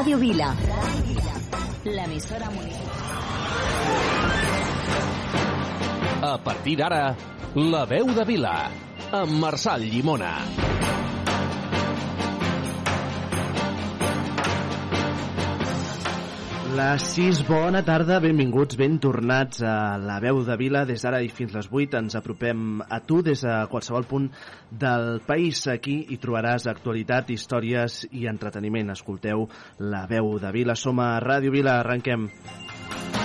[0.00, 0.46] Ràdio Vila.
[1.84, 3.04] L'emissora municipal.
[6.24, 7.02] A partir d'ara,
[7.52, 8.56] La veu de Vila,
[9.12, 10.69] amb Marçal Llimona.
[16.80, 20.86] Les 6, bona tarda, benvinguts, ben tornats a la veu de Vila.
[20.88, 24.30] Des d'ara i fins les 8 ens apropem a tu des de qualsevol punt
[24.84, 25.66] del país.
[25.68, 28.94] Aquí hi trobaràs actualitat, històries i entreteniment.
[28.96, 29.44] Escolteu
[29.92, 30.78] la veu de Vila.
[30.86, 32.30] Som a Ràdio Vila, arrenquem.
[32.30, 33.19] Sleigh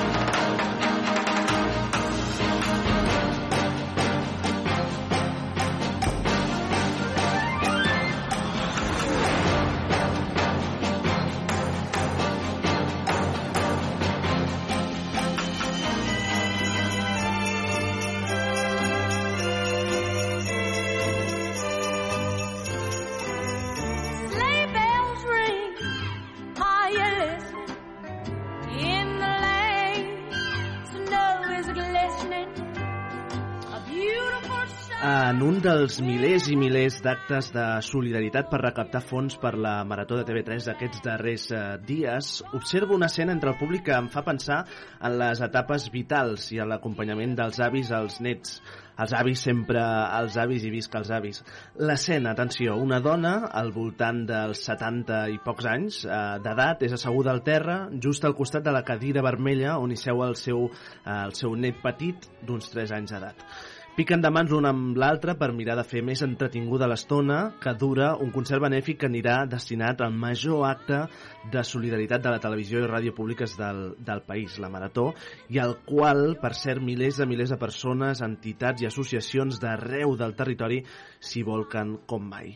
[35.86, 40.66] Dels milers i milers d'actes de solidaritat per recaptar fons per la Marató de TV3
[40.72, 44.64] d'aquests darrers eh, dies, observo una escena entre el públic que em fa pensar
[44.98, 48.56] en les etapes vitals i en l'acompanyament dels avis als nets.
[48.98, 49.84] Els avis sempre,
[50.24, 51.44] els avis i visca els avis.
[51.78, 57.36] L'escena, atenció, una dona al voltant dels 70 i pocs anys eh, d'edat és asseguda
[57.36, 57.78] al terra
[58.10, 60.66] just al costat de la cadira vermella on hi seu el seu,
[61.06, 63.50] eh, el seu net petit d'uns 3 anys d'edat.
[63.96, 68.10] Piquen de mans l'un amb l'altre per mirar de fer més entretinguda l'estona que dura
[68.26, 70.98] un concert benèfic que anirà destinat al major acte
[71.54, 73.80] de solidaritat de la televisió i ràdio públiques del,
[74.10, 75.14] del país, la Marató,
[75.48, 80.36] i al qual, per cert, milers de milers de persones, entitats i associacions d'arreu del
[80.36, 80.82] territori
[81.24, 82.52] s'hi volquen com mai.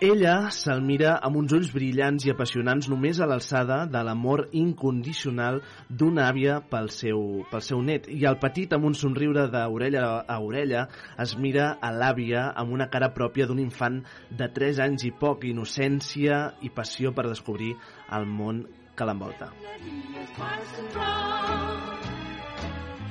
[0.00, 5.58] Ella se'l mira amb uns ulls brillants i apassionants només a l'alçada de l'amor incondicional
[5.90, 8.08] d'una àvia pel seu, pel seu net.
[8.08, 10.86] I el petit, amb un somriure d'orella a orella,
[11.20, 14.00] es mira a l'àvia amb una cara pròpia d'un infant
[14.30, 17.74] de 3 anys i poc, innocència i passió per descobrir
[18.08, 18.64] el món
[18.96, 19.52] que l'envolta.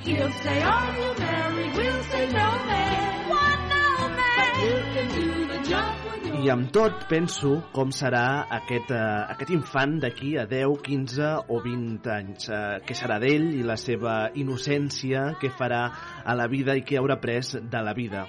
[0.02, 1.76] He'll say, Are you married?
[1.76, 3.30] We'll say, No, man.
[3.30, 4.36] Why, no, man?
[4.40, 5.99] But you can do the job
[6.40, 11.58] I amb tot penso com serà aquest, uh, aquest infant d'aquí a 10, 15 o
[11.60, 12.46] 20 anys.
[12.48, 15.82] Uh, què serà d'ell i la seva innocència, què farà
[16.24, 18.24] a la vida i què haurà pres de la vida.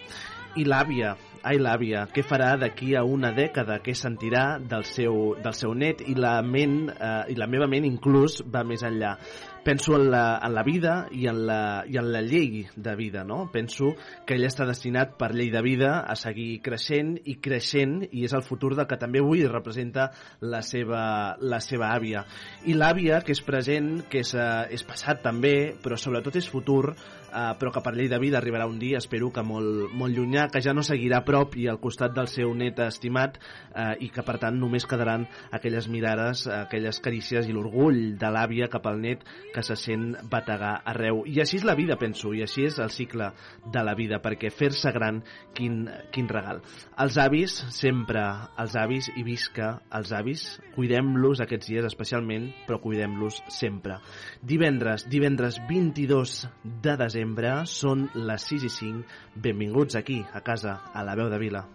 [0.59, 1.13] I l'àvia,
[1.47, 6.03] ai l'àvia, què farà d'aquí a una dècada, què sentirà del seu, del seu net
[6.03, 9.15] i la ment, uh, i la meva ment inclús va més enllà
[9.63, 13.23] penso en la, en la vida i en la, i en la llei de vida,
[13.23, 13.49] no?
[13.53, 13.93] Penso
[14.25, 18.33] que ell està destinat per llei de vida a seguir creixent i creixent i és
[18.37, 20.09] el futur del que també avui representa
[20.41, 22.25] la seva, la seva àvia.
[22.65, 26.95] I l'àvia, que és present, que és, eh, és passat també, però sobretot és futur,
[27.31, 30.47] eh, però que per llei de vida arribarà un dia, espero que molt, molt llunyà,
[30.51, 33.37] que ja no seguirà a prop i al costat del seu net estimat
[33.75, 38.69] eh, i que per tant només quedaran aquelles mirades, aquelles carícies i l'orgull de l'àvia
[38.71, 41.23] cap al net que se sent bategar arreu.
[41.27, 43.31] I així és la vida, penso, i així és el cicle
[43.73, 45.21] de la vida, perquè fer-se gran,
[45.57, 45.83] quin,
[46.13, 46.61] quin regal.
[47.01, 48.23] Els avis, sempre
[48.61, 53.99] els avis, i visca els avis, cuidem-los aquests dies especialment, però cuidem-los sempre.
[54.41, 56.37] Divendres, divendres 22
[56.83, 59.21] de desembre, són les 6 i 5.
[59.41, 61.65] Benvinguts aquí, a casa, a la veu de Vila.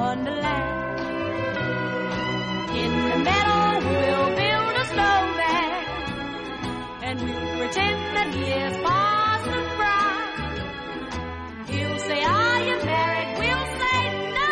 [0.00, 1.00] wonderland.
[2.82, 4.29] In the meadow, we'll
[7.70, 10.56] pretend that he is Parson Brown.
[11.70, 13.38] He'll say, Are you married?
[13.38, 14.00] We'll say,
[14.36, 14.50] No,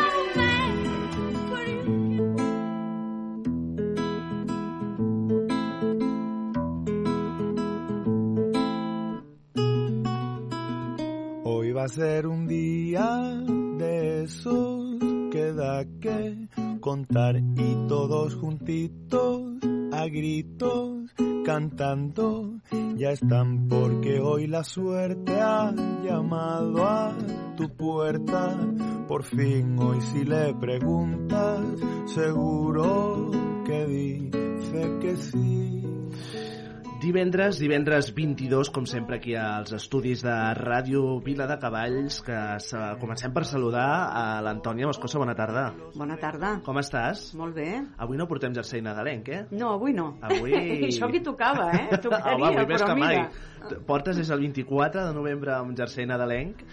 [1.67, 1.83] you
[11.45, 13.21] Hoy va a ser un día
[13.79, 14.99] de esos
[15.33, 16.49] que da que
[16.81, 19.55] contar y todos juntitos
[19.93, 21.15] a gritos
[21.45, 22.61] cantando.
[22.97, 25.73] Ya están porque hoy la suerte ha
[26.05, 27.17] llamado a
[27.57, 28.57] tu puerta.
[29.07, 31.61] Por fin hoy si le preguntas
[32.07, 33.31] seguro
[33.65, 35.78] que dice que sí
[36.99, 42.39] Divendres, divendres 22, com sempre aquí als estudis de Ràdio Vila de Cavalls, que
[42.99, 45.21] comencem per saludar a l'Antònia Moscosa.
[45.23, 45.69] Bona tarda.
[45.95, 46.57] Bona tarda.
[46.67, 47.29] Com estàs?
[47.39, 47.69] Molt bé.
[48.03, 49.45] Avui no portem jersei nadalenc, eh?
[49.55, 50.09] No, avui no.
[50.27, 50.57] Avui-
[50.89, 52.01] Això que tocava, eh?
[52.03, 53.21] Tocaria, Home, avui més que mai.
[53.23, 53.79] mira.
[53.87, 56.65] Portes des del 24 de novembre un jersei nadalenc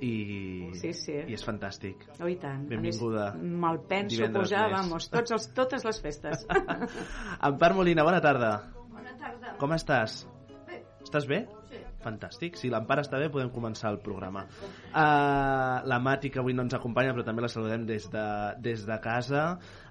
[0.00, 1.18] i, Sí, sí.
[1.28, 2.00] i és fantàstic.
[2.16, 2.64] Oh, i tant.
[2.72, 3.34] Benvinguda.
[3.36, 6.48] Me'l penso posar, vamos, tots els, totes les festes.
[7.50, 8.54] Empar Molina, bona tarda.
[8.96, 9.56] Bona tarda.
[9.60, 10.24] Com estàs?
[10.66, 10.82] Bé.
[11.04, 11.44] Estàs bé?
[11.70, 11.82] Sí.
[12.06, 12.54] Fantàstic.
[12.60, 14.44] Si l'Empar està bé, podem començar el programa.
[14.92, 18.26] Uh, la Mati, que avui no ens acompanya, però també la saludem des de,
[18.62, 19.46] des de casa.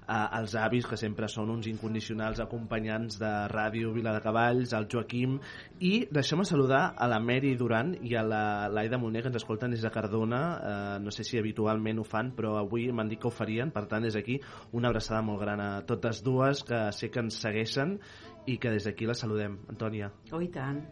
[0.06, 4.86] Uh, els avis, que sempre són uns incondicionals acompanyants de Ràdio Vila de Cavalls, el
[4.92, 5.38] Joaquim,
[5.84, 9.74] i deixem saludar a la Mary Duran i a la l'Aida Moner, que ens escolten
[9.74, 10.42] des de Cardona.
[10.56, 13.74] Uh, no sé si habitualment ho fan, però avui m'han dit que ho farien.
[13.74, 14.38] Per tant, des d'aquí,
[14.78, 17.98] una abraçada molt gran a totes dues, que sé que ens segueixen
[18.46, 19.58] i que des d'aquí la saludem.
[19.72, 20.12] Antònia.
[20.32, 20.84] oh, i tant.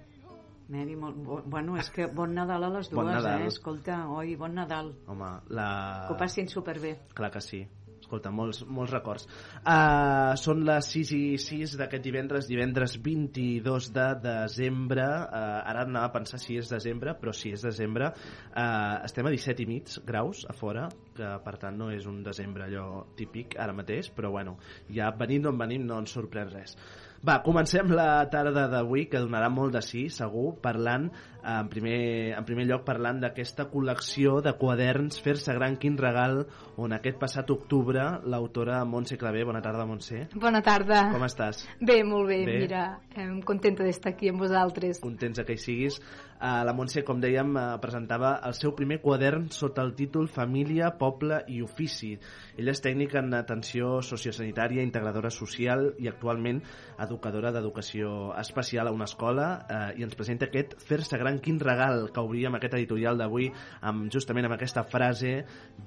[0.69, 3.43] Mary, molt, bo, bueno, és que bon Nadal a les dues, Bon Nadal.
[3.43, 3.49] eh?
[3.53, 4.95] Escolta, oi, bon Nadal.
[5.13, 5.67] Home, la...
[6.07, 6.95] Que ho passin superbé.
[7.15, 7.67] Clar que sí.
[8.05, 9.25] Escolta, molts, molts records.
[9.65, 15.05] Uh, són les 6 i 6 d'aquest divendres, divendres 22 de desembre.
[15.05, 18.11] Uh, ara anava a pensar si és desembre, però si és desembre.
[18.53, 22.21] Uh, estem a 17 i mig graus a fora, que per tant no és un
[22.25, 24.59] desembre allò típic ara mateix, però bueno,
[24.93, 26.77] ja venint d'on venim no ens sorprèn res.
[27.25, 31.07] Va, comencem la tarda d'avui, que donarà molt de sí, segur, parlant,
[31.41, 36.43] en primer, en primer lloc, parlant d'aquesta col·lecció de quaderns Fer-se gran, quin regal,
[36.77, 41.07] on aquest passat octubre l'autora Montse Clavé, bona tarda Montse, Bona tarda.
[41.15, 41.65] com estàs?
[41.81, 42.59] Bé, molt bé, Bé.
[42.67, 42.85] mira,
[43.17, 45.01] em contenta d'estar aquí amb vosaltres.
[45.01, 46.01] Contents que hi siguis.
[46.45, 50.91] Uh, la Montse, com dèiem, uh, presentava el seu primer quadern sota el títol Família,
[51.01, 52.11] Poble i Ofici.
[52.61, 56.61] Ella és tècnica en atenció sociosanitària, integradora social i actualment
[57.01, 62.11] educadora d'educació especial a una escola eh, i ens presenta aquest Fer-se gran, quin regal
[62.13, 63.49] que obríem aquest editorial d'avui
[63.81, 65.33] amb, justament amb aquesta frase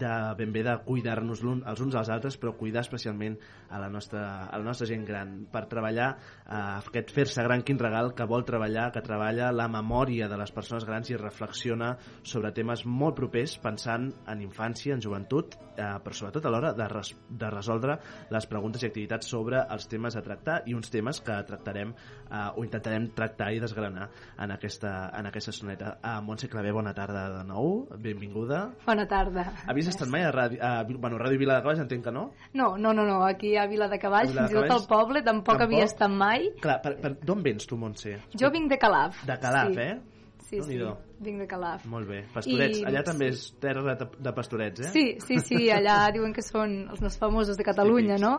[0.01, 3.37] de ben bé de cuidar-nos l'un els uns als altres però cuidar especialment
[3.69, 7.77] a la nostra, a la nostra gent gran per treballar eh, aquest Fer-se gran, quin
[7.79, 12.53] regal que vol treballar, que treballa la memòria de les persones grans i reflexiona sobre
[12.55, 17.11] temes molt propers pensant en infància, en joventut eh, però sobretot a l'hora de, res,
[17.29, 17.97] de resoldre
[18.33, 22.47] les preguntes i activitats sobre els temes a tractar i uns temes que tractarem eh,
[22.55, 24.09] o intentarem tractar i desgranar
[24.43, 25.95] en aquesta, en aquesta soneta.
[26.01, 28.63] Uh, Montse Clavé, bona tarda de nou, benvinguda.
[28.85, 29.47] Bona tarda.
[29.67, 32.27] Havies estat mai a Ràdio, a, bueno, Ràdio Vila de Cavalls, entenc que no?
[32.57, 35.57] No, no, no, no, aquí a Vila de Cavalls, fins i tot al poble, tampoc,
[35.57, 35.65] Tampoc?
[35.67, 36.51] havia estat mai.
[36.63, 38.17] Clar, per, per, d'on vens tu, Montse?
[38.37, 39.23] Jo vinc de Calaf.
[39.27, 39.89] De Calaf, sí.
[39.89, 40.16] eh?
[40.47, 40.77] Sí, sí,
[41.19, 41.85] vinc de Calaf.
[41.91, 42.21] Molt bé.
[42.33, 44.91] Pastorets, I- allà també és terra de, de pastorets, eh?
[44.93, 48.37] Sí, sí, sí, allà diuen que són els més famosos de Catalunya, no?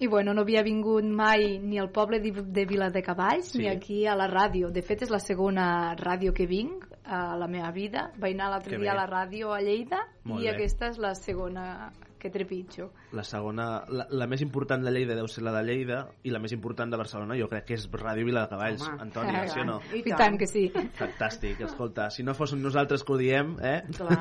[0.00, 3.58] I bueno, no havia vingut mai ni al poble de, Vila de Cavalls Sí.
[3.58, 4.70] ni aquí a la ràdio.
[4.74, 8.10] De fet, és la segona ràdio que vinc a la meva vida.
[8.18, 8.96] Vaig anar l'altre dia bé.
[8.98, 10.54] a la ràdio a Lleida Molt i bé.
[10.54, 11.92] aquesta és la segona
[12.24, 12.88] que trepitjo.
[13.12, 16.40] La segona, la, la més important de Lleida deu ser la de Lleida i la
[16.40, 18.86] més important de Barcelona jo crec que és Ràdio Vila de Cavalls.
[18.88, 19.00] Home.
[19.04, 19.76] Antònia, sí o no?
[19.92, 20.22] I I, tant.
[20.22, 20.64] tant que sí.
[20.96, 23.76] Fantàstic, escolta, si no fóssim nosaltres que ho diem, eh?
[23.98, 24.18] Clar.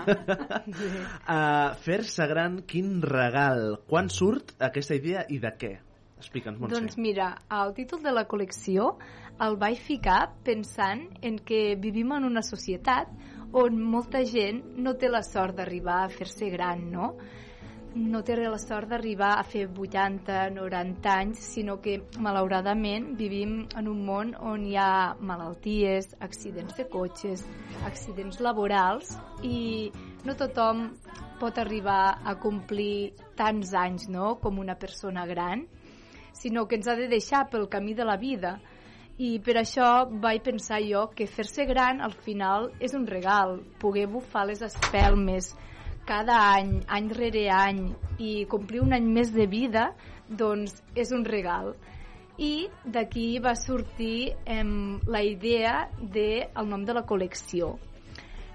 [1.38, 3.80] uh, Fer-se gran, quin regal.
[3.88, 5.74] Quan surt aquesta idea i de què?
[6.20, 6.76] Explica'ns, Montse.
[6.76, 8.98] Doncs mira, el títol de la col·lecció
[9.44, 13.10] el vaig ficar pensant en que vivim en una societat
[13.54, 17.14] on molta gent no té la sort d'arribar a fer-se gran, no?
[17.96, 23.88] No té la sort d'arribar a fer 80, 90 anys, sinó que, malauradament, vivim en
[23.92, 27.46] un món on hi ha malalties, accidents de cotxes,
[27.86, 29.14] accidents laborals
[29.46, 29.92] i
[30.26, 30.88] no tothom
[31.40, 34.40] pot arribar a complir tants anys no?
[34.42, 35.68] com una persona gran
[36.34, 38.58] sinó que ens ha de deixar pel camí de la vida.
[39.18, 44.08] I per això vaig pensar jo que fer-se gran al final és un regal, poder
[44.10, 45.54] bufar les espelmes
[46.06, 47.86] cada any, any rere any,
[48.20, 49.92] i complir un any més de vida,
[50.28, 51.74] doncs és un regal.
[52.42, 57.76] I d'aquí va sortir em, la idea del de, nom de la col·lecció.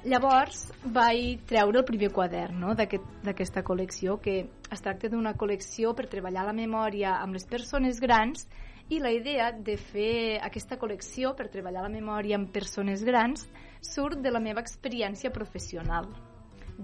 [0.09, 2.75] Llavors vaig treure el primer quadern no?
[2.79, 7.99] d'aquesta aquest, col·lecció, que es tracta d'una col·lecció per treballar la memòria amb les persones
[8.01, 8.47] grans
[8.89, 13.49] i la idea de fer aquesta col·lecció per treballar la memòria amb persones grans
[13.83, 16.09] surt de la meva experiència professional.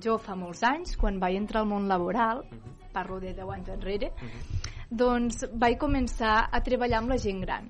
[0.03, 2.43] Jo fa molts anys, quan vaig entrar al món laboral,
[2.93, 4.11] parlo de 10 anys enrere,
[4.91, 7.69] doncs vaig començar a treballar amb la gent gran.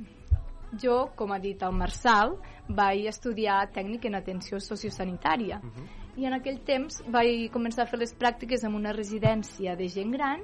[0.80, 2.34] Jo, com ha dit el Marçal,
[2.68, 5.60] vaig estudiar tècnic en atenció sociosanitària.
[6.16, 10.16] I en aquell temps vaig començar a fer les pràctiques en una residència de gent
[10.16, 10.42] gran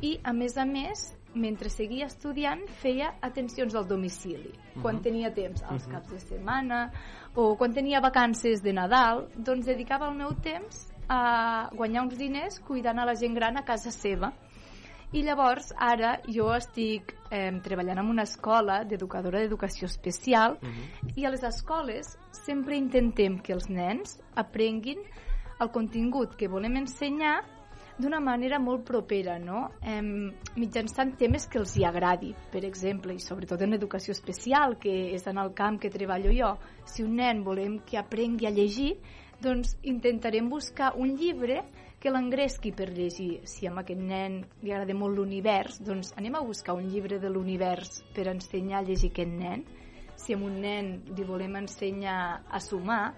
[0.00, 1.04] i, a més a més,
[1.34, 4.54] mentre seguia estudiant, feia atencions al domicili.
[4.82, 6.86] Quan tenia temps, als caps de setmana,
[7.36, 12.60] o quan tenia vacances de Nadal, doncs dedicava el meu temps a guanyar uns diners
[12.60, 14.32] cuidant a la gent gran a casa seva.
[15.12, 20.58] I llavors, ara, jo estic eh, treballant en una escola d'educadora d'educació especial
[21.16, 25.00] i a les escoles sempre intentem que els nens aprenguin
[25.60, 27.38] el contingut que volem ensenyar
[27.98, 29.70] d'una manera molt propera, no?
[29.82, 34.92] Em, mitjançant temes que els hi agradi, per exemple, i sobretot en educació especial, que
[35.16, 36.52] és en el camp que treballo jo.
[36.86, 38.92] Si un nen volem que aprengui a llegir,
[39.42, 41.62] doncs intentarem buscar un llibre
[41.98, 43.40] que l'engresqui per llegir.
[43.46, 47.30] Si a aquest nen li agrada molt l'univers, doncs anem a buscar un llibre de
[47.30, 49.64] l'univers per ensenyar a llegir aquest nen.
[50.18, 53.14] Si a un nen li volem ensenyar a sumar,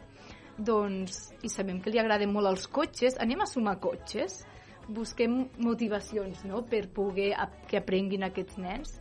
[0.58, 4.42] doncs, i sabem que li agraden molt els cotxes, anem a sumar cotxes
[4.90, 6.64] busquem motivacions no?
[6.66, 7.32] per poder
[7.68, 8.96] que aprenguin aquests nens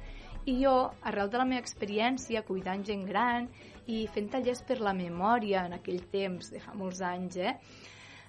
[0.46, 3.48] i jo, arrel de la meva experiència cuidant gent gran
[3.88, 7.56] i fent tallers per la memòria en aquell temps de fa molts anys eh?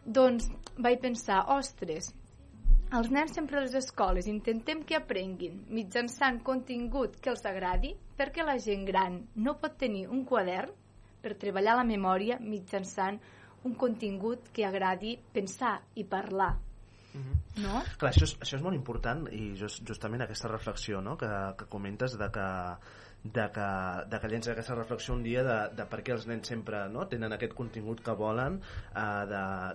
[0.04, 0.48] doncs
[0.78, 2.10] vaig pensar ostres,
[2.98, 8.46] els nens sempre a les escoles intentem que aprenguin mitjançant contingut que els agradi perquè
[8.46, 10.72] la gent gran no pot tenir un quadern
[11.22, 13.20] per treballar la memòria mitjançant
[13.68, 16.54] un contingut que agradi pensar i parlar
[17.14, 17.82] no?
[17.98, 21.16] Clar, això és, això és molt important i just, justament aquesta reflexió no?
[21.20, 22.48] que, que comentes de que
[23.22, 23.68] de que,
[24.08, 27.04] de que llença aquesta reflexió un dia de, de per què els nens sempre no?
[27.10, 29.24] tenen aquest contingut que volen eh,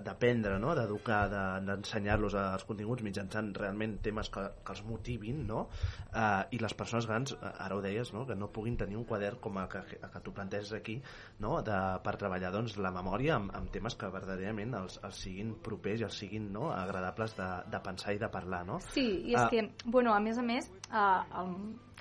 [0.05, 0.73] d'aprendre, no?
[0.77, 1.21] d'educar,
[1.65, 5.67] d'ensenyar-los de, els continguts mitjançant realment temes que, que els motivin no?
[6.09, 8.25] eh, i les persones grans, eh, ara ho deies, no?
[8.25, 10.97] que no puguin tenir un quadern com el que, el que tu planteges aquí
[11.39, 11.59] no?
[11.61, 16.01] de, per treballar doncs, la memòria amb, amb temes que verdaderament els, els siguin propers
[16.01, 16.71] i els siguin no?
[16.73, 18.65] agradables de, de pensar i de parlar.
[18.65, 18.81] No?
[18.89, 19.49] Sí, i és Ah.
[19.51, 21.51] que, bueno, a més a més, uh, el,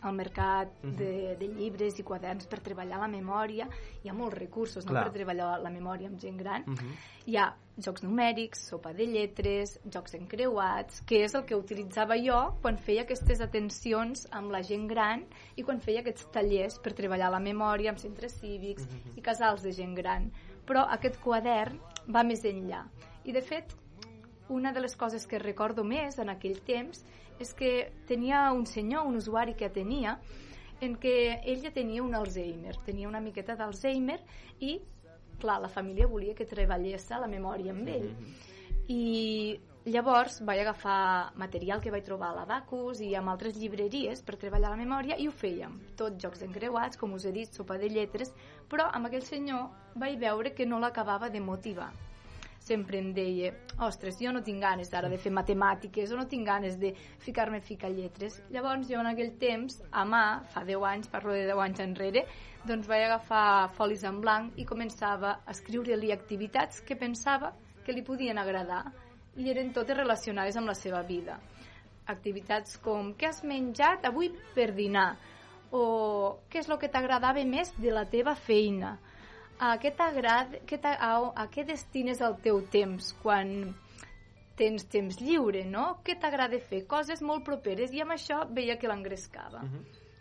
[0.04, 3.66] al mercat de, de llibres i quaderns per treballar la memòria
[4.02, 4.92] hi ha molts recursos no?
[4.92, 5.04] Clar.
[5.08, 6.94] per treballar la memòria amb gent gran Mhm.
[7.26, 7.46] hi ha
[7.78, 13.02] jocs numèrics, sopa de lletres jocs encreuats, que és el que utilitzava jo quan feia
[13.02, 15.24] aquestes atencions amb la gent gran
[15.56, 19.16] i quan feia aquests tallers per treballar la memòria amb centres cívics Mhm.
[19.18, 20.30] i casals de gent gran
[20.66, 22.84] però aquest quadern va més enllà
[23.24, 23.74] i de fet
[24.48, 27.04] una de les coses que recordo més en aquell temps
[27.38, 30.18] és que tenia un senyor, un usuari que tenia,
[30.80, 34.18] en què ell ja tenia un Alzheimer, tenia una miqueta d'Alzheimer
[34.60, 34.78] i,
[35.40, 38.10] clar, la família volia que treballés la memòria amb ell.
[38.88, 44.22] I llavors vaig agafar material que vaig trobar a la Bacus i amb altres llibreries
[44.22, 45.78] per treballar la memòria i ho fèiem.
[45.96, 48.32] Tot jocs encreuats, com us he dit, sopa de lletres,
[48.68, 51.92] però amb aquell senyor vaig veure que no l'acabava de motivar
[52.64, 53.52] sempre em deia,
[53.84, 57.60] ostres, jo no tinc ganes ara de fer matemàtiques o no tinc ganes de ficar-me
[57.60, 58.38] ficar lletres.
[58.54, 62.24] Llavors jo en aquell temps, a mà, fa 10 anys, parlo de 10 anys enrere,
[62.64, 67.52] doncs vaig agafar folis en blanc i començava a escriure-li activitats que pensava
[67.84, 68.86] que li podien agradar
[69.36, 71.36] i eren totes relacionades amb la seva vida.
[72.08, 75.10] Activitats com què has menjat avui per dinar
[75.74, 75.84] o
[76.48, 78.96] què és el que t'agradava més de la teva feina
[79.58, 80.58] a què t'agrada,
[80.98, 81.10] a,
[81.42, 83.74] a què destines el teu temps quan
[84.56, 85.98] tens temps lliure, no?
[86.04, 86.84] Què t'agrada fer?
[86.86, 89.62] Coses molt properes i amb això veia que l'engrescava.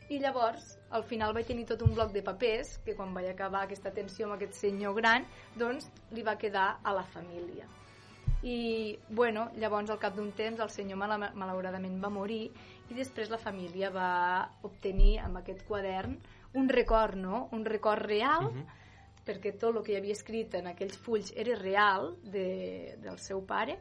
[0.10, 3.64] I llavors, al final vaig tenir tot un bloc de papers que quan vaig acabar
[3.64, 5.26] aquesta atenció amb aquest senyor gran,
[5.56, 7.66] doncs li va quedar a la família.
[8.44, 12.52] I, bueno, llavors al cap d'un temps el senyor mala- malauradament va morir
[12.90, 16.18] i després la família va obtenir amb aquest quadern
[16.54, 17.48] un record, no?
[17.52, 18.52] Un record real
[19.26, 23.46] perquè tot el que hi havia escrit en aquells fulls era real de, del seu
[23.46, 23.80] pare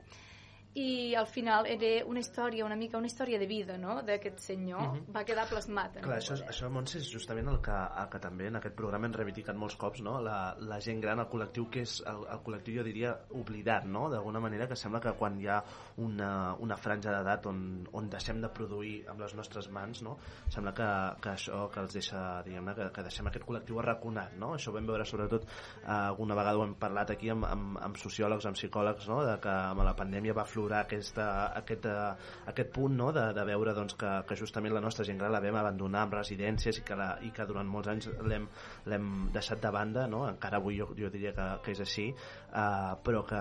[0.75, 3.99] i al final era una història, una mica una història de vida no?
[4.02, 5.12] d'aquest senyor, Mhm.
[5.14, 7.70] va quedar plasmat Clar, això, això Montse, és justament el que,
[8.02, 10.18] el que també en aquest programa hem reivindicat molts cops, no?
[10.22, 14.08] la, la gent gran, el col·lectiu que és el, el col·lectiu, jo diria, oblidat, no?
[14.08, 15.62] d'alguna manera, que sembla que quan hi ha
[16.00, 17.58] una, una franja d'edat on,
[17.99, 20.16] on deixem de produir amb les nostres mans, no?
[20.52, 20.88] sembla que,
[21.22, 24.54] que això que els deixa, diguem que, que deixem aquest col·lectiu arraconat, no?
[24.56, 28.00] això ho vam veure sobretot eh, alguna vegada ho hem parlat aquí amb, amb, amb
[28.00, 29.20] sociòlegs, amb psicòlegs, no?
[29.26, 31.28] de que amb la pandèmia va aflorar aquesta,
[31.61, 33.11] aquest, eh, aquest punt no?
[33.12, 36.16] de, de veure doncs, que, que justament la nostra gent gran la vam abandonar en
[36.16, 40.25] residències i que, la, i que durant molts anys l'hem deixat de banda, no?
[40.30, 42.08] encara avui jo, jo diria que, que és així,
[42.52, 43.40] eh, però, que,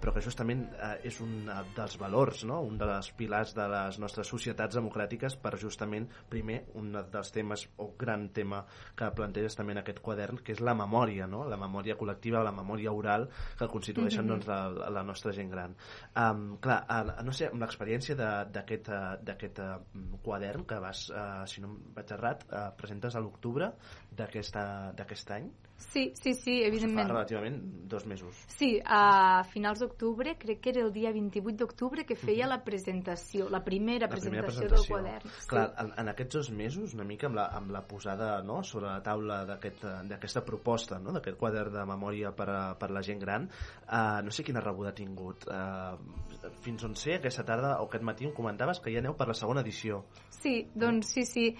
[0.00, 2.60] però que justament eh, és un dels valors, no?
[2.62, 7.90] un dels pilars de les nostres societats democràtiques per justament, primer, un dels temes o
[7.98, 8.62] gran tema
[8.96, 11.44] que planteges també en aquest quadern, que és la memòria, no?
[11.48, 13.28] la memòria col·lectiva, la memòria oral
[13.58, 14.28] que constitueixen Mhm.
[14.28, 15.74] doncs, la, la nostra gent gran.
[16.16, 21.08] Um, clar, uh, no sé, amb l'experiència de- d'aquest uh, d'aquest uh, quadern que vas,
[21.10, 23.72] uh, si no em vaig errat, uh, presentes a l'octubre
[24.16, 25.50] d'aquest any,
[25.90, 27.08] Sí, sí, sí, Fa evidentment.
[27.08, 27.56] relativament
[27.88, 28.36] dos mesos.
[28.46, 33.48] Sí, a finals d'octubre, crec que era el dia 28 d'octubre, que feia la presentació,
[33.50, 34.96] la primera, La primera presentació, presentació.
[34.96, 35.28] del quadern.
[35.40, 35.48] Sí.
[35.48, 38.86] Clar, en, en aquests dos mesos, una mica amb la, amb la posada no, sobre
[38.86, 43.02] la taula d'aquest, d'aquesta proposta, no, d'aquest quadern de memòria per a, per a la
[43.02, 43.48] gent gran,
[43.84, 45.48] eh, no sé quina rebuda ha tingut.
[45.50, 49.28] Eh, fins on sé, aquesta tarda o aquest matí em comentaves que ja aneu per
[49.28, 50.04] la segona edició.
[50.30, 51.56] Sí, doncs sí, sí.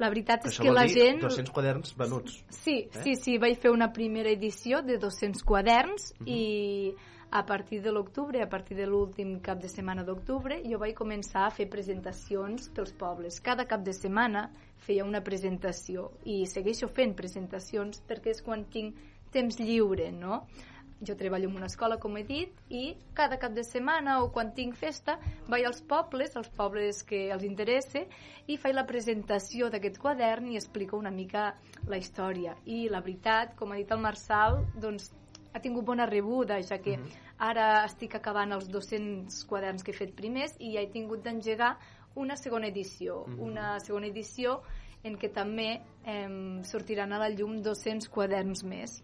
[0.00, 1.20] La veritat és Això que la gent...
[1.20, 2.38] 200 quaderns venuts.
[2.48, 3.02] Sí, Eh?
[3.04, 6.28] sí, sí, vaig fer una primera edició de 200 quaderns Mhm.
[6.28, 6.94] i
[7.32, 11.44] a partir de l'octubre, a partir de l'últim cap de setmana d'octubre, jo vaig començar
[11.46, 13.40] a fer presentacions pels pobles.
[13.40, 18.96] Cada cap de setmana feia una presentació i segueixo fent presentacions perquè és quan tinc
[19.30, 20.46] temps lliure, no?
[21.00, 24.52] Jo treballo en una escola, com he dit, i cada cap de setmana o quan
[24.56, 25.16] tinc festa
[25.48, 28.04] vaig als pobles, als pobles que els interessa,
[28.46, 31.54] i faig la presentació d'aquest quadern i explico una mica
[31.88, 32.56] la història.
[32.66, 35.10] I la veritat, com ha dit el Marçal, doncs
[35.52, 36.98] ha tingut bona rebuda, ja que
[37.38, 41.76] ara estic acabant els 200 quaderns que he fet primers i ja he tingut d'engegar
[42.14, 43.24] una segona edició.
[43.38, 44.60] Una segona edició
[45.02, 45.70] en què també
[46.04, 49.00] eh, sortiran a la llum 200 quaderns més.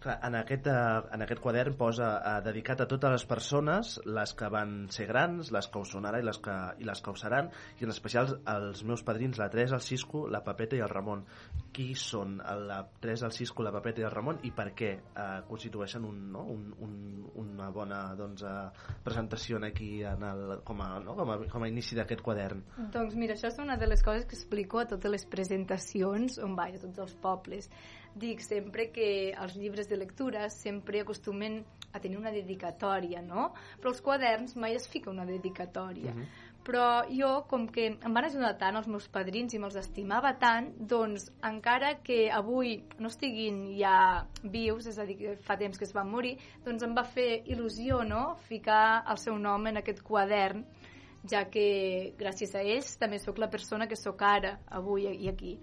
[0.00, 4.34] Clar, en, aquest, eh, en aquest quadern posa eh, dedicat a totes les persones, les
[4.36, 7.12] que van ser grans, les que ho són ara i les que, i les que
[7.12, 7.50] ho seran,
[7.80, 11.24] i en especial els meus padrins, la Teresa, el Cisco, la Papeta i el Ramon.
[11.70, 15.28] Qui són la Teresa, el Cisco, la Papeta i el Ramon i per què eh,
[15.48, 16.44] constitueixen un, no?
[16.48, 16.96] un, un,
[17.44, 21.14] una bona doncs, eh, presentació aquí en el, com, a, no?
[21.18, 22.62] com, a, com a inici d'aquest quadern?
[22.94, 26.56] Doncs mira, això és una de les coses que explico a totes les presentacions on
[26.56, 27.68] vaig, a tots els pobles.
[28.14, 33.50] Dic sempre que els llibres de lectura sempre acostumen a tenir una dedicatòria, no?
[33.80, 36.14] Però els quaderns mai es fica una dedicatòria.
[36.66, 40.68] Però jo, com que em van ajudar tant els meus padrins i me'ls estimava tant,
[40.92, 45.88] doncs encara que avui no estiguin ja vius, és a dir, que fa temps que
[45.88, 50.04] es van morir, doncs em va fer il·lusió, no?, ficar el seu nom en aquest
[50.04, 50.66] quadern
[51.28, 55.58] ja que gràcies a ells també sóc la persona que sóc ara, avui i aquí.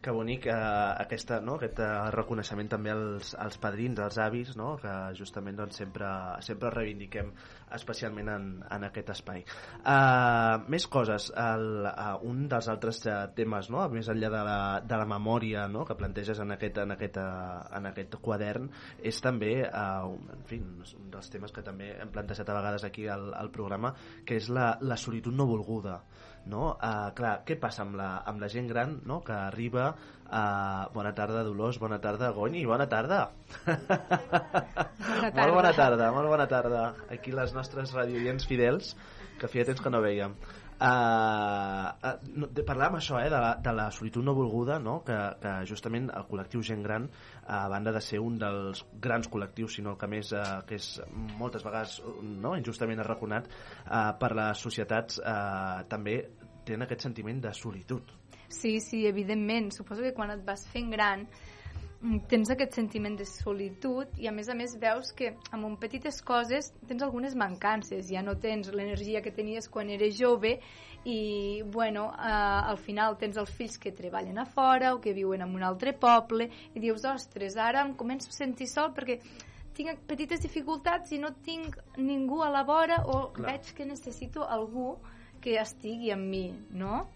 [0.00, 1.58] Que bonic eh, aquesta, no?
[1.58, 4.70] aquest eh, reconeixement també als, als padrins, als avis, no?
[4.80, 6.08] que justament doncs, sempre,
[6.46, 7.28] sempre reivindiquem
[7.76, 9.44] especialment en, en aquest espai.
[9.80, 13.02] Uh, més coses, el, uh, un dels altres
[13.36, 13.84] temes, no?
[13.92, 14.56] més enllà de la,
[14.88, 15.84] de la memòria no?
[15.84, 18.70] que planteges en aquest, en, aquest, uh, en aquest quadern,
[19.04, 20.62] és també uh, un, en fi,
[20.96, 23.92] un dels temes que també hem plantejat a vegades aquí al, al programa,
[24.24, 26.00] que és la, la solitud no volguda
[26.46, 26.76] no?
[26.76, 29.20] Uh, clar, què passa amb la, amb la gent gran no?
[29.26, 33.20] que arriba uh, bona tarda Dolors, bona tarda Goni bona tarda
[33.66, 34.88] tarda.
[35.36, 38.94] molt bona tarda molt bona tarda aquí les nostres radioients fidels
[39.40, 40.36] que feia temps que no veiem
[40.80, 44.94] Uh, uh, no, de, parlàvem això eh, de, la, de la solitud no volguda no?
[45.04, 47.04] que, que justament el col·lectiu gent gran
[47.50, 50.88] a banda de ser un dels grans col·lectius sinó el que més uh, que és
[51.40, 52.54] moltes vegades no?
[52.58, 56.20] injustament arraconat uh, per les societats uh, també
[56.64, 58.16] tenen aquest sentiment de solitud
[58.50, 59.70] Sí, sí, evidentment.
[59.70, 61.22] Suposo que quan et vas fent gran
[62.00, 66.22] tens aquest sentiment de solitud i a més a més veus que amb un petites
[66.24, 70.54] coses tens algunes mancances, ja no tens l'energia que tenies quan eres jove
[71.04, 72.32] i bueno, eh,
[72.72, 75.92] al final tens els fills que treballen a fora o que viuen en un altre
[75.92, 79.20] poble i dius, ostres, ara em començo a sentir sol perquè
[79.76, 83.52] tinc petites dificultats i no tinc ningú a la vora o Clar.
[83.52, 84.94] veig que necessito algú
[85.40, 87.10] que estigui amb mi, no?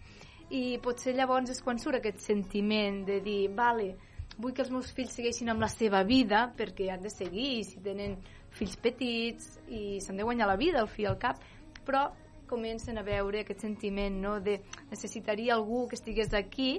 [0.52, 3.94] i potser llavors és quan surt aquest sentiment de dir, vale,
[4.38, 7.64] vull que els meus fills segueixin amb la seva vida perquè han de seguir, i
[7.64, 8.16] si tenen
[8.54, 11.40] fills petits i s'han de guanyar la vida al fi al cap,
[11.84, 12.08] però
[12.50, 14.38] comencen a veure aquest sentiment no?
[14.40, 16.76] de necessitaria algú que estigués aquí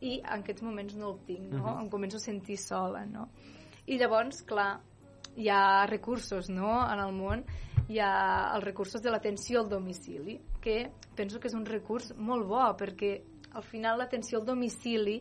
[0.00, 1.64] i en aquests moments no el tinc, no?
[1.64, 1.80] Mhm.
[1.84, 3.28] em començo a sentir sola, no?
[3.86, 4.80] I llavors, clar,
[5.36, 6.72] hi ha recursos no?
[6.92, 7.44] en el món,
[7.88, 12.46] hi ha els recursos de l'atenció al domicili, que penso que és un recurs molt
[12.46, 13.20] bo, perquè
[13.52, 15.20] al final l'atenció al domicili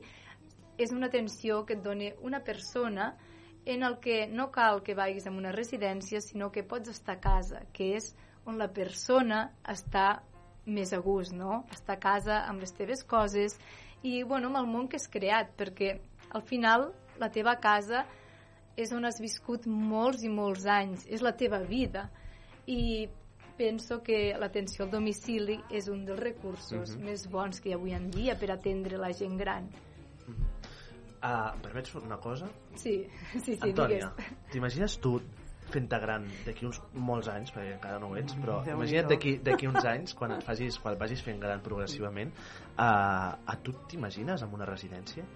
[0.79, 3.11] és una atenció que et dona una persona
[3.65, 7.21] en el que no cal que vagis a una residència, sinó que pots estar a
[7.21, 8.13] casa, que és
[8.47, 10.21] on la persona està
[10.65, 11.65] més a gust, no?
[11.73, 13.57] Està a casa amb les teves coses
[14.01, 15.97] i, bueno, amb el món que has creat, perquè
[16.31, 16.89] al final
[17.19, 18.05] la teva casa
[18.79, 22.07] és on has viscut molts i molts anys, és la teva vida
[22.65, 23.09] i
[23.59, 27.03] penso que l'atenció al domicili és un dels recursos Mhm.
[27.03, 29.67] més bons que hi ha avui en dia per atendre la gent gran.
[31.23, 32.49] Uh, permets una cosa?
[32.75, 33.03] Sí,
[33.33, 34.41] sí, sí, Antònia, digues.
[34.53, 35.19] t'imagines tu
[35.69, 38.77] fent-te gran d'aquí uns molts anys, perquè encara no ho ets, però Déu-n'hi-do.
[38.79, 42.33] imagina't d'aquí d'aquí uns anys, quan et facis, quan et vagis fent gran progressivament,
[42.73, 45.27] uh, a tu t'imagines en una residència?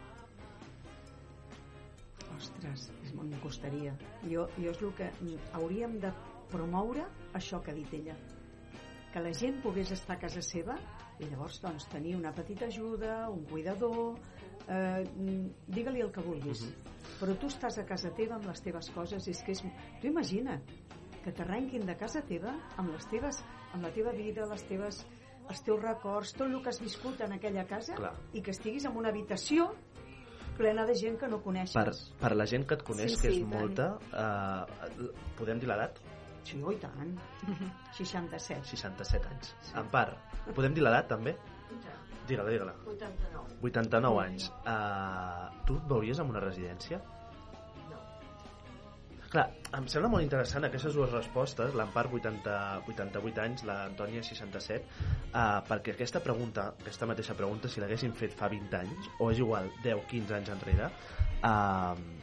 [2.34, 3.94] Ostres, és, em costaria.
[4.26, 5.10] Jo, jo és el que
[5.60, 6.10] hauríem de
[6.52, 7.06] promoure
[7.38, 8.16] això que ha dit ella.
[9.14, 10.76] Que la gent pogués estar a casa seva
[11.22, 14.18] i llavors doncs, tenir una petita ajuda, un cuidador,
[14.68, 16.66] eh, mm, digue-li el que vulguis.
[17.20, 19.64] Però tu estàs a casa teva amb les teves coses, és que és...
[20.02, 20.64] Tu imagina't
[21.24, 23.40] que t'arrenquin de casa teva amb les teves,
[23.74, 25.06] amb la teva vida, les teves,
[25.50, 28.14] els teus records, tot el que has viscut en aquella casa Clar.
[28.34, 29.70] i que estiguis en una habitació
[30.58, 31.74] plena de gent que no coneixes.
[31.74, 33.56] Per, per la gent que et coneix, Sí, que sí, és tant.
[33.56, 35.08] molta, eh,
[35.40, 35.98] podem dir l'edat?
[36.44, 37.16] Sí, oh, i tant.
[37.98, 38.68] 67.
[38.76, 39.54] 67 anys.
[39.80, 40.20] En part,
[40.54, 41.38] podem dir l'edat també?
[42.28, 42.76] Digue-la, digue-la.
[42.88, 43.58] 89.
[43.68, 44.48] 89 anys.
[44.64, 47.02] Uh, tu et veuries en una residència?
[49.34, 52.58] Clar, em sembla molt interessant aquestes dues respostes, l'Empar 80,
[52.92, 55.00] 88 anys, l'Antònia 67,
[55.32, 59.42] uh, perquè aquesta pregunta, aquesta mateixa pregunta, si l'haguessin fet fa 20 anys, o és
[59.42, 60.92] igual 10-15 anys enrere,
[61.50, 62.23] uh,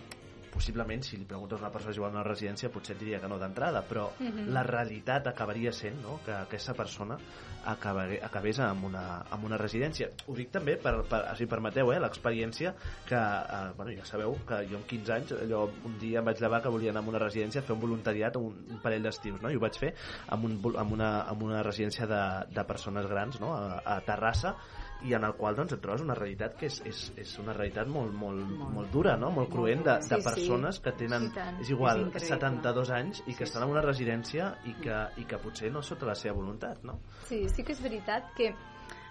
[0.61, 3.29] possiblement si li preguntes a una persona anar a una residència potser et diria que
[3.29, 4.53] no d'entrada, però Mhm.
[4.53, 6.21] la realitat acabaria sent no?
[6.25, 7.17] que aquesta persona
[7.65, 10.11] acabaré, acabés amb una, amb una residència.
[10.27, 12.75] Ho dic també, per, per, si permeteu, eh, l'experiència
[13.07, 16.41] que, eh, bueno, ja sabeu que jo amb 15 anys, allò, un dia em vaig
[16.41, 19.41] llevar que volia anar a una residència a fer un voluntariat un, un parell d'estius,
[19.43, 19.51] no?
[19.51, 19.95] i ho vaig fer
[20.29, 22.23] amb, un, amb, una, amb una residència de,
[22.55, 23.55] de persones grans no?
[23.55, 24.57] a, a Terrassa
[25.03, 27.89] i en el qual doncs, et trobes una realitat que és, és, és una realitat
[27.89, 29.31] molt, molt, molt, molt dura, no?
[29.33, 30.25] molt cruent de, de Sí, sí.
[30.29, 31.61] persones que tenen, tant.
[31.61, 32.29] és igual, És increïble.
[32.37, 35.83] 72 anys i que Sí, estan en una residència i que, i que potser no
[35.83, 36.99] sota la seva voluntat, no?
[37.29, 38.53] Sí, sí que és veritat que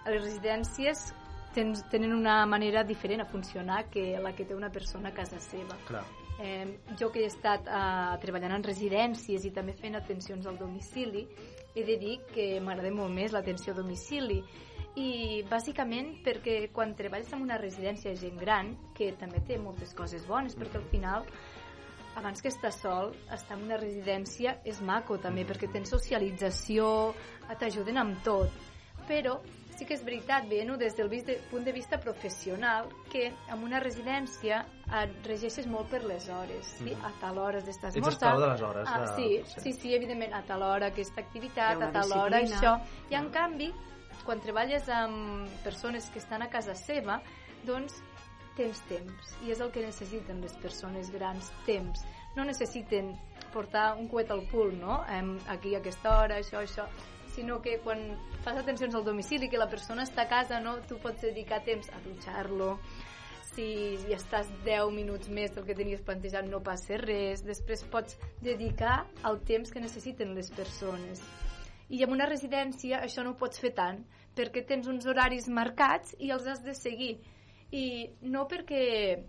[0.04, 1.10] a les residències
[1.54, 5.40] tens, tenen una manera diferent a funcionar que la que té una persona a casa
[5.40, 5.76] seva.
[5.88, 6.04] Clar.
[6.40, 11.26] Eh, jo que he estat eh, treballant en residències i també fent atencions al domicili,
[11.74, 14.38] he de dir que m'agrada molt més l'atenció a domicili
[14.96, 19.94] i bàsicament perquè quan treballes en una residència de gent gran, que també té moltes
[19.94, 21.24] coses bones, perquè al final
[22.16, 27.14] abans que estar sol, estar en una residència és maco també, perquè tens socialització,
[27.58, 28.50] t'ajuden amb tot.
[29.08, 29.38] Però
[29.76, 31.08] sí que és veritat, veient-ho des del
[31.50, 34.64] punt de vista professional, que en una residència
[35.00, 36.90] et regeixes molt per les hores, sí?
[36.90, 37.04] Mhm.
[37.06, 38.34] A tal hora has d'estar Ets esmorzant.
[38.34, 39.60] esclau de les hores Ah, de- sí, sí.
[39.60, 42.80] sí, sí, evidentment, a tal hora aquesta activitat, a tal hora això.
[43.10, 43.72] I en canvi,
[44.30, 47.16] quan treballes amb persones que estan a casa seva,
[47.66, 47.96] doncs
[48.54, 52.04] tens temps i és el que necessiten les persones grans, temps.
[52.36, 53.10] No necessiten
[53.50, 55.00] portar un coet al cul no?
[55.50, 56.86] Aquí a aquesta hora, això, això.
[57.34, 58.04] Sinó que quan
[58.44, 60.76] fas atencions al domicili que la persona està a casa, no?
[60.86, 62.76] tu pots dedicar temps a dutxar-lo.
[63.50, 67.42] Si ja estàs 10 minuts més del que tenies plantejat no passa res.
[67.42, 68.14] Després pots
[68.46, 71.22] dedicar el temps que necessiten les persones.
[71.90, 74.04] I en una residència això no ho pots fer tant
[74.36, 77.18] perquè tens uns horaris marcats i els has de seguir
[77.72, 77.84] i
[78.22, 79.22] no perquè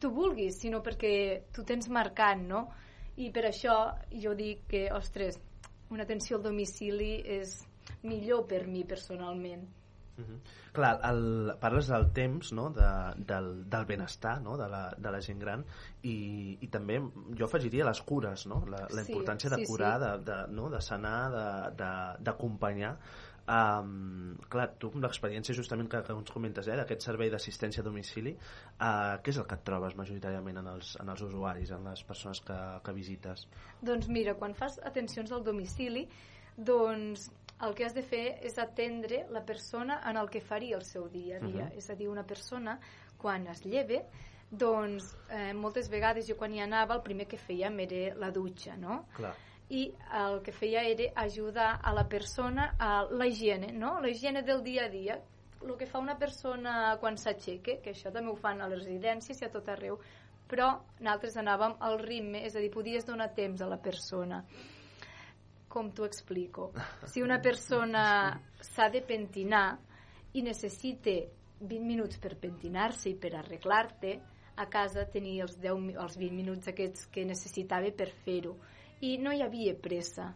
[0.00, 2.68] tu vulguis sinó perquè tu tens marcat no?
[3.16, 3.76] i per això
[4.10, 5.38] jo dic que ostres,
[5.90, 7.60] una atenció al domicili és
[8.02, 9.66] millor per mi personalment
[10.16, 10.36] Mhm.
[10.72, 12.68] Clar, el, parles del temps, no?
[12.70, 12.86] de,
[13.26, 14.52] del, del benestar no?
[14.56, 15.64] de, la, de la gent gran
[16.06, 17.00] i, i també
[17.34, 18.60] jo afegiria les cures, no?
[18.70, 20.04] la, la Sí, importància de sí, curar, sí.
[20.04, 20.68] de, de, no?
[20.70, 22.92] de sanar, de- de- d'acompanyar.
[23.44, 27.84] Um, clar, tu amb l'experiència justament que, que ens comentes eh, d'aquest servei d'assistència a
[27.84, 28.32] domicili,
[28.78, 32.04] uh, què és el que et trobes majoritàriament en els, en els usuaris, en les
[32.08, 33.44] persones que, que visites?
[33.84, 36.06] Doncs mira, quan fas atencions al domicili,
[36.56, 37.28] doncs
[37.64, 41.08] el que has de fer és atendre la persona en el que faria el seu
[41.12, 41.66] dia a dia.
[41.68, 41.78] Mhm.
[41.78, 42.78] És a dir, una persona,
[43.20, 44.04] quan es lleve,
[44.50, 48.76] doncs eh, moltes vegades jo quan hi anava el primer que fèiem era la dutxa,
[48.76, 49.04] no?
[49.16, 49.34] Clar.
[49.70, 54.00] I el que feia era ajudar a la persona a la higiene, no?
[54.00, 55.20] la higiene del dia a dia.
[55.64, 59.40] El que fa una persona quan s'aixeca que això també ho fan a les residències
[59.40, 59.98] i a tot arreu
[60.44, 60.66] però
[61.00, 64.42] nosaltres anàvem al ritme és a dir, podies donar temps a la persona.
[65.72, 66.68] Com t'ho explico?
[67.10, 69.78] Si una persona s'ha de pentinar
[70.36, 71.14] i necessita
[71.64, 74.12] 20 minuts per pentinar-se i per arreglar-te
[74.60, 78.54] a casa tenia els, 10, mi- els 20 minuts aquests que necessitava per fer-ho
[79.00, 80.34] i no hi havia pressa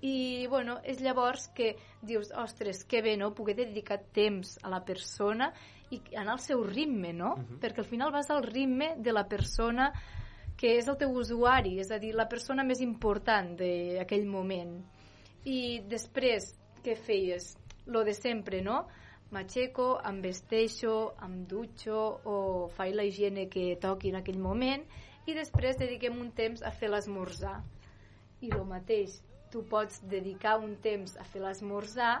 [0.00, 3.32] i bueno, és llavors que dius, ostres, que bé, no?
[3.34, 5.50] Poder dedicar temps a la persona
[5.90, 7.34] i anar al seu ritme, no?
[7.36, 7.58] Mhm.
[7.60, 9.92] Perquè al final vas al ritme de la persona
[10.56, 14.84] que és el teu usuari, és a dir, la persona més important d'aquell moment.
[15.44, 17.56] I després, què feies?
[17.86, 18.86] Lo de sempre, no?
[19.30, 24.84] M'aixeco, em vesteixo, em dutxo o faig la higiene que toqui en aquell moment
[25.26, 27.62] i després dediquem un temps a fer l'esmorzar.
[28.40, 29.20] I el mateix,
[29.52, 32.16] tu pots dedicar un temps a fer l'esmorzar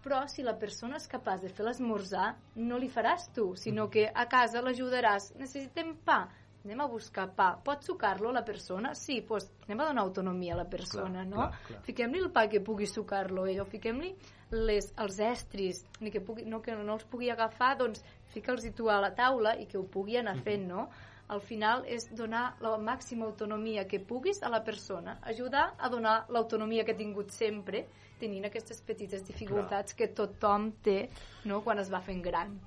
[0.00, 4.06] però si la persona és capaç de fer l'esmorzar no li faràs tu, sinó que
[4.08, 6.22] a casa l'ajudaràs necessitem pa,
[6.64, 7.50] anem a buscar pa.
[7.64, 8.94] Pot sucar-lo la persona?
[8.94, 11.80] Sí, doncs anem a donar autonomia a la persona, Clar, no?
[11.86, 14.14] Fiquem-li el pa que pugui sucar-lo ell, o fiquem-li
[14.56, 18.90] les, els estris, ni que, pugui, no, que no els pugui agafar, doncs fica'ls-hi tu
[18.90, 20.88] a la taula i que ho pugui anar fent, no?
[21.30, 26.16] Al final és donar la màxima autonomia que puguis a la persona, ajudar a donar
[26.28, 27.84] l'autonomia que ha tingut sempre,
[28.18, 30.98] tenint aquestes petites dificultats que tothom té
[31.44, 31.62] no?
[31.62, 32.58] quan es va fent gran.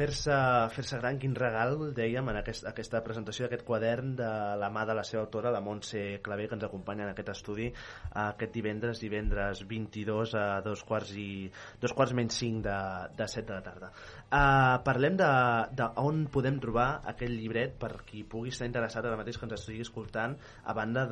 [0.00, 0.36] Fer-se
[0.72, 4.28] fer gran, quin regal, dèiem, en aquest, aquesta presentació d'aquest quadern de
[4.60, 7.66] la mà de la seva autora, la Montse Clavé, que ens acompanya en aquest estudi
[7.68, 7.74] eh,
[8.22, 11.50] aquest divendres, divendres 22 a dos quarts i
[11.82, 12.78] dos quarts menys 5 de,
[13.18, 13.90] de 7 de la tarda.
[14.30, 15.28] Uh, parlem de,
[15.76, 19.56] de on podem trobar aquest llibret per qui pugui estar interessat ara mateix que ens
[19.58, 21.04] estigui escoltant a banda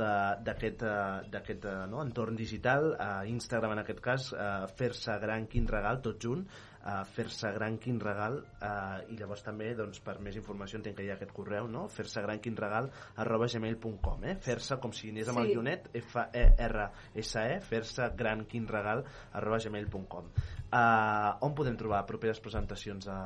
[0.46, 5.68] d'aquest uh, uh, no, entorn digital, a Instagram en aquest cas, uh, fer-se gran, quin
[5.68, 6.46] regal, tot junt,
[6.88, 11.04] uh, fer-se gran quin regal uh, i llavors també doncs, per més informació entenc que
[11.06, 11.84] hi ha aquest correu no?
[11.92, 12.88] fer-se gran quin regal
[13.20, 14.36] arroba gmail.com eh?
[14.48, 15.44] fer-se com si anés amb Sí.
[15.44, 20.28] el guionet F-E-R-S-E fer-se gran quin regal arroba gmail.com
[20.72, 23.20] uh, on podem trobar properes presentacions a...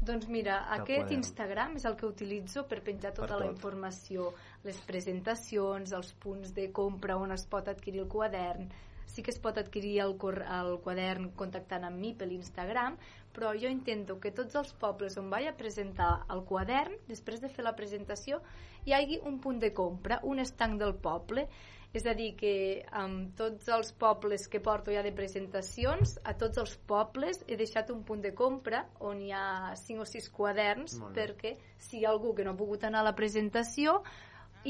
[0.00, 1.18] Doncs mira, aquest quadern.
[1.18, 3.56] Instagram és el que utilitzo per penjar tota Per la tot.
[3.58, 4.30] informació,
[4.64, 8.70] les presentacions, els punts de compra on es pot adquirir el quadern.
[9.10, 12.98] Sí que es pot adquirir el, el quadern contactant amb mi per l'Instagram,
[13.34, 17.50] però jo intento que tots els pobles on vaig a presentar el quadern, després de
[17.50, 18.40] fer la presentació,
[18.86, 21.46] hi hagi un punt de compra, un estanc del poble,
[21.92, 22.52] és a dir, que
[22.94, 27.90] amb tots els pobles que porto ja de presentacions, a tots els pobles he deixat
[27.90, 32.12] un punt de compra on hi ha 5 o 6 quaderns perquè si hi ha
[32.12, 33.98] algú que no ha pogut anar a la presentació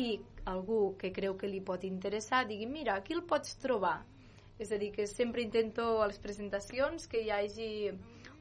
[0.00, 0.16] i
[0.48, 3.98] algú que creu que li pot interessar digui, mira, aquí el pots trobar.
[4.61, 7.70] És a dir, que sempre intento a les presentacions que hi hagi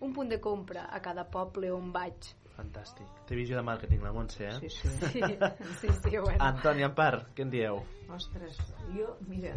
[0.04, 2.34] un punt de compra a cada poble on vaig.
[2.58, 3.08] Fantàstic.
[3.28, 4.58] Té visió de màrqueting la Montse, eh?
[4.60, 4.90] Sí, sí.
[5.14, 5.24] Sí,
[5.80, 6.44] sí, sí bueno.
[6.44, 7.80] Antoni Ampar, què en dieu?
[8.12, 8.60] Ostres,
[8.92, 9.54] jo, mira,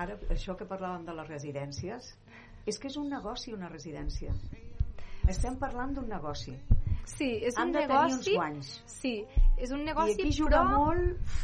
[0.00, 2.10] ara això que parlàvem de les residències,
[2.64, 4.32] és que és un negoci una residència.
[5.28, 6.56] Estem parlant d'un negoci.
[7.04, 8.36] Sí, és Han un de tenir uns negoci...
[8.38, 8.74] guanys.
[8.88, 9.14] Sí,
[9.58, 11.38] és un I negoci, aquí juga però, molt...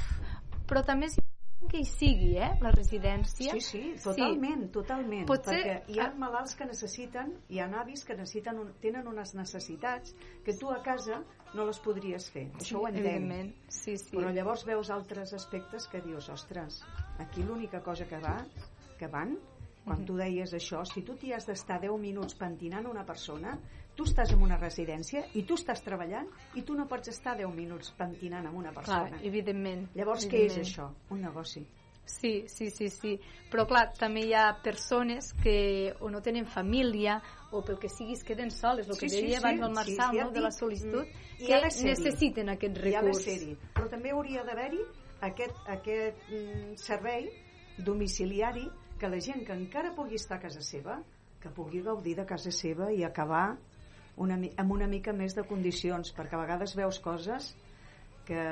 [0.71, 1.21] però també és
[1.69, 3.53] que hi sigui, eh, la residència.
[3.53, 5.27] Sí, sí, totalment, totalment.
[5.29, 9.35] Potser- Perquè hi ha malalts que necessiten, hi ha avis que necessiten un, tenen unes
[9.35, 11.23] necessitats que tu a casa
[11.55, 12.49] no les podries fer.
[12.61, 13.55] Això ho entenc.
[13.69, 14.17] Sí, sí.
[14.17, 16.83] Però llavors veus altres aspectes que dius, ostres,
[17.19, 18.39] aquí l'única cosa que va,
[18.99, 19.37] que van,
[19.85, 23.59] quan tu deies això, si tu t'hi has d'estar 10 minuts pentinant una persona,
[23.97, 27.49] tu estàs en una residència i tu estàs treballant i tu no pots estar 10
[27.57, 29.21] minuts pentinant amb una Clar, persona.
[29.25, 29.89] evidentment.
[29.97, 30.69] Llavors, què és evidentment.
[30.69, 30.91] això?
[31.15, 31.65] Un negoci.
[32.07, 33.17] Sí, sí, sí, sí.
[33.51, 37.17] Però clar, també hi ha persones que o no tenen família
[37.51, 39.67] o pel que sigui es queden soles, el que Sí, sí, deia sí, abans el
[39.67, 40.29] sí, Marçal, ja no?
[40.29, 43.59] et de la dic, sol·licitud, mm, que necessiten aquest Hi ha de recurs.
[43.75, 44.85] Però també hauria d'haver-hi
[45.23, 47.29] aquest, aquest mm, servei
[47.79, 51.01] domiciliari que la gent que encara pugui estar a casa seva,
[51.41, 53.59] que pugui gaudir de casa seva i acabar
[54.17, 57.55] una, amb una mica més de condicions, perquè a vegades veus coses
[58.27, 58.43] que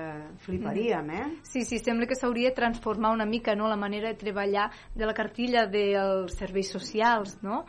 [0.44, 1.24] fliparíem, eh?
[1.42, 5.09] Sí, sí, sembla que s'hauria de transformar una mica no, la manera de treballar de
[5.09, 7.64] la cartilla dels serveis socials, no?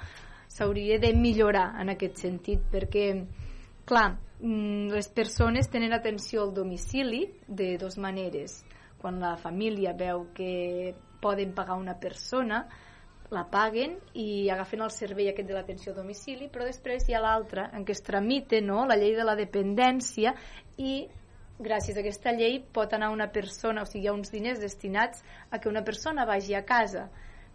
[0.48, 3.08] S'hauria de millorar en aquest sentit, perquè,
[3.90, 8.62] clar, mm, les persones tenen atenció al domicili de dues maneres.
[9.02, 12.68] Quan la família veu que poden pagar una persona,
[13.32, 17.22] la paguen i agafen el servei aquest de l'atenció a domicili, però després hi ha
[17.24, 18.86] l'altra en què es tramite no?
[18.86, 20.36] la llei de la dependència
[20.78, 21.08] i
[21.60, 25.24] gràcies a aquesta llei pot anar una persona, o sigui, hi ha uns diners destinats
[25.50, 27.08] a que una persona vagi a casa.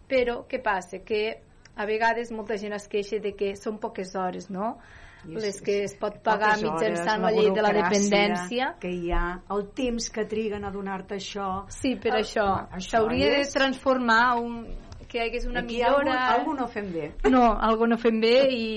[0.09, 0.99] Però què passa?
[1.05, 1.39] Que
[1.77, 4.77] a vegades molta gent es queixa de que són poques hores, no?
[5.21, 8.73] És- Les que es pot pagar hores, mitjançant la llei de la dependència.
[8.81, 12.67] que hi ha, el temps que triguen a donar-te això Sí, per El- això.
[12.79, 14.65] S'hauria de és- transformar un,
[15.11, 16.13] que hi hagués una Aquí millora...
[16.31, 17.09] Algú, algú no fem bé.
[17.29, 18.67] No, algo no fem bé i,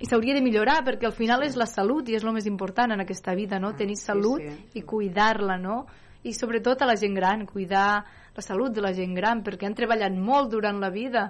[0.00, 2.96] i s'hauria de millorar perquè al final és la salut i és el més important
[2.96, 3.74] en aquesta vida, no?
[3.74, 4.80] Ah, Tenir sí, salut sí.
[4.80, 5.82] i cuidar-la, no?
[6.24, 9.76] I sobretot a la gent gran, cuidar la salut de la gent gran perquè han
[9.76, 11.28] treballat molt durant la vida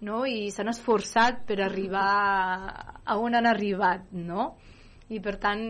[0.00, 0.24] no?
[0.26, 2.08] i s'han esforçat per arribar
[3.04, 4.54] a on han arribat, no?
[5.12, 5.66] I per tant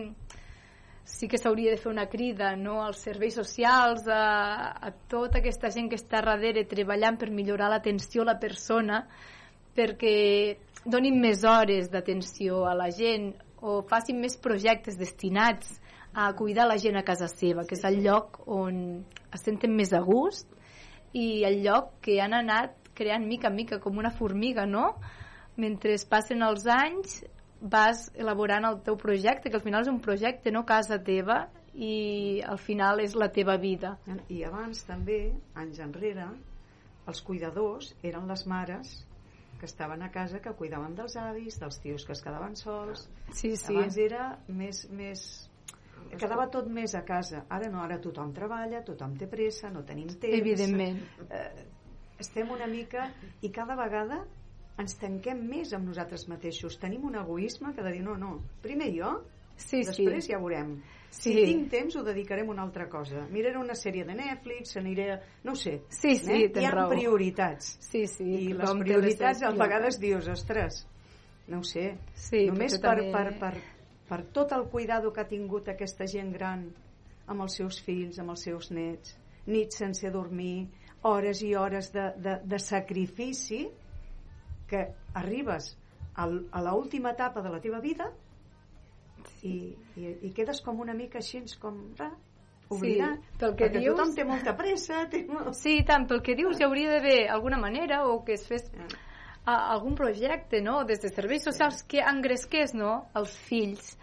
[1.03, 2.81] sí que s'hauria de fer una crida no?
[2.83, 8.23] als serveis socials, a, a tota aquesta gent que està darrere treballant per millorar l'atenció
[8.23, 9.03] a la persona,
[9.75, 10.15] perquè
[10.85, 13.31] donin més hores d'atenció a la gent
[13.63, 15.79] o facin més projectes destinats
[16.13, 19.93] a cuidar la gent a casa seva, que és el lloc on es senten més
[19.93, 20.49] a gust
[21.13, 24.93] i el lloc que han anat creant mica en mica com una formiga, no?
[25.57, 27.23] Mentre passen els anys
[27.63, 32.41] vas elaborant el teu projecte, que al final és un projecte, no casa teva, i
[32.45, 33.95] al final és la teva vida.
[34.29, 36.27] I abans també, anys enrere,
[37.07, 38.93] els cuidadors eren les mares
[39.59, 43.07] que estaven a casa que cuidaven dels avis, dels tios que es quedaven sols.
[43.31, 43.77] Sí, sí.
[43.77, 45.25] Abans era més, més...
[46.19, 47.45] Quedava tot més a casa.
[47.49, 50.35] Ara no, ara tothom treballa, tothom té pressa, no tenim temps.
[50.35, 50.99] Evidentment.
[51.31, 51.63] Eh,
[52.21, 53.07] estem una mica...
[53.41, 54.19] I cada vegada
[54.79, 56.79] ens tanquem més amb nosaltres mateixos.
[56.81, 59.21] Tenim un egoisme que de dir, no, no, primer jo,
[59.55, 60.31] Sí, després sí.
[60.31, 60.79] ja veurem.
[61.13, 61.29] Sí.
[61.29, 63.27] Si tinc temps ho dedicarem a una altra cosa.
[63.29, 65.11] Miraré una sèrie de Netflix, aniré...
[65.13, 65.83] a- No ho sé.
[65.89, 66.49] Sí, sí, eh?
[66.49, 66.89] tens Hi ha raó.
[66.89, 67.67] prioritats.
[67.85, 68.23] Sí, sí.
[68.25, 70.87] I les prioritats a vegades dius, ostres,
[71.47, 71.99] no ho sé.
[72.15, 73.53] Sí, Només per, també- per, per,
[74.09, 76.65] per tot el cuidado que ha tingut aquesta gent gran
[77.27, 79.13] amb els seus fills, amb els seus nets,
[79.45, 80.65] nits sense dormir,
[81.03, 83.67] hores i hores de, de, de sacrifici,
[84.73, 84.83] que
[85.21, 85.71] arribes
[86.17, 88.09] al, a l'última etapa de la teva vida
[89.43, 89.55] i,
[89.99, 92.09] i, i quedes com una mica així com ra,
[92.73, 95.53] oblidat Sí, pel que perquè dius- tothom té molta pressa té molt...
[95.59, 98.87] Sí, tant, pel que dius hi hauria d'haver alguna manera o que es fes Ah.
[99.51, 103.97] a, algun projecte, no?, des de serveis socials que engresqués, no?, els fills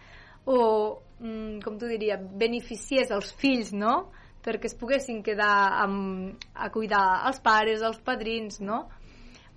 [0.45, 4.11] o, mm, com tu diria, beneficiés els fills, no?,
[4.45, 5.53] perquè es poguessin quedar
[5.83, 8.83] amb, a cuidar els pares, els padrins, no?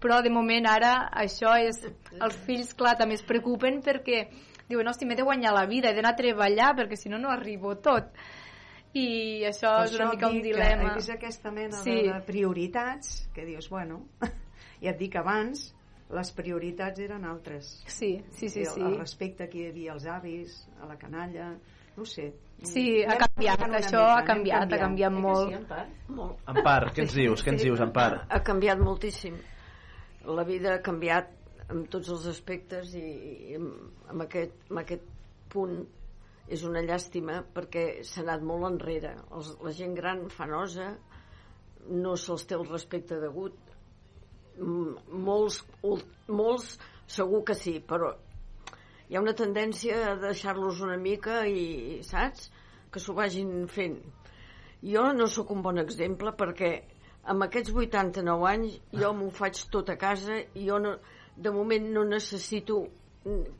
[0.04, 1.78] Però de moment ara això és...
[2.20, 4.26] Els fills, clar, també es preocupen perquè
[4.68, 7.30] diuen, hosti, m'he de guanyar la vida, he d'anar a treballar perquè si no no
[7.32, 8.12] arribo tot.
[8.94, 10.92] I això Per és una això mica un dilema.
[10.94, 11.96] Vist aquesta mena Sí.
[12.06, 14.04] de, prioritats que dius, bueno,
[14.84, 15.70] ja et dic abans,
[16.14, 17.72] les prioritats eren altres.
[17.86, 18.84] Sí, sí, sí, el, sí.
[18.84, 21.48] el respecte que hi havia als avis, a la canalla,
[21.96, 22.28] no ho sé.
[22.62, 25.48] Sí, ha canviat, això mica, ha canviat, ha canviat Eh que molt.
[25.48, 25.96] Sí, en part?
[26.08, 26.46] Molt.
[26.54, 27.42] Empar, què ens dius?
[27.42, 28.26] Què ens dius, Empar?
[28.28, 29.40] Ha canviat moltíssim.
[30.24, 31.32] La vida ha canviat
[31.72, 33.04] en tots els aspectes i,
[33.52, 35.04] i amb, aquest, amb aquest
[35.52, 35.82] punt
[36.54, 39.14] és una llàstima perquè s'ha anat molt enrere.
[39.36, 40.90] Els, la gent gran fa nosa,
[41.88, 43.56] no se'ls té el respecte degut.
[44.58, 45.62] Molts,
[46.28, 46.76] molts
[47.10, 48.12] segur que sí, però
[49.08, 52.48] hi ha una tendència a deixar-los una mica i, saps?
[52.92, 53.98] Que s'ho vagin fent.
[54.84, 56.70] Jo no sóc un bon exemple perquè
[57.26, 60.96] amb aquests 89 anys jo m'ho faig tot a casa i jo no,
[61.36, 62.82] de moment no necessito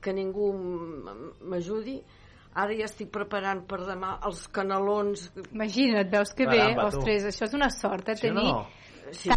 [0.00, 0.50] que ningú
[1.48, 1.96] m'ajudi
[2.54, 6.98] ara ja estic preparant per demà els canelons Imagina't, veus que bé, Caramba, tu.
[7.00, 8.66] ostres, això és una sort, eh, Sí tenir, no?
[9.10, 9.30] sí,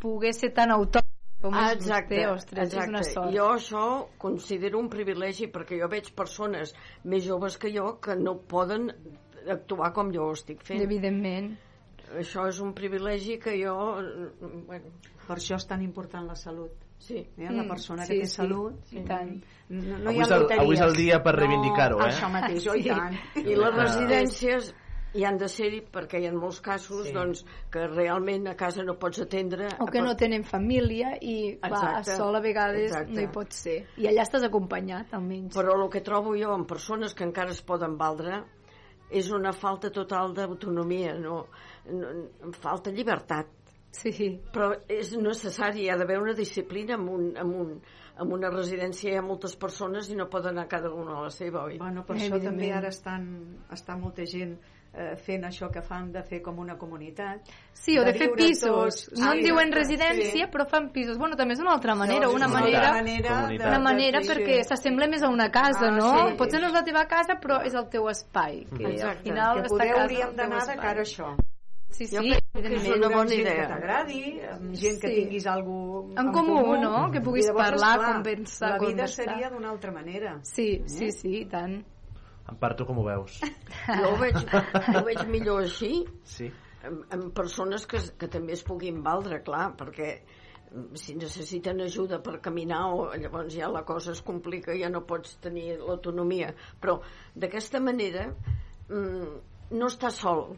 [0.00, 1.10] poder ser tan autònom
[1.44, 3.12] com Ah, exacte, vostè, ostres, és una exacte.
[3.12, 3.34] sort.
[3.36, 3.84] Jo això
[4.18, 6.72] considero un privilegi perquè jo veig persones
[7.04, 8.88] més joves que jo que no poden
[9.52, 10.80] actuar com jo ho estic fent.
[10.80, 11.50] Evidentment.
[12.18, 13.74] Això és un privilegi que jo...
[14.66, 14.92] Bueno,
[15.26, 16.70] Per això és tan important la salut.
[16.98, 17.16] sí.
[17.36, 17.50] Eh?
[17.50, 18.92] La Mm, persona sí, que té sí, salut...
[18.92, 19.42] i tant.
[19.70, 22.10] No, no Avui hi ha és el- avui és el dia per reivindicar-ho, no, eh?
[22.12, 22.88] Això mateix, i Sí.
[22.88, 23.14] tant.
[23.36, 23.84] I les Ah.
[23.84, 24.74] residències
[25.14, 27.12] hi han de ser-hi perquè hi ha molts casos Sí.
[27.12, 31.98] doncs, que realment a casa no pots atendre O que no tenen família i clar,
[32.00, 33.12] a sol a vegades exacte.
[33.12, 33.86] no hi pot ser.
[33.96, 35.54] I allà estàs acompanyat, almenys.
[35.56, 38.42] però el que trobo jo en persones que encara es poden valdre
[39.10, 41.44] és una falta total d'autonomia no,
[41.90, 42.14] no,
[42.60, 43.52] falta llibertat
[43.94, 47.68] Sí, però és necessari, hi ha d'haver una disciplina en, un, en, un,
[48.18, 51.30] en una residència hi ha moltes persones i no poden anar cada una a la
[51.30, 51.78] seva, oi?
[51.78, 52.56] Bueno, per això Evidentment.
[52.58, 53.28] també ara estan,
[53.76, 54.56] està molta gent
[54.96, 57.40] eh, fent això que fan de fer com una comunitat.
[57.72, 58.70] sí o de, De fer pisos.
[59.08, 59.20] tots.
[59.20, 60.42] No en Sí, diuen residència, sí.
[60.52, 61.18] però fan pisos.
[61.18, 62.92] Bueno, també és una altra manera, No, una és manera...
[62.92, 63.66] manera, Comunitat.
[63.68, 64.68] Una manera sí, perquè sí.
[64.68, 66.28] s'assembla més a una casa, Ah, no?
[66.28, 66.34] sí.
[66.36, 68.64] Potser no és la teva casa, però és el teu espai.
[68.76, 69.22] Que al Exacte.
[69.24, 71.34] final que poder casa hauríem d'anar de cara a això.
[71.94, 73.54] Sí, sí, Jo crec que és una bona gent idea.
[73.54, 75.14] que t'agradi, amb gent que Sí.
[75.14, 77.08] tinguis algú En comú, no?
[77.12, 79.24] Que puguis llavors, parlar, esclar, conversar, La vida conversar.
[79.26, 80.38] seria d'una altra manera.
[80.42, 81.84] Sí, sí, sí, i tant.
[82.50, 83.38] Empar, tu com ho veus?
[84.00, 84.36] Jo ho veig,
[84.94, 86.50] ho veig millor així Sí?
[86.84, 92.18] amb, amb persones que, que també es puguin valdre, clar, perquè mm, si necessiten ajuda
[92.22, 96.98] per caminar o llavors ja la cosa es complica ja no pots tenir l'autonomia però
[97.34, 98.28] d'aquesta manera
[98.90, 99.34] mm,
[99.72, 100.54] no està sol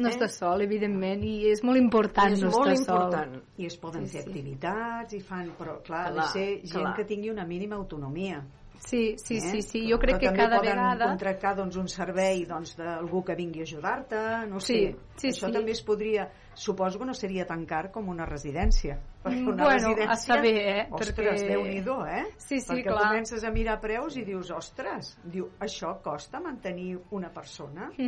[0.00, 0.12] No Eh?
[0.14, 3.00] estàs sol, evidentment, i és molt important és no molt estar sol.
[3.10, 4.28] important I es poden Sí, fer sí.
[4.30, 6.92] activitats i fan, però clar, ha de Clar, ser gent clar.
[6.96, 8.38] que tingui una mínima autonomia.
[8.80, 9.40] Sí, sí, eh?
[9.40, 9.80] sí, sí.
[9.90, 11.06] Jo crec Però que cada poden vegada...
[11.12, 14.96] contractar doncs, un servei doncs, d'algú que vingui a ajudar-te, no Sí, sé.
[15.20, 15.52] sí, Això sí.
[15.52, 16.30] també es podria...
[16.60, 18.96] Suposo que no seria tan car com una residència.
[19.22, 20.10] Perquè Mm, una bueno, residència...
[20.10, 20.86] a saber, eh?
[20.90, 22.24] Ostres, Perquè- Déu-n'hi-do, eh?
[22.38, 23.04] Sí, sí, perquè clar.
[23.10, 27.90] comences a mirar preus i dius, ostres, diu, això costa mantenir una persona?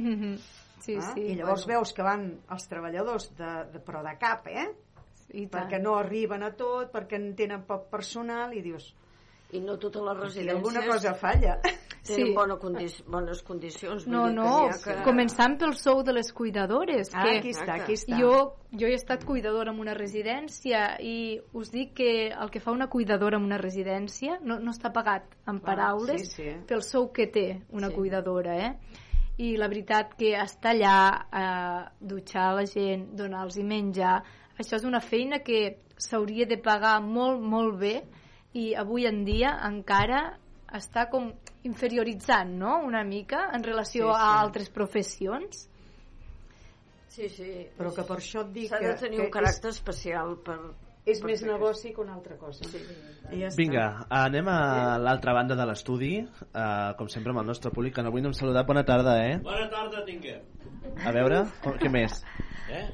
[0.82, 1.12] Sí, ah?
[1.14, 1.20] sí.
[1.30, 4.64] I llavors veus que van els treballadors, de, de, però de cap, eh?
[5.30, 5.52] I tant.
[5.68, 8.88] perquè no arriben a tot, perquè en tenen poc personal i dius...
[9.52, 11.58] I no totes les Aquí residències alguna cosa falla.
[12.02, 12.32] tenen Sí.
[12.34, 14.06] bona condi bones condicions.
[14.08, 14.94] No, no, que...
[15.04, 17.10] començant pel sou de les cuidadores.
[17.14, 18.16] Ah, que aquí està, aquí està.
[18.18, 22.72] Jo, jo he estat cuidadora en una residència i us dic que el que fa
[22.72, 26.56] una cuidadora en una residència no, no està pagat en Clar, paraules sí, sí.
[26.66, 27.94] pel sou que té una Sí.
[27.94, 28.78] cuidadora, eh?
[29.38, 34.22] I la veritat que estar allà, eh, dutxar la gent, donar-los menjar,
[34.58, 38.02] això és una feina que s'hauria de pagar molt, molt bé
[38.54, 40.38] i avui en dia encara
[40.72, 41.30] està com
[41.64, 44.22] inferioritzant, no?, una mica en relació Sí, sí.
[44.24, 45.68] a altres professions.
[47.12, 47.50] Sí, sí.
[47.76, 50.56] Però que per això et dic S'ha que, de tenir que un caràcter especial per...
[51.04, 52.64] és, és per més negoci que una altra cosa.
[52.72, 52.80] Sí.
[53.36, 53.50] I ja.
[53.58, 54.58] Vinga, anem a
[55.02, 58.38] l'altra banda de l'estudi, eh, com sempre amb el nostre públic, que avui no hem
[58.38, 58.66] saludat.
[58.66, 59.36] Bona tarda, eh?
[59.44, 60.40] Bona tarda tinguem.
[61.04, 62.22] A veure, com- què més?
[62.72, 62.86] Eh?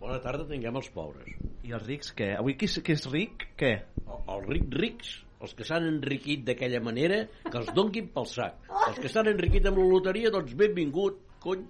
[0.00, 1.28] Bona tarda tinguem els pobres.
[1.62, 2.32] I els rics, què?
[2.38, 3.72] Avui qui, és- qui és ric, què?
[4.08, 5.10] El- Els rics rics,
[5.42, 8.54] els que s'han enriquit d'aquella manera, que els donguin pel sac.
[8.88, 11.64] Els que s'han enriquit amb la loteria, doncs benvingut, cony.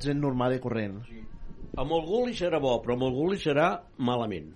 [0.00, 1.00] Gent normal i corrent.
[1.76, 3.68] Amb algú li serà bo, però amb algú li serà
[3.98, 4.52] malament.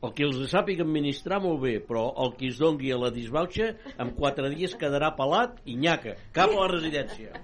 [0.00, 3.66] El que els sàpiga administrar molt bé, però el que es dongui a la disbauxa,
[4.00, 7.34] en quatre dies quedarà pelat i nyaca, cap a la residència.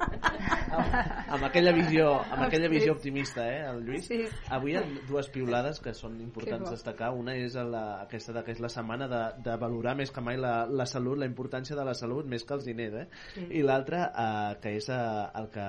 [1.36, 4.08] amb aquella visió, amb aquella visió optimista, eh, el Lluís.
[4.08, 4.22] Sí.
[4.56, 7.12] Avui hi ha dues piulades que són importants destacar.
[7.16, 10.40] Una és la, aquesta de, que és la setmana de, de valorar més que mai
[10.40, 13.06] la, la salut, la importància de la salut, més que els diners, eh?
[13.34, 13.46] Sí.
[13.60, 15.02] I l'altra, eh, que és eh,
[15.42, 15.68] el, que,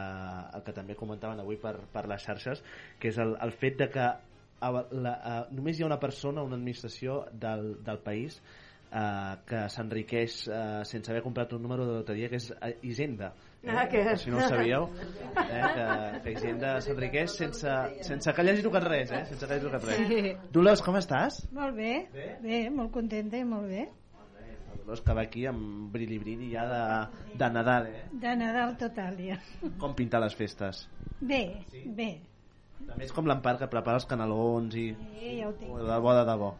[0.56, 2.64] el que també comentaven avui per, per les xarxes,
[3.02, 4.08] que és el, el fet de que
[4.60, 8.40] a la, a, només hi ha una persona, una administració del, del país
[8.92, 13.34] eh, que s'enriqueix eh, sense haver comprat un número de loteria, que és eh, Hisenda.
[13.64, 13.70] Eh?
[13.74, 15.62] Ah, que- Si no ho sabíeu, eh?
[15.76, 15.88] que,
[16.24, 17.68] que Hisenda s'enriqueix sense,
[18.06, 19.24] sense que hagi tocat res, eh?
[19.26, 20.08] sense que hagi tocat res.
[20.08, 20.34] Sí.
[20.54, 21.42] Dolors, com estàs?
[21.54, 23.88] Molt bé, bé, bé molt contenta i molt bé.
[24.78, 26.82] Dolors, que va aquí amb brilli-brilli ja de,
[27.38, 28.06] de Nadal, eh?
[28.14, 29.36] De Nadal total, ja.
[29.82, 30.86] Com pintar les festes.
[31.20, 31.42] Bé,
[31.98, 32.12] bé.
[32.86, 34.88] També és com l'Empar que prepara els canelons i...
[35.18, 35.76] Sí, ja ho tinc.
[35.90, 36.54] De bo, de debò.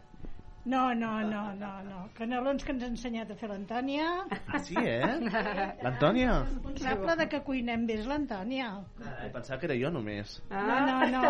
[0.68, 1.98] No, no, no, no, no.
[2.12, 4.08] Canelons que ens ha ensenyat a fer l'Antònia.
[4.36, 5.14] Ah, sí, eh?
[5.84, 6.34] L'Antònia?
[6.42, 8.66] Responsable de que cuinem bé és l'Antònia.
[9.00, 10.34] Eh, pensava que era jo només.
[10.50, 11.22] No, no, no,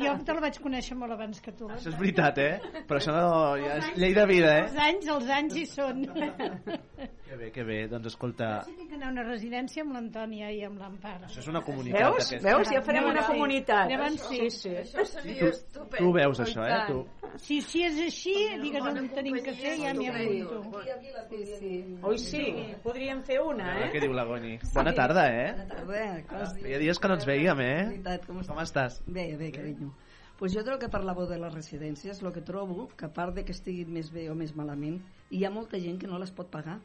[0.00, 1.68] jo te la vaig conèixer molt abans que tu.
[1.76, 2.82] Això és veritat, eh?
[2.88, 3.28] Però això no,
[3.60, 4.88] ja és llei de vida, Els eh?
[4.88, 6.04] anys, els anys hi són.
[7.36, 7.86] Que bé, que bé.
[7.88, 11.18] Doncs escolta, Sí, tinc que anar a una residència amb l'Antònia i amb l'Empar.
[11.26, 12.00] això és una comunitat.
[12.00, 12.30] Veus?
[12.32, 12.48] aquesta.
[12.48, 12.70] Veus?
[12.72, 13.32] Ja farem una Sí.
[13.32, 13.90] comunitat.
[13.90, 14.38] Llavors sí.
[14.38, 14.68] Sí, sí.
[14.70, 15.98] Això seria estupend.
[15.98, 16.86] Tu veus això, eh?
[16.88, 17.06] Tu.
[17.36, 20.80] Si, si és així, digues on tenim que fer, ja m'hi apunto.
[21.28, 21.98] Sí, sí.
[22.02, 22.74] Oi sí?
[22.82, 23.90] Podríem fer una, eh?
[23.92, 24.58] què diu la Goni.
[24.74, 25.52] Bona tarda, eh?
[25.68, 27.84] tarda, cos Feia dies que no ens veiem, eh?
[27.90, 28.96] veritat, com Com estàs?
[28.96, 29.02] estàs?
[29.06, 29.92] Bé, bé, carinyo.
[30.38, 33.44] Pues jo del que parlàveu de les residències, el que trobo, que a part de
[33.44, 36.50] que estiguin més bé o més malament, hi ha molta gent que no les pot
[36.50, 36.80] pagar.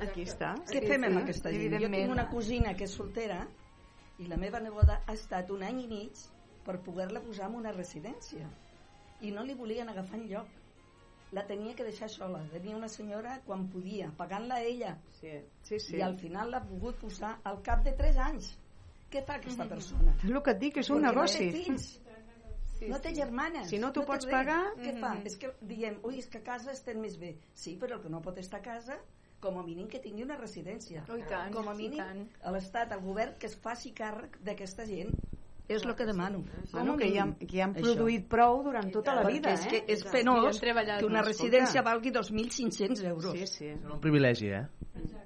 [0.00, 0.54] Aquí està.
[0.66, 1.76] Què fem amb aquesta gent?
[1.80, 3.40] Jo tinc una cosina que és soltera
[4.18, 6.22] i la meva neboda ha estat un any i mig
[6.66, 8.48] per poder-la posar en una residència
[9.22, 10.48] i no li volien agafar lloc
[11.36, 15.30] la tenia que deixar sola tenia una senyora quan podia pagant-la ella Sí,
[15.62, 15.96] sí, sí.
[15.96, 18.50] i al final l'ha pogut posar al cap de 3 anys
[19.10, 20.16] què fa aquesta persona?
[20.18, 21.44] És el que et dic, és un Perquè negoci.
[21.46, 21.84] No té fills,
[22.90, 23.68] no té germanes.
[23.70, 25.12] Si no t'ho té pots pagar- Què fa?
[25.24, 27.36] És que diem, ui, és que a casa estem més bé.
[27.54, 28.98] Sí, però el que no pot estar a casa,
[29.40, 31.04] com a mínim que tingui una residència.
[31.08, 35.10] Oh, tant, com a mínim, l'Estat, el govern, que es faci càrrec d'aquesta gent.
[35.68, 36.44] És el que demano.
[36.70, 37.82] Bueno, que ja, que ja han Això.
[37.82, 39.84] produït prou durant tota la Perquè vida, és que eh?
[39.88, 41.90] és I penós han treballat que una residència Escolta.
[41.90, 43.32] valgui 2.500 euros.
[43.32, 43.66] Sí, sí.
[43.72, 44.66] És un privilegi, eh?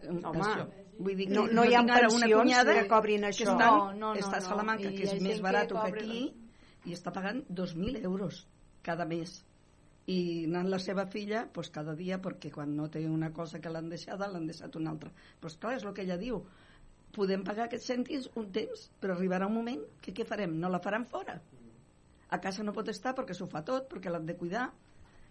[0.09, 0.65] Home, Això.
[0.99, 3.53] Vull dir que no- no hi ha pensions que cobrin que això.
[3.53, 4.47] estan, No, no, no, està a no.
[4.49, 6.35] Salamanca, I que hi és més que barat que aquí,
[6.87, 8.47] i està pagant 2.000 euros
[8.83, 9.45] cada mes.
[10.11, 13.71] I anant la seva filla, pues, cada dia, perquè quan no té una cosa que
[13.71, 15.13] l'han deixada, l'han deixat una altra.
[15.41, 16.41] Però, esclar, és el que ella diu.
[17.15, 20.57] Podem pagar aquests cèntims un temps, però arribarà un moment que què farem?
[20.63, 21.37] No la faran fora.
[22.31, 24.69] A casa no pot estar perquè s'ho fa tot, perquè l'han de cuidar,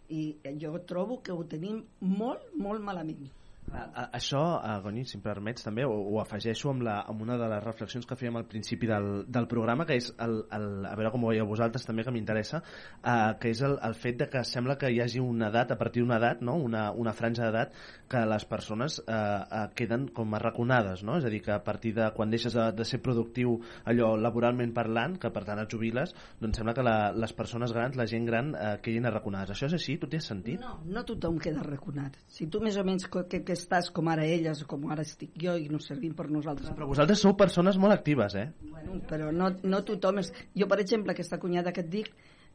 [0.10, 0.22] i
[0.62, 3.30] jo trobo que ho tenim molt, molt malament.
[3.74, 7.38] A, això, a Goni, si em permets també, ho, ho afegeixo amb, la, amb una
[7.40, 10.96] de les reflexions que fèiem al principi del, del programa, que és, el, el, a
[10.98, 12.62] veure com ho veieu vosaltres també, que m'interessa,
[13.00, 15.80] eh, que és el, el fet de que sembla que hi hagi una edat, a
[15.80, 16.58] partir d'una edat, no?
[16.66, 17.76] una, una franja d'edat,
[18.10, 21.20] que les persones eh, eh, queden com arraconades, no?
[21.20, 23.60] és a dir, que a partir de quan deixes de, de ser productiu
[23.90, 28.00] allò laboralment parlant, que per tant et jubiles, doncs sembla que la, les persones grans,
[28.00, 29.54] la gent gran, eh, quedin arraconades.
[29.54, 30.00] Això és així?
[30.02, 30.60] Tu t'hi has sentit?
[30.64, 32.18] No, no tothom queda arraconat.
[32.32, 35.36] Si tu més o menys que, que estàs com ara elles o com ara estic
[35.44, 36.72] jo i no servim per nosaltres.
[36.78, 38.48] Però vosaltres sou persones molt actives, eh?
[38.72, 40.34] Bueno, però no, no tothom és...
[40.56, 42.12] Jo, per exemple, aquesta cunyada que et dic,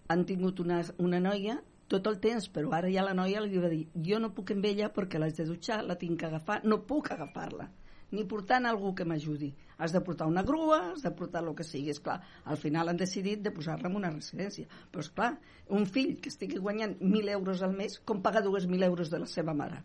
[0.09, 3.69] han tingut una, una noia tot el temps, però ara ja la noia li va
[3.69, 6.81] dir jo no puc amb ella perquè l'haig de dutxar, la tinc que agafar, no
[6.89, 7.69] puc agafar-la
[8.15, 9.51] ni portant algú que m'ajudi.
[9.83, 11.91] Has de portar una grua, has de portar el que sigui.
[11.91, 14.71] És clar, al final han decidit de posar-la en una residència.
[14.93, 15.33] Però és clar,
[15.79, 19.31] un fill que estigui guanyant 1.000 euros al mes, com paga 2.000 euros de la
[19.31, 19.83] seva mare?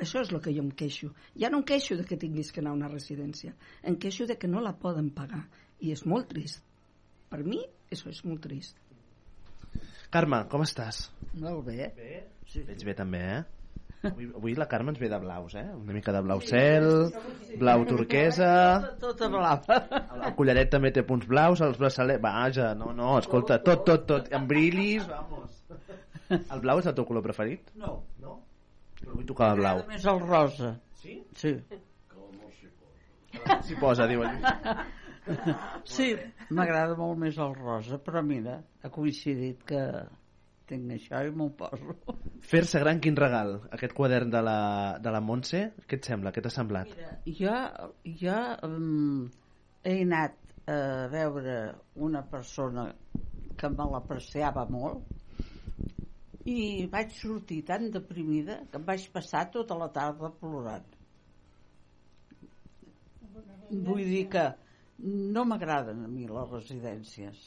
[0.00, 1.10] Això és el que jo em queixo.
[1.38, 3.54] Ja no em queixo de que tinguis que anar a una residència.
[3.82, 5.44] Em queixo de que no la poden pagar.
[5.80, 6.62] I és molt trist.
[7.30, 7.60] Per mi,
[7.92, 8.78] això és molt trist.
[10.14, 11.08] Carme, com estàs?
[11.42, 11.90] Molt bé.
[11.96, 12.22] Bé?
[12.50, 12.62] Sí.
[12.66, 13.42] Veig bé també, eh?
[14.04, 15.64] Avui, avui la Carme ens ve de blaus, eh?
[15.74, 16.88] Una mica de blau cel,
[17.58, 18.50] blau turquesa...
[19.00, 19.78] Tota blava.
[20.20, 22.20] El collaret també té punts blaus, els braçalets...
[22.22, 24.28] Vaja, no, no, escolta, tot, tot, tot.
[24.36, 25.56] Amb brilis, vamos.
[26.34, 27.72] El blau és el teu color preferit?
[27.80, 28.02] No.
[28.20, 28.43] No?
[29.04, 29.82] Però avui tocava blau.
[29.90, 30.74] Més el rosa.
[31.02, 31.18] Sí?
[31.36, 31.54] Sí.
[33.66, 35.14] S'hi posa, diu el Lluís.
[35.88, 36.10] Sí,
[36.52, 39.80] m'agrada molt més el rosa, però mira, ha coincidit que
[40.68, 41.96] tinc això i m'ho poso.
[42.44, 43.56] Fer-se gran, quin regal.
[43.76, 44.58] Aquest quadern de la,
[45.00, 46.32] de la Montse, què et sembla?
[46.32, 46.92] Què t'ha semblat?
[47.40, 47.56] Jo,
[48.20, 48.38] jo
[48.68, 49.24] um,
[49.84, 50.78] he anat a
[51.12, 51.58] veure
[52.00, 52.88] una persona
[53.56, 55.13] que me l'apreciava molt
[56.44, 60.90] i vaig sortir tan deprimida que em vaig passar tota la tarda plorant.
[63.86, 64.44] Vull dir que
[65.34, 67.44] no m'agraden a mi les residències.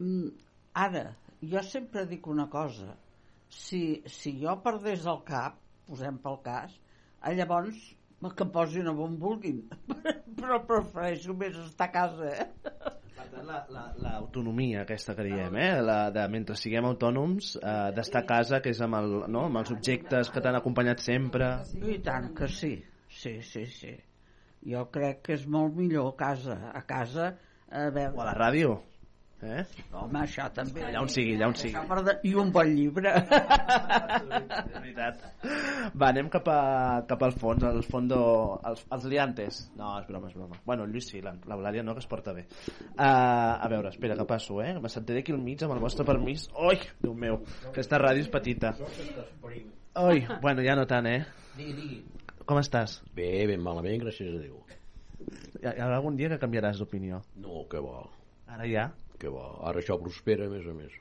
[0.00, 0.30] Mm,
[0.74, 1.04] Ara,
[1.44, 2.94] jo sempre dic una cosa.
[3.52, 6.78] Si, si jo perdés el cap, posem pel cas,
[7.36, 7.82] llavors
[8.22, 9.60] que em posin on vulguin.
[10.40, 13.01] Però prefereixo més estar a casa, eh?
[13.22, 15.80] Per tant, la- la- l'autonomia aquesta que diem, eh?
[15.84, 19.46] La de, mentre siguem autònoms, eh, d'estar a casa, que és amb, el, no?
[19.48, 21.52] amb els objectes que t'han acompanyat sempre.
[21.78, 22.72] I tant que sí,
[23.08, 23.94] sí, sí, sí.
[24.72, 26.58] Jo crec que és molt millor a casa.
[26.74, 27.32] A casa,
[27.70, 28.16] a veure...
[28.16, 28.76] O a la ràdio.
[29.42, 29.64] Eh?
[29.98, 30.84] Home, això també.
[30.86, 31.74] Allà on sigui, allà on sigui.
[32.06, 32.12] De...
[32.30, 33.10] I un bon llibre.
[33.18, 35.24] És veritat.
[35.98, 36.58] Va, anem cap, a,
[37.10, 38.20] cap al fons, al fondo,
[38.62, 39.58] als, als liantes.
[39.78, 40.60] No, és broma, és broma.
[40.66, 42.46] Bueno, Lluís sí, la- l'Eulàlia no, que es porta bé.
[42.92, 44.76] Uh, a veure, espera, que passo, eh?
[44.78, 46.46] Me sentaré aquí al mig amb el vostre permís.
[46.62, 48.76] Ui, Déu meu, aquesta ràdio és petita.
[49.42, 51.20] Ui, bueno, ja no tant, eh?
[51.58, 52.02] Digui, digui.
[52.46, 53.00] Com estàs?
[53.14, 54.62] Bé, ben malament, gràcies a Déu.
[55.62, 57.20] Hi ha, algun dia que canviaràs d'opinió.
[57.42, 58.06] No, que va,
[58.52, 58.88] Ara ja?
[59.22, 59.46] Que va.
[59.70, 60.98] Ara això prospera, a més a més.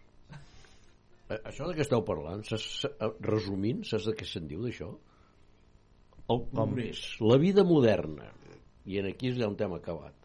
[1.32, 4.92] Eh, Això de què esteu parlant, eh, resumint, saps de què se'n diu d'això?
[6.32, 8.30] El progrés, la vida moderna.
[8.88, 10.16] I en aquí és ja un tema acabat.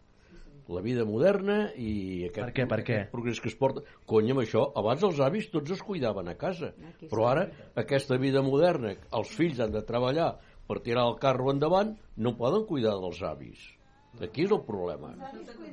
[0.67, 2.95] La vida moderna i aquest, Per què, per què?
[2.97, 3.83] aquest progrés que es porta...
[4.05, 6.73] Cony, amb això, abans els avis tots es cuidaven a casa.
[7.05, 7.45] Però ara,
[7.79, 10.33] aquesta vida moderna, els fills han de treballar
[10.67, 13.61] per tirar el carro endavant, no poden cuidar dels avis.
[14.23, 15.11] Aquí és el problema.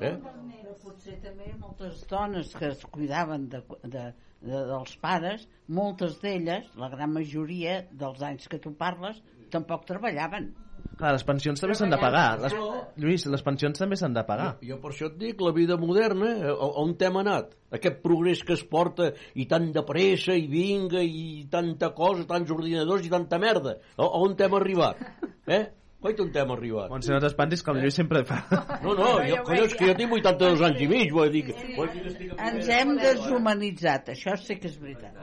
[0.01, 0.15] Eh?
[0.21, 4.05] Però potser també moltes dones que es cuidaven de, de,
[4.45, 9.23] de, dels pares, moltes d'elles, la gran majoria dels anys que tu parles,
[9.55, 10.51] tampoc treballaven.
[10.99, 12.37] Clar, les pensions també s'han de pagar.
[12.43, 12.53] Les,
[13.01, 14.51] Lluís, les pensions també s'han de pagar.
[14.63, 17.55] Jo per això et dic, la vida moderna, eh, a- on t'hem anat?
[17.75, 22.53] Aquest progrés que es porta i tant de pressa i vinga i tanta cosa, tants
[22.55, 23.79] ordinadors i tanta merda.
[23.97, 25.01] A, a on t'hem arribat?
[25.49, 25.65] Eh?
[26.05, 26.91] Coi, on t'hem arribat?
[26.93, 28.43] Montse, no t'espantis que el Lluís sempre fa...
[28.85, 31.55] No, no, jo, collons, que jo tinc 82 anys i mig, vull dir que...
[31.57, 35.17] Amb- Ens hem deshumanitzat, això sí que és veritat.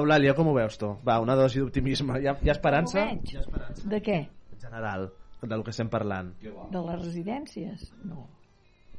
[0.00, 0.88] Eulàlia, com ho veus tu?
[1.06, 2.18] Va, una dosi d'optimisme.
[2.18, 3.04] Hi, ha, hi ha esperança?
[3.06, 3.86] Veig.
[3.94, 4.18] De què?
[4.56, 5.06] En general,
[5.46, 6.32] del que estem parlant.
[6.42, 7.86] De les residències?
[8.02, 8.26] No,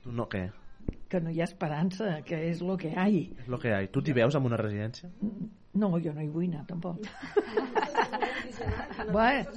[0.05, 0.45] Tu no, què?
[1.11, 3.81] que no hi ha esperança, que és lo que hi És lo que hi ha.
[3.91, 5.09] Tu t'hi veus en una residència?
[5.75, 7.03] No, jo no hi vull anar, tampoc.
[9.11, 9.51] bueno,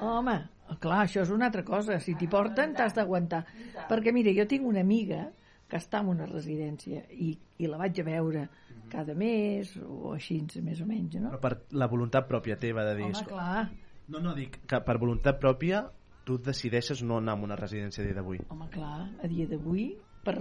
[0.00, 0.36] home,
[0.76, 1.98] clar, això és una altra cosa.
[2.00, 3.44] Si t'hi porten, t'has d'aguantar.
[3.88, 5.26] Perquè, mira, jo tinc una amiga
[5.68, 8.46] que està en una residència i, i la vaig a veure
[8.88, 11.34] cada mes o així, més o menys, no?
[11.34, 13.04] Però per la voluntat pròpia teva de dir...
[13.10, 13.68] Home, "Escolta, clar,
[14.08, 15.82] No, no, dic que per voluntat pròpia
[16.24, 18.40] tu decideixes no anar a una residència a dia d'avui.
[18.48, 19.90] home, clar, a dia d'avui,
[20.24, 20.38] per,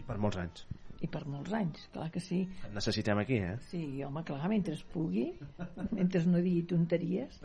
[0.00, 0.64] I per molts anys.
[1.04, 2.42] I per molts anys, clar que sí.
[2.64, 3.56] Et necessitem aquí, eh?
[3.68, 5.26] Sí, home, clar, mentre es pugui,
[5.90, 7.40] mentre no digui tonteries.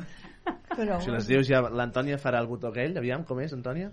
[0.71, 1.59] Però, Si les dius ja...
[1.67, 3.91] L'Antònia farà el botó aquell, aviam, com és, Antònia?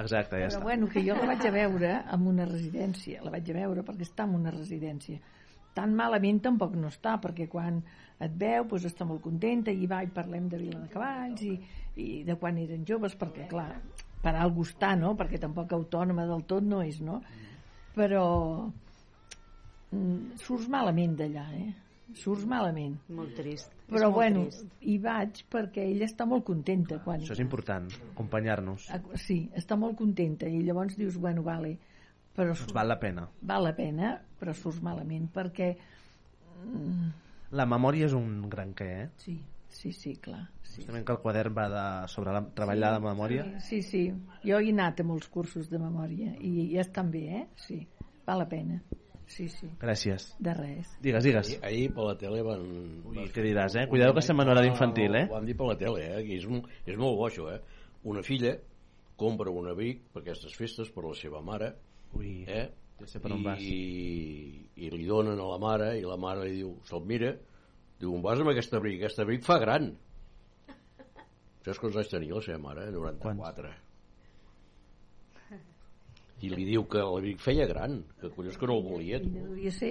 [0.00, 0.62] Exacte, ja però està.
[0.64, 4.06] bueno, que jo la vaig a veure en una residència, la vaig a veure perquè
[4.06, 5.18] està en una residència.
[5.74, 7.82] Tan malament tampoc no està, perquè quan
[8.20, 11.52] et veu doncs està molt contenta i va i parlem de Vila de Cavalls i,
[12.00, 13.68] i de quan eren joves, perquè clar,
[14.22, 15.14] per algú està, no?
[15.18, 17.20] Perquè tampoc autònoma del tot no és, no?
[17.94, 18.24] Però
[19.92, 21.70] mm, surts malament d'allà, eh?
[22.18, 22.96] Surts malament.
[23.14, 23.70] Molt trist.
[23.90, 24.66] Però molt bueno, trist.
[24.82, 27.22] hi vaig perquè ella està molt contenta quan...
[27.22, 28.88] Això és important, acompanyar-nos.
[28.94, 31.76] Ah, Sí, està molt contenta i llavors dius, bueno, vale,
[32.34, 33.28] però Doncs val la pena.
[33.42, 35.72] val la pena, però surts malament, perquè...
[36.64, 37.08] mm,
[37.58, 39.08] La memòria és un gran què, eh?
[39.18, 39.36] Sí,
[39.70, 40.48] sí, sí, clar.
[40.62, 43.46] Sí, Justament que el quadern va de, sobre la, treballar la memòria.
[43.64, 44.04] Sí, sí,
[44.44, 47.46] jo he anat a molts cursos de memòria i, i estan bé, eh?
[47.56, 47.80] Sí,
[48.26, 48.80] val la pena.
[49.30, 50.24] Sí, sí, Gràcies.
[50.42, 50.88] de res.
[51.00, 51.50] Digues, digues.
[51.54, 52.64] Ahir, ahir per la tele van...
[53.06, 53.84] Ui, què diràs, eh?
[53.90, 55.26] Cuidado que estem en hora d'infantil, eh?
[55.30, 56.16] Ho van dir per la tele, eh?
[56.18, 57.60] Aquí és, un- és molt bo, això, eh?
[58.10, 58.56] Una filla
[59.20, 61.74] compra un abric per aquestes festes per la seva mare,
[62.18, 62.64] Ui, eh?
[62.98, 63.62] ja sé per on vas.
[63.62, 67.30] I, i li donen a la mare i la mare li diu, se'l mira
[68.00, 69.02] diu, on vas amb aquest abric?
[69.02, 69.92] Aquest abric fa gran
[71.64, 72.88] saps quants anys tenia la seva mare?
[72.94, 73.70] 94
[76.40, 79.18] i li diu que l'abric feia gran que collons que no el volia.
[79.20, 79.90] Devia ser,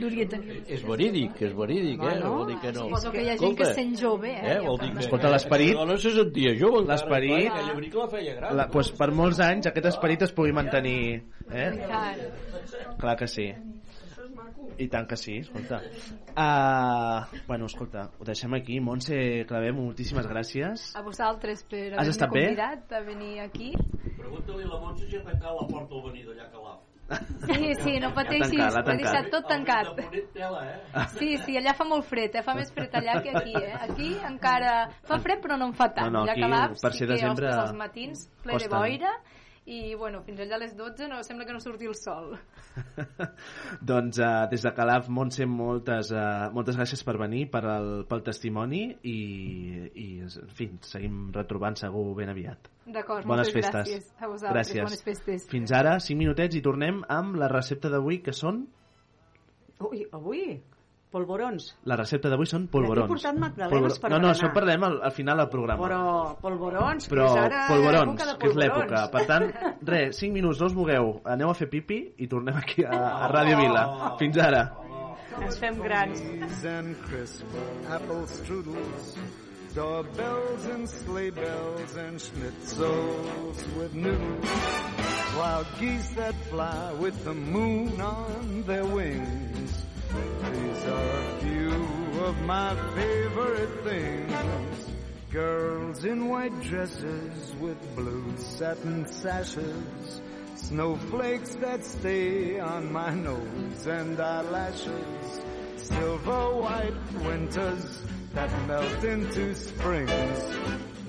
[0.00, 0.56] devia tenir...
[0.74, 2.08] és verídic, és verídic eh?
[2.08, 4.56] Bueno, vol dir que no suposo que hi ha gent que se sent jove, eh?
[4.56, 4.58] eh?
[4.64, 7.94] vol dir que Escolta, l'esperit- la dona se sentia jove encara, L'esperit- clar, aquell abric
[8.00, 10.98] la feia gran La, pues, per molts anys aquest esperit es pugui mantenir.
[11.52, 11.70] Eh?
[12.98, 13.46] Clar que sí.
[14.78, 15.80] I tant que sí, escolta.
[16.34, 18.80] Uh, bueno, escolta, ho deixem aquí.
[18.80, 20.88] Montse Clavé, moltíssimes gràcies.
[20.98, 22.48] A vosaltres per haver-me estat bé?
[22.48, 23.72] convidat a venir aquí.
[24.18, 26.82] pregunta-li a la Montse si ha tancat la porta al venir d'allà a Calaf
[27.44, 29.90] Sí, sí, no pateixis, ho he deixat tot tancat.
[29.92, 31.04] El de tela, eh?
[31.18, 32.42] Sí, sí, allà fa molt fred, eh?
[32.46, 33.74] fa més fred allà que aquí, eh?
[33.86, 36.08] Aquí encara fa fred però no en fa tant.
[36.08, 38.58] No, no, aquí, a Calaf per sí ser que, desembre, ostres, els matins ple de
[38.64, 38.78] costen.
[38.78, 39.12] boira
[39.64, 42.34] i bueno, fins allà a les 12 no, sembla que no surti el sol.
[43.90, 48.20] doncs uh, des de Calaf, Montse, moltes, uh, moltes gràcies per venir, per el, pel
[48.26, 49.16] testimoni i,
[49.88, 52.68] i, en fi, seguim retrobant segur ben aviat.
[52.84, 53.88] D'acord, moltes festes.
[53.88, 54.84] gràcies a vosaltres, Gràcies.
[54.84, 55.48] bones festes.
[55.48, 58.66] Fins ara, 5 minutets i tornem amb la recepta d'avui, que són...
[59.84, 60.44] Ui, avui,
[61.14, 61.70] polvorons.
[61.90, 63.06] La recepta d'avui són polvorons.
[63.06, 65.80] He portat magdalenes per No, no, això parlem al, al final del programa.
[65.86, 66.02] Però
[66.42, 69.04] polvorons, Però que és ara polvorons, que és l'època.
[69.14, 69.48] Per tant,
[69.94, 71.12] res, 5 minuts, no us mogueu.
[71.36, 73.84] Aneu a fer pipi i tornem aquí a, a Ràdio Vila.
[74.20, 74.64] Fins ara.
[75.42, 76.20] Ens fem grans.
[76.70, 77.56] And crisp
[77.90, 79.14] apple strudels,
[79.74, 84.54] doorbells and sleigh bells and schnitzels with noodles,
[85.36, 89.73] wild geese that fly with the moon on their wings.
[90.54, 94.90] These are a few of my favorite things.
[95.32, 100.22] Girls in white dresses with blue satin sashes.
[100.54, 105.42] Snowflakes that stay on my nose and eyelashes.
[105.76, 108.02] Silver white winters
[108.34, 110.40] that melt into springs.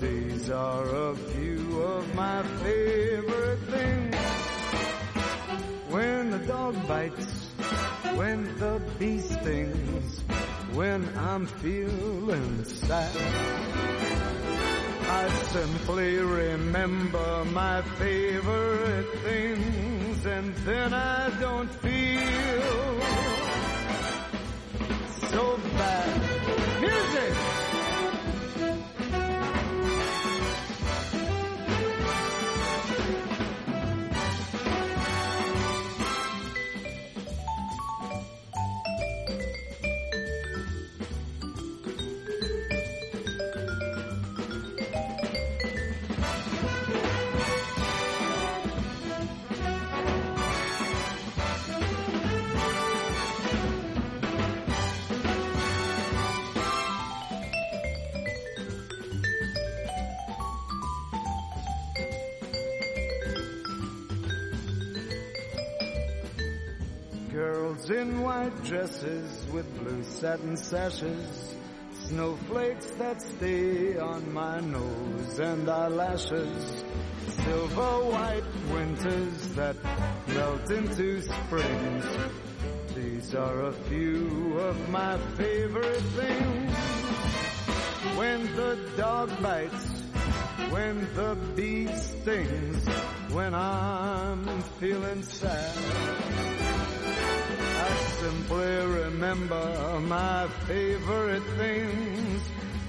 [0.00, 4.16] These are a few of my favorite things.
[5.88, 7.45] When the dog bites,
[8.16, 10.20] when the bee stings,
[10.72, 13.16] when I'm feeling sad.
[15.08, 23.00] I simply remember my favorite things and then I don't feel
[25.30, 26.80] so bad.
[26.80, 27.75] Music!
[67.88, 71.54] In white dresses with blue satin sashes.
[72.06, 76.84] Snowflakes that stay on my nose and eyelashes.
[77.28, 79.76] Silver white winters that
[80.26, 82.04] melt into springs.
[82.96, 86.76] These are a few of my favorite things.
[88.16, 90.02] When the dog bites,
[90.70, 92.84] when the bee stings,
[93.30, 96.55] when I'm feeling sad.
[97.88, 102.42] I simply remember my favorite things,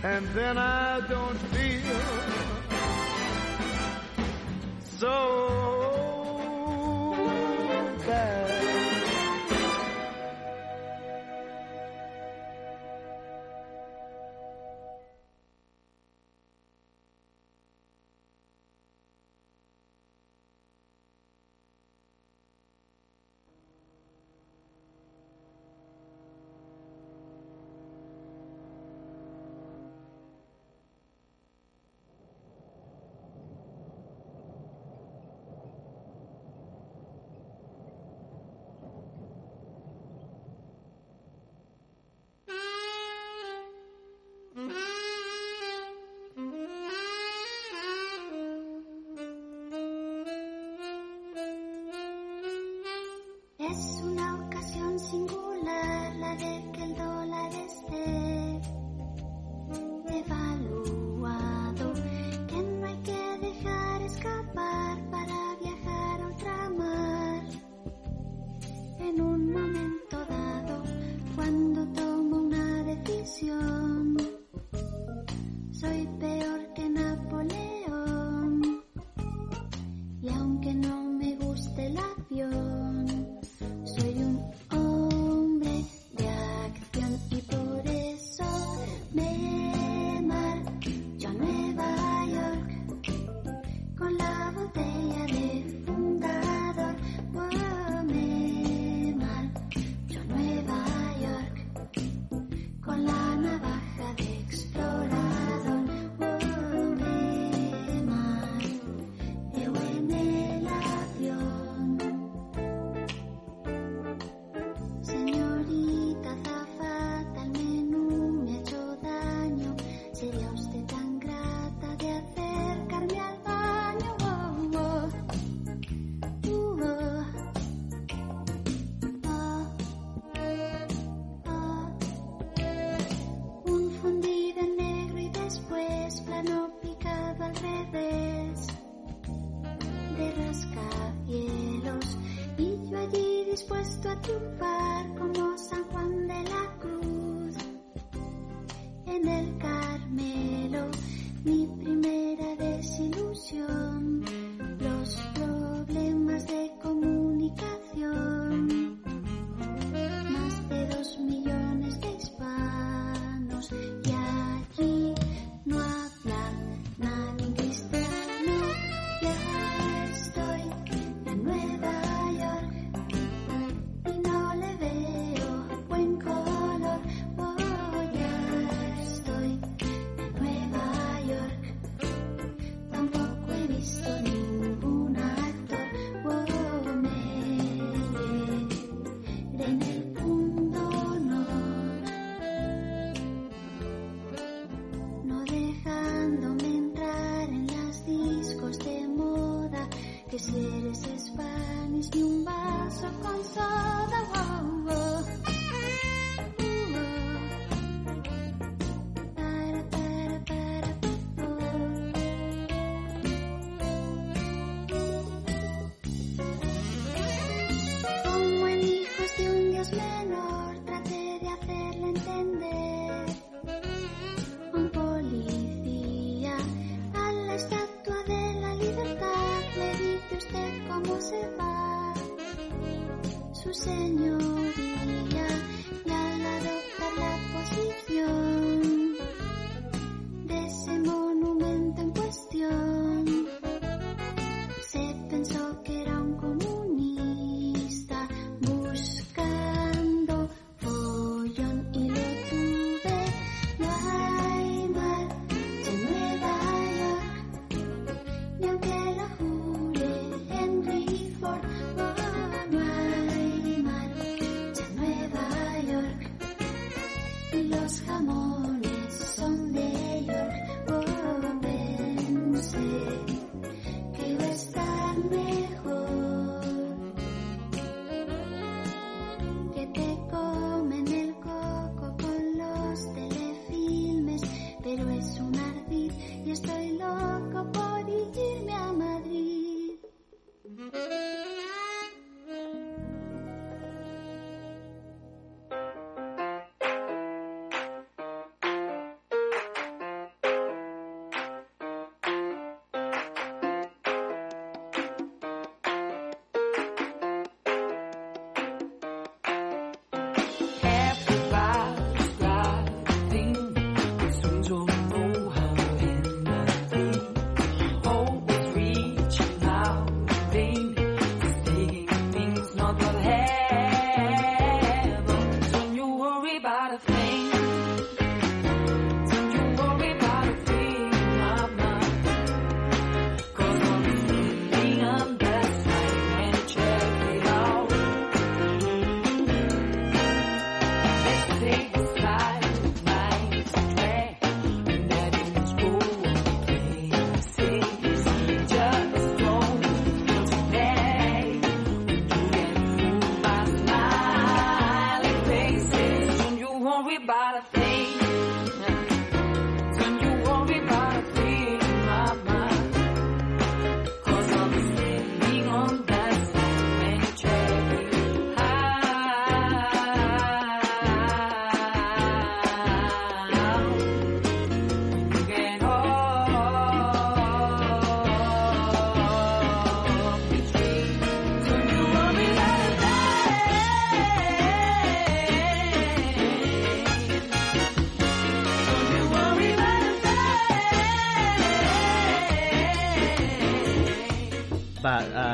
[0.04, 2.02] and then I don't feel
[4.98, 5.16] so
[8.08, 8.47] bad.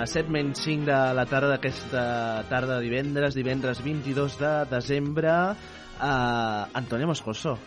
[0.08, 2.04] 7 menys 5 de la tarda d'aquesta
[2.50, 5.38] tarda de divendres, divendres 22 de desembre.
[6.00, 7.58] Uh, Antònia Moscoso.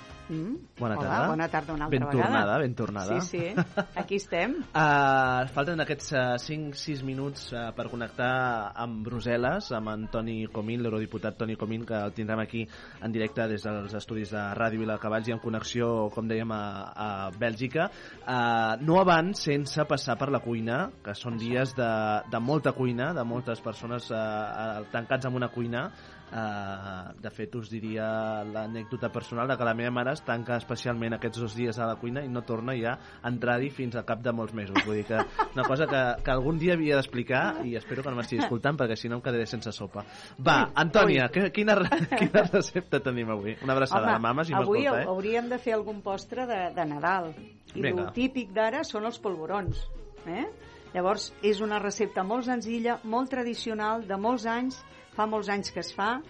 [1.25, 1.29] Mm?
[1.33, 1.67] Bona tarda.
[1.67, 2.23] bona tarda una altra ben vegada.
[2.23, 3.21] tornada, ben tornada.
[3.21, 3.55] Sí, sí,
[3.95, 4.57] aquí estem.
[4.75, 10.83] Uh, falten aquests uh, 5-6 minuts uh, per connectar amb Brussel·les, amb en Toni Comín,
[10.83, 12.67] l'eurodiputat Toni Comín, que el tindrem aquí
[13.03, 16.63] en directe des dels estudis de Ràdio Vilacavalls i en connexió, com dèiem, a,
[16.93, 17.89] a Bèlgica.
[18.23, 21.93] Uh, no abans sense passar per la cuina, que són dies de,
[22.31, 25.89] de molta cuina, de moltes persones uh, uh, tancats en una cuina,
[26.27, 28.07] Uh, de fet us diria
[28.43, 31.95] l'anècdota personal de que la meva mare es tanca especialment aquests dos dies a la
[32.01, 35.05] cuina i no torna ja a entrar-hi fins al cap de molts mesos vull dir
[35.07, 35.21] que
[35.55, 38.99] una cosa que, que algun dia havia d'explicar i espero que no m'estigui escoltant perquè
[38.99, 40.03] si no em quedaré sense sopa
[40.43, 41.79] va, Antònia, que, quina,
[42.21, 43.55] quina recepta tenim avui?
[43.63, 45.07] una abraçada de mames i avui eh?
[45.07, 47.33] hauríem de fer algun postre de, de Nadal.
[47.75, 48.07] I Vinga.
[48.09, 49.87] el típic d'ara són els polvorons.
[50.27, 50.47] Eh?
[50.95, 54.79] Llavors, és una recepta molt senzilla, molt tradicional, de molts anys,
[55.17, 56.21] fa molts anys que es fa,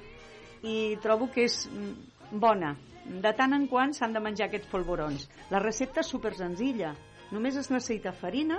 [0.62, 2.74] i trobo que és mm, bona.
[3.07, 5.28] De tant en quant s'han de menjar aquests polvorons.
[5.51, 6.95] La recepta és super senzilla.
[7.30, 8.59] Només es necessita farina,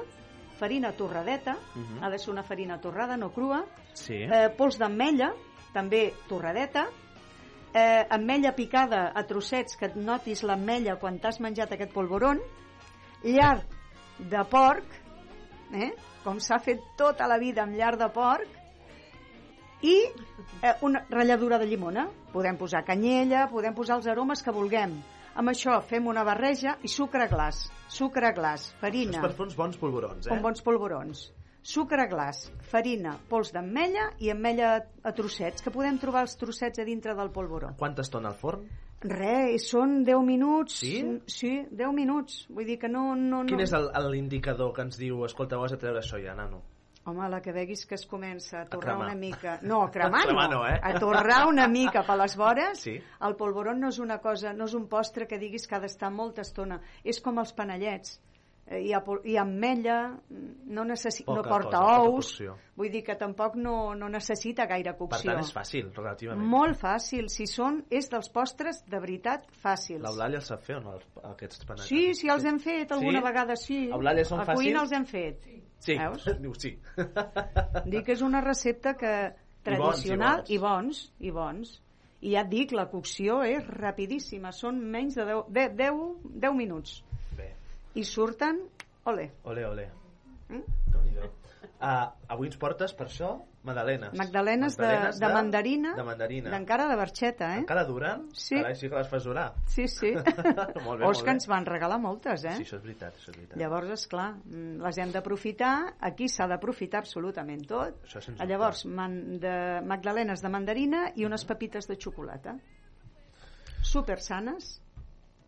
[0.59, 2.03] farina torradeta, Mhm.
[2.03, 4.15] ha de ser una farina torrada, no crua, Sí.
[4.23, 5.34] eh, pols d'ametlla,
[5.73, 6.88] també torradeta,
[7.73, 12.39] eh, ametlla picada a trossets, que et notis l'ametlla quan t'has menjat aquest polvoron,
[13.23, 13.63] llar
[14.17, 14.86] de porc,
[15.73, 15.91] eh,
[16.23, 18.47] com s'ha fet tota la vida amb llar de porc,
[19.82, 19.95] i
[20.61, 22.07] eh, una ratlladura de llimona.
[22.34, 24.97] Podem posar canyella, podem posar els aromes que vulguem.
[25.38, 27.67] Amb això fem una barreja i sucre a glaç.
[27.93, 29.19] Sucre a glaç, farina...
[29.19, 30.32] Això és per fer uns bons polvorons, eh?
[30.32, 31.28] Com bons polvorons.
[31.67, 34.71] Sucre a glaç, farina, pols d'ametlla i ametlla
[35.03, 37.73] a trossets, que podem trobar els trossets a dintre del polvoró.
[37.78, 38.63] Quanta estona al forn?
[39.03, 40.80] Re, són 10 minuts.
[40.82, 40.95] Sí?
[41.30, 42.39] Sí, 10 minuts.
[42.49, 43.11] Vull dir que no...
[43.19, 43.51] no, no...
[43.51, 43.75] Quin és
[44.07, 46.63] l'indicador que ens diu escolta, has de treure això ja, nano?
[47.08, 49.05] Home, la que veguis que es comença a torrar cremar.
[49.08, 49.60] una mica...
[49.64, 50.80] No, a cremar, A cremar no, eh?
[50.84, 52.82] A torrar una mica per les vores.
[52.84, 52.97] Sí.
[53.24, 56.12] El polvoron no és una cosa, no és un postre que diguis que ha d'estar
[56.12, 56.82] molta estona.
[57.08, 58.18] És com els panellets.
[58.70, 59.97] Eh, Hi ha, hi ha ametlla,
[60.76, 61.24] no, necessi...
[61.26, 62.32] no Poca porta cosa, ous,
[62.76, 65.32] vull dir que tampoc no, no necessita gaire Per cocció.
[65.32, 66.43] tant, és fàcil, relativament.
[66.51, 70.03] Molt fàcil, si són, és dels postres de veritat fàcils.
[70.03, 70.97] L'Eulàlia els sap fer o no,
[71.32, 71.88] aquests panets?
[71.88, 73.26] Sí, sí, els hem fet alguna Sí?
[73.30, 73.80] vegada, sí.
[73.89, 74.82] Eulàlia, són A cuina fàcils?
[74.84, 75.47] els hem fet.
[75.80, 76.28] Sí, Veus?
[76.43, 76.74] diu sí.
[77.88, 79.13] Dic que és una recepta que
[79.63, 81.78] tradicional i bons, i bons.
[82.20, 85.99] I ja et dic, la cocció és rapidíssima, són menys de 10, de 10,
[86.47, 87.03] 10 minuts.
[87.95, 88.61] I surten,
[89.05, 89.89] ole, Ole, ole.
[90.49, 90.63] Mm?
[90.91, 91.29] Déu-n'hi-do.
[91.77, 93.27] Uh, avui ens portes, per això,
[93.67, 94.13] magdalenes.
[94.17, 96.49] magdalenes, Magdalenes de, de, mandarina, De mandarina.
[96.49, 97.59] d'encara de barxeta, eh?
[97.59, 98.23] Encara duren?
[98.33, 98.55] Sí.
[98.55, 99.53] Carai, sí que les fas durar.
[99.67, 100.11] Sí, sí.
[100.15, 102.55] molt bé, o molt és que ens van regalar moltes, eh?
[102.57, 103.57] Sí, això és veritat, això és veritat.
[103.61, 104.29] Llavors, és clar,
[104.88, 105.73] les hem d'aprofitar,
[106.09, 108.01] aquí s'ha d'aprofitar absolutament tot.
[108.07, 109.53] Això sens Ah, Llavors, man, de
[109.85, 112.55] magdalenes de mandarina i unes pepites de xocolata.
[113.83, 114.79] Super sanes.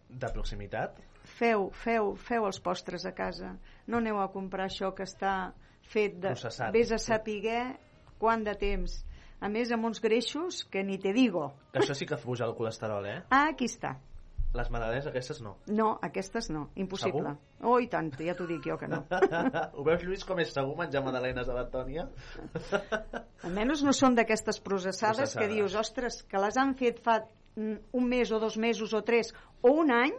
[0.09, 0.97] De proximitat?
[1.39, 3.53] Feu, feu, feu els postres a casa.
[3.87, 5.53] No aneu a comprar això que està
[5.87, 6.33] fet de...
[6.33, 6.73] Processat.
[6.75, 7.77] Vés a saber
[8.19, 8.99] quant de temps.
[9.39, 11.53] A més, amb uns greixos que ni te digo.
[11.71, 13.21] Que això sí que puja el colesterol, eh?
[13.31, 13.95] Ah, aquí està.
[14.57, 15.53] Les magdalenes aquestes no.
[15.69, 16.65] No, aquestes no.
[16.81, 17.35] Impossible.
[17.61, 19.03] Oh, i tant, ja t'ho dic jo que no.
[19.77, 22.07] Ho veus, Lluís, com és segur menjar magdalenes a l'Antònia?
[23.47, 25.37] Almenys no són d'aquestes processades, Processades.
[25.37, 27.21] que dius, ostres, que les han fet fa
[27.55, 29.31] un mes o dos mesos o tres
[29.61, 30.17] o un any,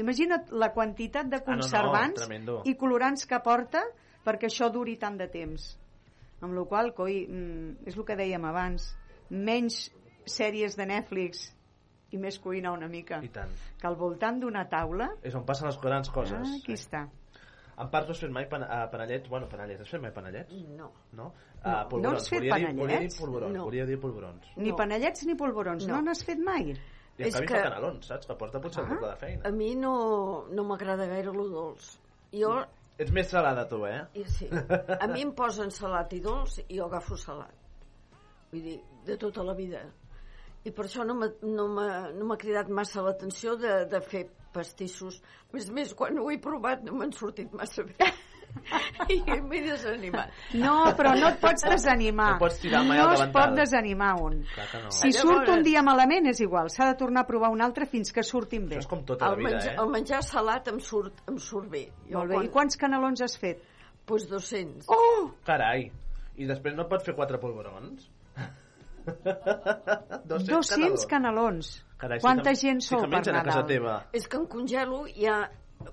[0.00, 2.28] imagina't la quantitat de Ah, no, no, conservants
[2.64, 3.82] i colorants que porta
[4.24, 5.78] perquè això duri tant de temps.
[6.40, 8.94] Amb la qual coi, mm, és el que dèiem abans,
[9.30, 9.90] menys
[10.26, 11.50] sèries de Netflix
[12.12, 13.20] i més cuina una mica.
[13.22, 13.50] I tant.
[13.80, 15.10] Que al voltant d'una taula...
[15.22, 16.38] És on passen les grans coses.
[16.38, 17.08] Ah, aquí està.
[17.76, 19.28] En part, no has fet mai pan uh, panellets?
[19.28, 19.80] Bueno, panellets.
[19.82, 20.52] Has fet mai panellets?
[20.76, 20.92] No.
[21.12, 21.32] No?
[21.32, 21.32] No,
[21.64, 23.14] Uh, no has fet volia dir, volia dir panellets?
[23.18, 23.54] polvorons.
[23.56, 23.64] No.
[23.64, 24.50] Volia dir polvorons.
[24.60, 25.86] Ni panellets ni polvorons.
[25.88, 26.02] No No.
[26.02, 26.74] n'has fet mai?
[27.18, 28.26] I en canvi que- fa canelons, saps?
[28.26, 29.42] Que porta potser el doble de feina.
[29.48, 29.92] A mi no,
[30.50, 31.92] no m'agrada gaire lo dolç.
[32.34, 32.64] Jo,
[32.98, 34.04] Ets més salada, tu, eh?
[34.14, 34.46] i sí,
[35.00, 37.54] a mi em posen salat i dolç i jo agafo salat.
[38.52, 39.80] Vull dir, de tota la vida.
[40.64, 41.66] i per això no m'ha no
[42.16, 45.18] no cridat massa l'atenció de, de fer pastissos.
[45.50, 47.94] A més a més, quan ho he provat no m'han sortit massa bé.
[49.14, 50.30] I m'he desanimat.
[50.54, 52.30] No, però no et pots desanimar.
[52.36, 54.38] No pots tirar mai no al es pot desanimar un.
[54.54, 54.92] Clar que no.
[54.94, 58.12] Si surt un dia malament és igual, s'ha de tornar a provar un altre fins
[58.14, 58.78] que surtin bé.
[58.78, 59.76] Això és com tota la el, vida, menjar, eh?
[59.82, 61.84] el menjar salat em surt, em surt bé.
[62.12, 62.42] Molt bé.
[62.46, 63.62] I quants canelons has fet?
[64.06, 64.88] Doncs 200.
[64.92, 65.30] Oh!
[65.46, 65.90] Carai.
[66.36, 68.08] I després no pots fer quatre polvorons?
[69.04, 71.84] 200, 200 canelons.
[72.00, 73.66] Carai, sí Quanta que- gent sou que per casa Nadal?
[73.66, 73.94] teva.
[74.12, 75.42] És que em congelo i ja,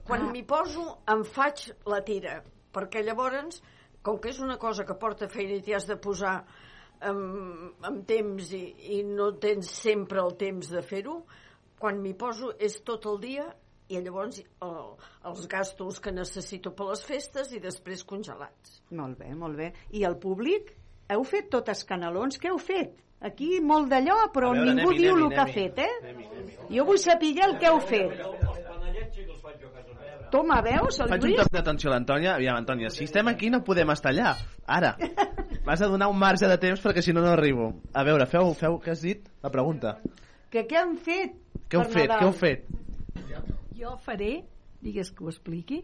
[0.08, 0.32] quan Ah.
[0.32, 3.62] m'hi poso em faig la tira, perquè llavors,
[4.02, 6.44] com que és una cosa que porta feina i t'hi has de posar
[7.02, 8.64] amb, amb temps i,
[8.98, 11.24] i no tens sempre el temps de fer-ho,
[11.80, 13.48] quan m'hi poso és tot el dia
[13.90, 14.76] i llavors el,
[15.26, 18.82] els gastos que necessito per les festes i després congelats.
[18.92, 19.74] Molt bé, molt bé.
[19.92, 20.76] I el públic?
[21.12, 22.38] Heu fet totes canelons?
[22.40, 22.94] Què heu fet?
[23.22, 26.70] Aquí molt d'allò, però veure, ningú anem-hi, diu anem-hi, el que ha fet, eh?
[26.72, 28.16] Jo vull saber el que heu fet.
[30.32, 31.40] Toma, veus, el Faig un Lluís?
[31.42, 32.36] toc d'atenció a l'Antònia.
[32.38, 34.36] Aviam, Antònia, si estem aquí no podem estar allà.
[34.66, 34.94] Ara.
[35.66, 37.72] M'has de donar un marge de temps perquè si no no arribo.
[37.94, 39.28] A veure, feu, feu, què has dit?
[39.44, 39.98] La pregunta.
[40.52, 41.36] Que què han fet
[41.68, 42.08] Què heu per fet?
[42.08, 42.22] Nadal?
[42.22, 42.66] Què heu fet?
[43.82, 44.32] Jo faré,
[44.82, 45.82] digues que ho expliqui,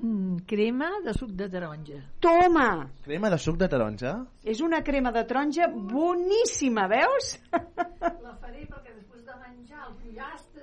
[0.00, 1.98] mm, crema de suc de taronja.
[2.24, 2.68] Toma!
[3.04, 4.14] Crema de suc de taronja?
[4.42, 7.34] És una crema de taronja boníssima, veus?
[7.52, 10.53] La faré perquè després de menjar el pollastre...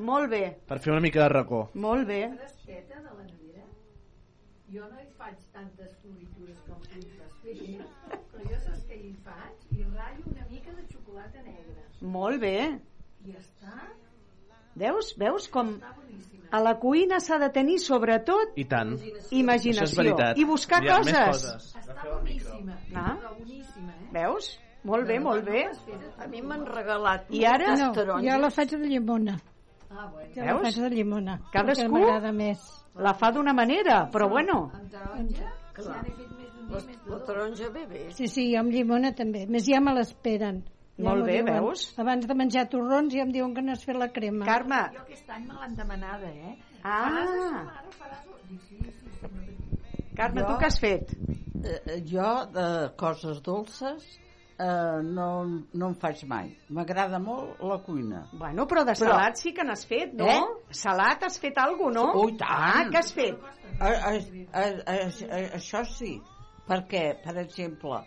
[0.00, 1.68] Molt bé, Per fer una mica de racó.
[1.74, 2.20] molt bé.
[2.36, 3.64] Fresqueta de la nevera.
[4.72, 7.56] Jo no hi faig tantes floritures com tu fas fer,
[8.32, 9.66] però jo saps què hi faig?
[9.78, 11.82] I ratllo una mica de xocolata negra.
[12.00, 12.54] Molt bé.
[13.26, 13.74] I ja està.
[14.80, 15.10] Veus?
[15.18, 15.74] Veus com
[16.52, 18.94] a la cuina s'ha de tenir sobretot I tant.
[19.30, 20.02] imaginació
[20.36, 21.52] i buscar Hi ha més coses.
[21.52, 21.76] coses.
[21.76, 22.76] Està boníssima.
[22.94, 23.16] Ah.
[23.38, 24.08] Boníssima, eh?
[24.12, 24.58] Veus?
[24.84, 25.66] Molt bé, molt bé.
[26.18, 27.66] A mi m'han regalat I ara?
[27.74, 28.32] moltes No, taronges.
[28.32, 29.38] jo la faig de llimona.
[29.90, 30.30] Ah, bueno.
[30.34, 30.62] Jo la Veus?
[30.62, 31.40] faig de llimona.
[31.52, 31.92] Cadascú?
[31.92, 32.60] M'agrada més.
[32.96, 34.70] La fa d'una manera, però bueno.
[34.74, 37.24] Amb taronja, de La dos.
[37.26, 38.10] taronja bé bé.
[38.14, 39.46] Sí, sí, jo amb llimona també.
[39.48, 40.62] Més ja me l'esperen.
[40.96, 41.54] Ja Molt bé, diuen.
[41.64, 41.98] veus?
[41.98, 44.44] Abans de menjar torrons ja em diuen que no has fet la crema.
[44.46, 46.56] Carme, Jo aquest any me l'han demanada, eh?
[46.84, 47.08] Ah.
[47.08, 48.26] Faràs això, ara faràs...
[48.50, 48.76] Sí, sí,
[49.20, 50.14] sí.
[50.16, 51.14] Carme, Jo- tu què has fet?
[51.64, 52.66] Eh, eh, jo de
[52.96, 54.04] coses dolces
[54.60, 55.28] eh, no,
[55.72, 56.50] no en faig mai.
[56.76, 58.24] M'agrada molt la cuina.
[58.32, 60.28] Bueno, però de salat sí que n'has fet, no?
[60.28, 60.74] Eh?
[60.82, 62.06] Salat has fet alguna no?
[62.20, 62.50] Oh, i tant.
[62.50, 63.40] Ah, què has fet?
[63.78, 66.14] A, a, a, a, a, això sí,
[66.68, 68.02] perquè, per exemple,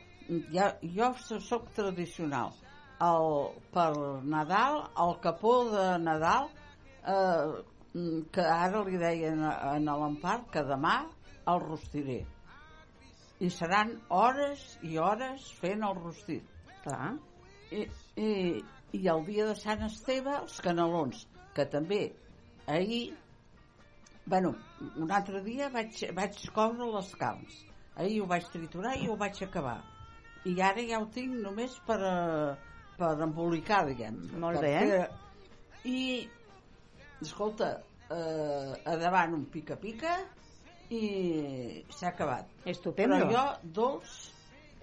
[0.53, 2.53] ja, jo sóc tradicional.
[3.03, 3.31] El,
[3.73, 3.89] per
[4.31, 6.47] Nadal, el capó de Nadal,
[7.03, 7.63] eh,
[8.33, 11.01] que ara li deien a, a l'Empar que demà
[11.51, 12.21] el rostiré.
[13.43, 16.45] I seran hores i hores fent el rostit.
[16.85, 17.13] Clar.
[17.73, 17.83] I,
[18.21, 18.29] i,
[18.95, 21.25] i el dia de Sant Esteve, els canelons,
[21.55, 22.05] que també
[22.71, 23.03] ahir
[24.25, 24.53] Bueno,
[24.95, 27.57] un altre dia vaig, vaig coure les carns.
[27.99, 29.81] Ahir ho vaig triturar i ho vaig acabar.
[30.47, 32.53] I ara ja ho tinc només per, eh,
[32.95, 34.21] per embolicar, diguem.
[34.39, 34.71] Molt bé.
[34.79, 35.11] fer-
[35.91, 36.29] I,
[37.21, 37.73] escolta,
[38.07, 40.15] eh, a davant un pica-pica
[40.93, 42.47] i s'ha acabat.
[42.69, 43.17] Estupendo.
[43.17, 43.43] Però jo,
[43.75, 44.15] dolç,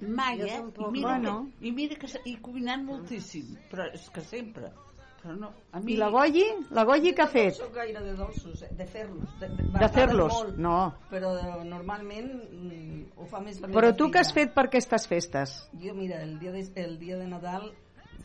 [0.01, 0.61] mai, Jo eh?
[0.61, 1.35] I mira, Bueno.
[1.59, 4.73] que, i mira que i cuinant moltíssim, però és que sempre.
[5.21, 5.93] Però no, a mi...
[5.93, 6.45] I la Goyi?
[6.73, 7.59] La Goyi què ha fet?
[7.59, 9.35] No soc gaire de dolços, eh, de fer-los.
[9.43, 10.33] De, De fer-los?
[10.33, 10.77] m'agraden molt, No.
[11.11, 15.05] Però eh, normalment mm, ho fa més la Però tu què has fet per aquestes
[15.11, 15.59] festes?
[15.83, 17.69] Jo, mira, el dia de, el dia de Nadal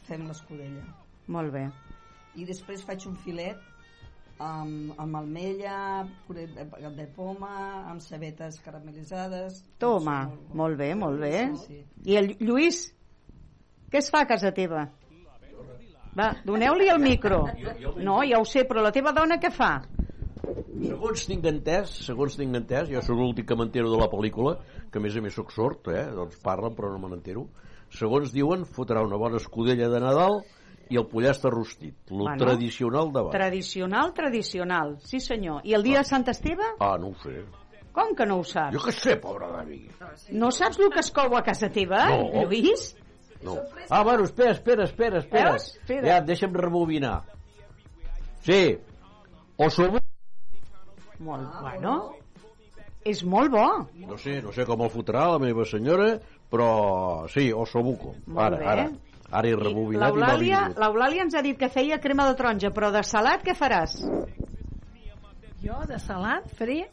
[0.07, 0.85] fem l'escudella.
[1.27, 1.65] Molt bé.
[2.39, 3.59] I després faig un filet
[4.39, 9.61] amb, amb almella, puré de, poma, amb cebetes caramelitzades.
[9.79, 10.19] Toma,
[10.53, 11.47] molt bé, molt bé.
[11.63, 12.11] Sí, sí.
[12.11, 12.85] I el Lluís,
[13.91, 14.87] què es fa a casa teva?
[16.15, 17.43] Va, doneu-li el micro.
[17.99, 19.73] No, ja ho sé, però la teva dona què fa?
[20.85, 24.57] Segons tinc entès, segons tinc entès, jo sóc l'últim que m'entero de la pel·lícula,
[24.91, 26.05] que a més a més sóc sord, eh?
[26.15, 27.47] doncs parlen però no me n'entero.
[27.95, 30.39] Segons diuen, fotrà una bona escudella de Nadal
[30.89, 32.37] i el pollastre rostit, el Bueno.
[32.37, 33.31] tradicional de baix.
[33.35, 35.61] Tradicional, tradicional, sí senyor.
[35.63, 36.63] I el dia de Sant Esteve?
[36.79, 37.43] Ah, no ho sé.
[37.95, 38.75] Com que no ho saps?
[38.75, 39.79] Jo què sé, pobre d'avi.
[40.31, 42.43] No saps el que es cou a casa teva, No.
[42.43, 42.95] Lluís?
[43.41, 43.57] No.
[43.89, 45.51] Ah, bueno, espera, espera, espera, espera.
[45.51, 45.75] Veus?
[45.77, 46.07] Espera.
[46.07, 47.21] Ja, deixa'm rebobinar.
[48.43, 48.77] Sí,
[49.57, 49.97] o som...
[51.19, 51.93] Molt, bueno,
[53.05, 53.65] és molt bo.
[53.95, 56.19] No sé, no sé com el fotrà la meva senyora,
[56.51, 58.15] però sí, osobuco.
[58.27, 58.65] Molt Ara, bé.
[58.65, 58.89] ara.
[59.31, 60.79] Ara he rebobinat i m'ha L'Eulàlia vingut.
[60.83, 63.97] l'Eulàlia ens ha dit que feia crema de taronja, però de salat què faràs?
[65.63, 66.85] Jo de salat faré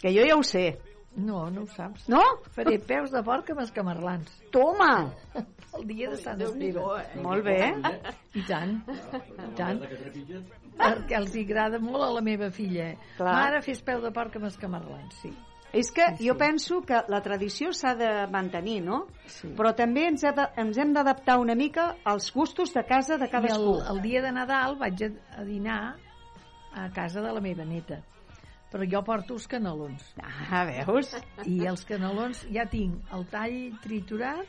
[0.00, 0.78] Que jo ja ho sé.
[1.16, 2.06] No, no ho saps.
[2.08, 2.20] No?
[2.54, 4.30] Faré peus de porc amb escamarlans.
[4.54, 5.10] Toma!
[5.76, 6.80] El dia de Sant Esteve.
[6.80, 7.20] eh?
[7.22, 7.58] Molt bé.
[8.34, 9.82] I tant, i tant.
[10.80, 12.88] Perquè els hi agrada molt a la meva filla.
[13.18, 13.34] Clar.
[13.36, 15.30] Mare, fes peu de porc amb escamarlans, sí.
[15.72, 19.04] És que jo penso que la tradició s'ha de mantenir, no?
[19.30, 19.52] Sí.
[19.56, 23.28] Però també ens, ha de, ens hem d'adaptar una mica als gustos de casa de
[23.28, 23.74] I el, cadascú.
[23.92, 25.80] el dia de Nadal vaig a, a dinar
[26.74, 28.00] a casa de la meva neta.
[28.70, 30.12] Però jo porto els canelons.
[30.22, 31.10] Ah, veus?
[31.46, 34.46] I els canelons ja tinc el tall triturat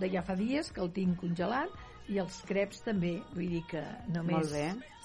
[0.00, 1.70] de ja fa dies que el tinc congelat
[2.10, 4.50] i els creps també, vull dir que només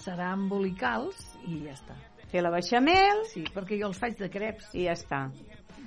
[0.02, 1.98] serà embolicals i ja està.
[2.32, 3.22] Fer la beixamel...
[3.30, 4.72] Sí, perquè jo els faig de creps.
[4.74, 5.20] I ja està.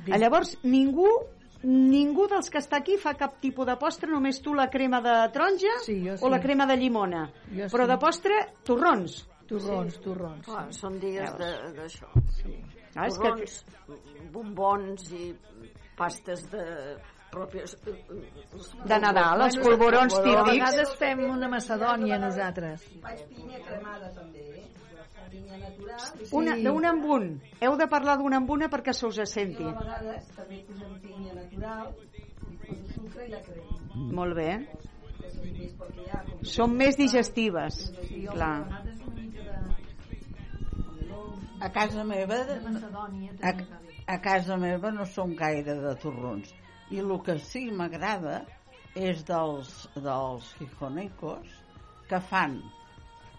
[0.05, 1.07] Des- Ah, Llavors, ningú
[1.63, 5.15] ningú dels que està aquí fa cap tipus de postre, només tu la crema de
[5.35, 6.43] taronja sí, jo o la sí.
[6.45, 7.25] crema de llimona.
[7.51, 7.91] Jo Però sí.
[7.91, 9.17] de postre, torrons.
[9.49, 10.45] Torrons, torrons.
[10.47, 10.79] Clar, sí.
[10.79, 12.07] són dies d'això.
[12.37, 12.55] Sí.
[12.95, 13.65] Ah, és que- Torrons,
[14.33, 15.35] bombons i
[15.97, 16.65] pastes de
[17.33, 17.75] pròpies...
[18.85, 20.51] De Nadal, els polvorons A típics.
[20.53, 22.87] vegades fem una macedònia nosaltres.
[23.03, 24.65] Faig pinya cremada també, eh?
[26.33, 27.27] Una, d'un en un.
[27.61, 29.65] Heu de parlar d'una en una perquè se us senti.
[29.65, 31.93] a vegades també posem pinya natural,
[32.67, 33.79] poso sucre i la crema.
[34.21, 34.51] Molt bé.
[36.43, 37.81] Són més Són digestives.
[38.31, 38.55] Clar.
[41.61, 43.53] A casa meva, Macedònia a,
[44.15, 46.53] a casa meva no som gaire de torrons.
[46.95, 48.45] I el que sí que m'agrada
[48.95, 51.59] és dels, dels gijonecos
[52.09, 52.61] que fan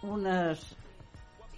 [0.06, 0.62] unes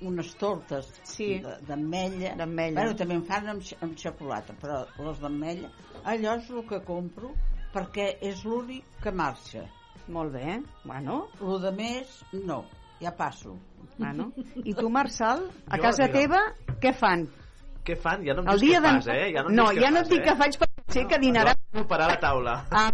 [0.01, 1.39] unes tortes Sí.
[1.39, 2.35] de- d'ametlla.
[2.35, 2.81] D'ametlla.
[2.81, 5.69] Bueno, també en fan amb, amb xocolata, però les d'ametlla,
[6.03, 7.31] allò és el que compro
[7.73, 9.65] perquè és l'únic que marxa.
[10.07, 10.61] Molt bé.
[10.83, 12.65] Bueno, Lo de més, no,
[12.99, 13.57] ja passo.
[13.97, 14.31] bueno.
[14.63, 16.39] I tu, Marçal, a Jo, casa teva,
[16.81, 17.27] què fan?
[17.85, 18.23] Què fan?
[18.25, 18.89] Ja no em El dius dia què de...
[18.89, 19.31] fas, eh?
[19.33, 20.23] Ja no, no, ja no et dic eh?
[20.23, 21.53] que faig perquè sé que dinarà.
[21.55, 22.65] Jo preparar la taula.
[22.71, 22.91] Ah,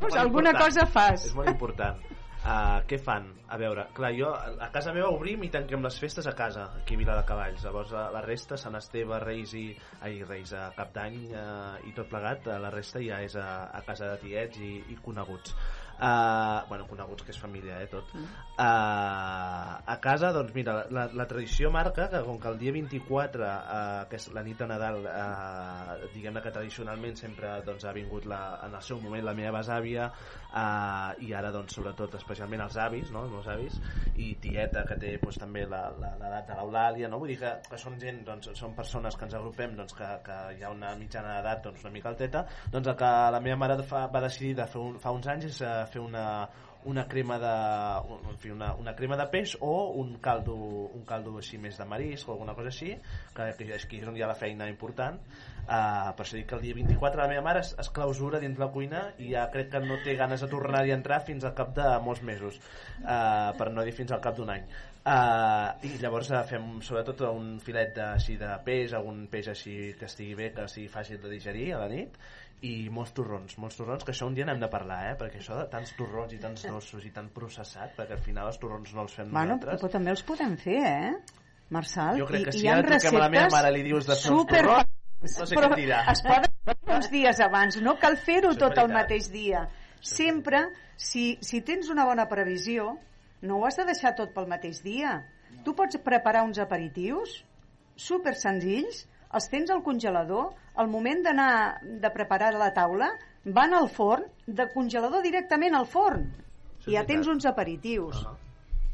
[0.00, 0.74] Molt alguna important.
[0.74, 1.24] cosa fas.
[1.26, 1.98] És molt important.
[2.44, 3.30] Uh, què fan?
[3.48, 6.98] A veure, clar, jo a casa meva obrim i tanquem les festes a casa, aquí
[6.98, 7.62] a Vila de Cavalls.
[7.64, 9.64] Llavors la, la resta, Sant Esteve, Reis i...
[10.04, 13.80] Ai, Reis, a Cap d'Any uh, i tot plegat, la resta ja és a, a
[13.86, 15.56] casa de tiets i, i coneguts.
[15.94, 18.10] Uh, bueno, coneguts que és família, eh, tot.
[18.14, 23.44] Uh, a casa, doncs mira, la, la tradició marca que com que el dia 24,
[23.46, 28.26] uh, que és la nit de Nadal, uh, diguem-ne que tradicionalment sempre doncs, ha vingut
[28.30, 32.76] la, en el seu moment la meva besàvia uh, i ara doncs sobretot especialment els
[32.82, 33.24] avis, no?
[33.28, 33.78] els meus avis
[34.16, 37.18] i tieta que té doncs, també la- la- l'edat de l'Eulàlia, no?
[37.22, 40.40] vull dir que, que són gent, doncs, són persones que ens agrupem doncs, que, que
[40.58, 43.78] hi ha una mitjana d'edat doncs, una mica alteta, doncs el que la meva mare
[43.86, 46.24] fa, va decidir de fer un, fa uns anys és fer una,
[46.84, 47.52] una crema de
[48.30, 51.86] en fi, una, una crema de peix o un caldo, un caldo així més de
[51.88, 52.92] marisc o alguna cosa així
[53.34, 55.20] que, que que és on hi ha la feina important.
[55.64, 58.58] Uh, per això dic que el dia 24 la meva mare es, es clausura dins
[58.60, 61.54] la cuina i ja crec que no té ganes de tornar-hi a entrar fins al
[61.56, 62.60] cap de molts mesos.
[63.00, 64.68] Uh, per no dir fins al cap d'un any.
[65.04, 70.08] Uh, i llavors fem sobretot un filet de, així de peix algun peix així que
[70.08, 72.16] estigui bé que sigui fàcil de digerir a la nit
[72.62, 75.14] i molts torrons, molts torrons, que això un dia n'hem de parlar, eh?
[75.20, 78.58] perquè això de tants torrons i tants dolços i tan processat, perquè al final els
[78.58, 79.80] torrons no els fem Bueno, nosaltres.
[79.82, 81.14] però també els podem fer, eh?
[81.74, 83.82] Marçal, Jo crec que I, si hi ha ara truquem a la meva mare li
[83.86, 84.90] dius de fer super torrons,
[85.24, 86.02] no sé però què dirà.
[86.12, 88.94] es poden fer uns dies abans, no cal fer-ho tot el veritat.
[88.96, 89.64] mateix dia.
[90.04, 90.60] Sempre,
[91.00, 92.90] si, si tens una bona previsió,
[93.42, 95.18] no ho has de deixar tot pel mateix dia.
[95.64, 97.42] Tu pots preparar uns aperitius
[97.96, 103.10] super senzills, els tens al congelador, al moment d'anar de preparar la taula,
[103.44, 106.28] van al forn, de congelador directament al forn.
[106.80, 108.24] És I ja tens uns aperitius.
[108.26, 108.36] Ah.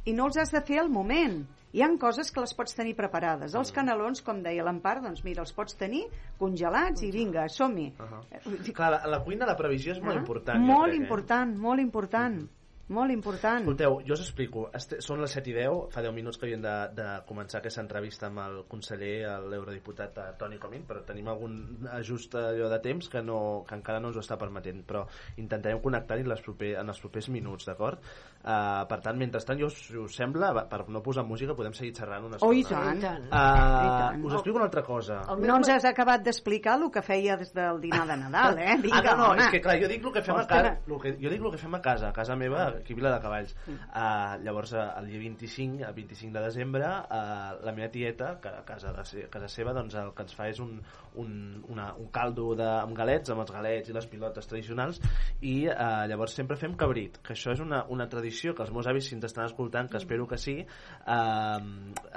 [0.06, 1.42] I no els has de fer al moment.
[1.72, 3.54] Hi han coses que les pots tenir preparades.
[3.54, 6.02] Els canelons, com deia l'Empar, doncs mira, els pots tenir
[6.38, 7.92] congelats i vinga, som-hi.
[7.98, 8.72] Uh -huh.
[8.74, 10.58] Clar, la, la cuina, la previsió és molt Ah, important.
[10.58, 11.02] jo Molt crec, eh?
[11.02, 12.48] important, molt important.
[12.90, 13.60] Molt important.
[13.62, 14.64] Escolteu, jo us explico.
[14.74, 17.84] Este, són les 7 i 10, fa 10 minuts que havíem de, de començar aquesta
[17.84, 19.12] entrevista amb el conseller,
[19.52, 23.38] l'eurodiputat eh, Toni Comín, però tenim algun ajust allò de temps que, no,
[23.68, 25.04] que encara no ens ho està permetent, però
[25.38, 26.34] intentarem connectar-hi en,
[26.82, 28.02] en els propers minuts, d'acord?
[28.40, 32.24] Uh, per tant, mentrestant, jo, si us sembla, per no posar música, podem seguir xerrant
[32.24, 32.56] una Oh, estona.
[32.56, 32.96] i tant.
[32.96, 33.24] I tant.
[33.26, 34.24] Uh, I tant.
[34.24, 35.18] us explico una altra cosa.
[35.36, 38.78] No ens has acabat d'explicar el que feia des del dinar de Nadal, eh?
[38.80, 39.42] Vinga, ah, no, no, home.
[39.44, 41.60] és que clar, jo dic el que fem a casa, que, jo dic el que
[41.60, 43.54] fem a casa, a casa meva, aquí a Vila de Cavalls.
[43.68, 48.48] Uh, llavors, uh, el dia 25, el 25 de desembre, uh, la meva tieta, que
[48.48, 50.78] a casa, de, a casa seva, doncs el que ens fa és un,
[51.14, 55.00] un, una, un caldo de, amb galets, amb els galets i les pilotes tradicionals,
[55.40, 58.88] i uh, llavors sempre fem cabrit, que això és una, una tradició que els meus
[58.90, 61.60] avis, si ens estan escoltant, que espero que sí, uh,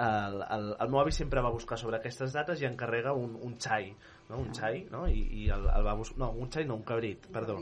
[0.07, 3.55] el, el, el meu avi sempre va buscar sobre aquestes dates i encarrega un, un
[3.61, 3.93] xai,
[4.29, 4.41] no?
[4.41, 5.05] un xai, no?
[5.07, 6.19] I, i el, el va buscar...
[6.25, 7.59] No, un xai no, un cabrit, perdó.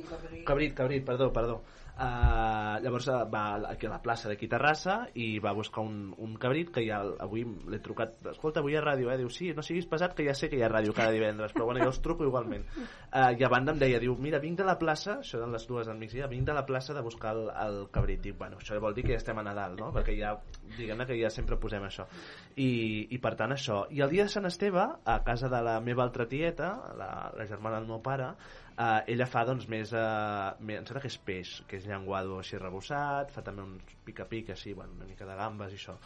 [0.48, 1.62] Cabrit, cabrit, perdó, perdó.
[1.92, 6.38] Uh, llavors uh, va aquí a la plaça d'aquí Terrassa i va buscar un, un
[6.42, 8.16] cabrit que ja avui l'he trucat.
[8.32, 9.18] Escolta avui hi ha ràdio, eh?
[9.20, 11.68] diu sí, no siguis pesat que ja sé que hi ha ràdio cada divendres però
[11.68, 12.66] bueno, jo els truco igualment.
[13.12, 15.68] Uh, i a banda em deia, diu, mira, vinc de la plaça això eren les
[15.70, 18.80] dues del migdia, vinc de la plaça de buscar el, el cabrit, dic, bueno, això
[18.82, 19.92] vol dir que ja estem a Nadal, no?
[19.94, 20.34] perquè ja,
[20.78, 22.08] diguem-ne que ja sempre posem això.
[22.56, 22.72] I,
[23.12, 26.06] i per tant això, i el dia de Sant Esteve a casa de la meva
[26.08, 28.34] altra tieta la, la germana del meu pare
[28.82, 32.40] Uh, ella fa doncs més, uh, més em sembla que és peix que és llenguado
[32.40, 35.98] així rebossat fa també uns pica-pica així, bueno, una mica de gambes i això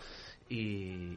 [0.49, 0.63] i,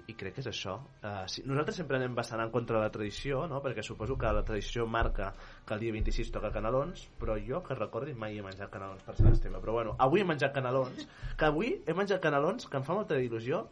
[0.06, 2.92] i crec que és això uh, sí, nosaltres sempre anem bastant en contra de la
[2.94, 3.58] tradició no?
[3.64, 5.32] perquè suposo que la tradició marca
[5.66, 9.16] que el dia 26 toca canelons però jo que recordi mai he menjat canelons per
[9.18, 12.86] Sant Esteve però bueno, avui he menjat canelons que avui he menjat canelons que em
[12.86, 13.66] fa molta il·lusió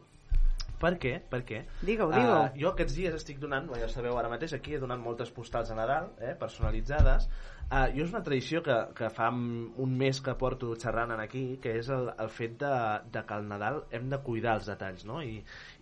[0.77, 1.15] per què?
[1.31, 1.63] Per què?
[1.81, 2.41] Digue-ho, digue-ho.
[2.43, 5.31] Uh, jo aquests dies estic donant, ja ho sabeu ara mateix, aquí he donat moltes
[5.33, 7.31] postals a Nadal, eh, personalitzades.
[7.67, 11.73] Uh, jo és una tradició que, que fa un mes que porto xerrant aquí, que
[11.81, 12.69] és el, el fet de,
[13.11, 15.17] de que al Nadal hem de cuidar els detalls, no?
[15.19, 15.41] I,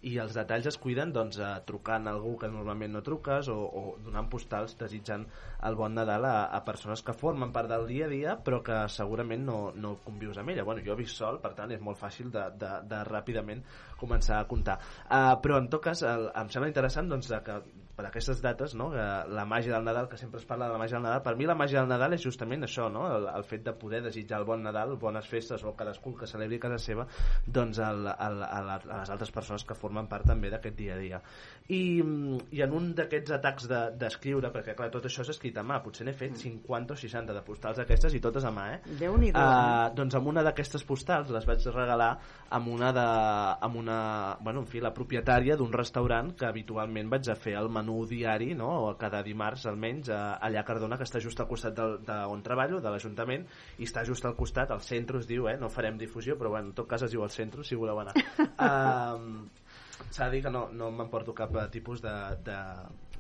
[0.09, 3.59] i els detalls es cuiden doncs, uh, trucant a algú que normalment no truques o,
[3.69, 5.29] o donant postals desitjant
[5.69, 8.81] el bon Nadal a, a persones que formen part del dia a dia però que
[8.89, 10.65] segurament no, no convius amb ella.
[10.65, 13.61] Bueno, jo visc sol, per tant és molt fàcil de, de, de ràpidament
[14.01, 14.81] començar a comptar.
[15.05, 17.61] Uh, però en tot cas el, em sembla interessant doncs, que
[17.95, 18.89] per aquestes dates, no?
[18.91, 21.37] que la màgia del Nadal, que sempre es parla de la màgia del Nadal, per
[21.39, 23.07] mi la màgia del Nadal és justament això, no?
[23.15, 26.59] el, el fet de poder desitjar el bon Nadal, bones festes o cadascú que celebri
[26.59, 27.07] a casa seva
[27.47, 30.97] doncs el, el, a, la, a les altres persones que formen part també d'aquest dia
[30.97, 31.21] a dia.
[31.69, 32.03] I,
[32.53, 33.69] i en un d'aquests atacs
[34.01, 36.99] d'escriure, de, perquè clar, tot això és escrit a mà, potser n'he fet 50 o
[36.99, 38.81] 60 de postals aquestes i totes a mà, eh?
[39.01, 39.39] Déu-n'hi-do.
[39.39, 42.11] Uh, doncs amb una d'aquestes postals les vaig regalar
[42.59, 43.07] amb una de,
[43.65, 43.99] amb una,
[44.43, 48.53] bueno, en fi, la propietària d'un restaurant que habitualment vaig a fer el menú diari,
[48.59, 48.71] no?
[48.87, 52.19] o cada dimarts almenys, a, allà a Cardona, que està just al costat del, de
[52.31, 53.47] on treballo, de l'Ajuntament,
[53.79, 55.57] i està just al costat, al centre es diu, eh?
[55.61, 58.17] no farem difusió, però bueno, en tot cas es diu al centre, si voleu anar.
[58.69, 59.65] uh,
[60.11, 62.13] S'ha de dir que no, no m'emporto cap eh, tipus de,
[62.47, 62.59] de,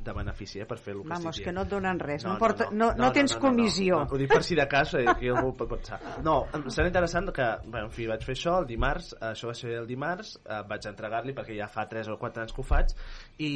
[0.04, 2.24] de benefici eh, per fer el que Vamos, que no et donen res.
[2.26, 4.00] No, porta, no, no, tens comissió.
[4.02, 6.00] No, no, ho dic per si de cas, eh, que algú pot pensar.
[6.26, 9.50] No, em sembla interessant que, bueno, en fi, vaig fer això el dimarts, eh, això
[9.50, 12.62] va ser el dimarts, eh, vaig entregar-li perquè ja fa 3 o 4 anys que
[12.62, 12.94] ho faig
[13.38, 13.52] i,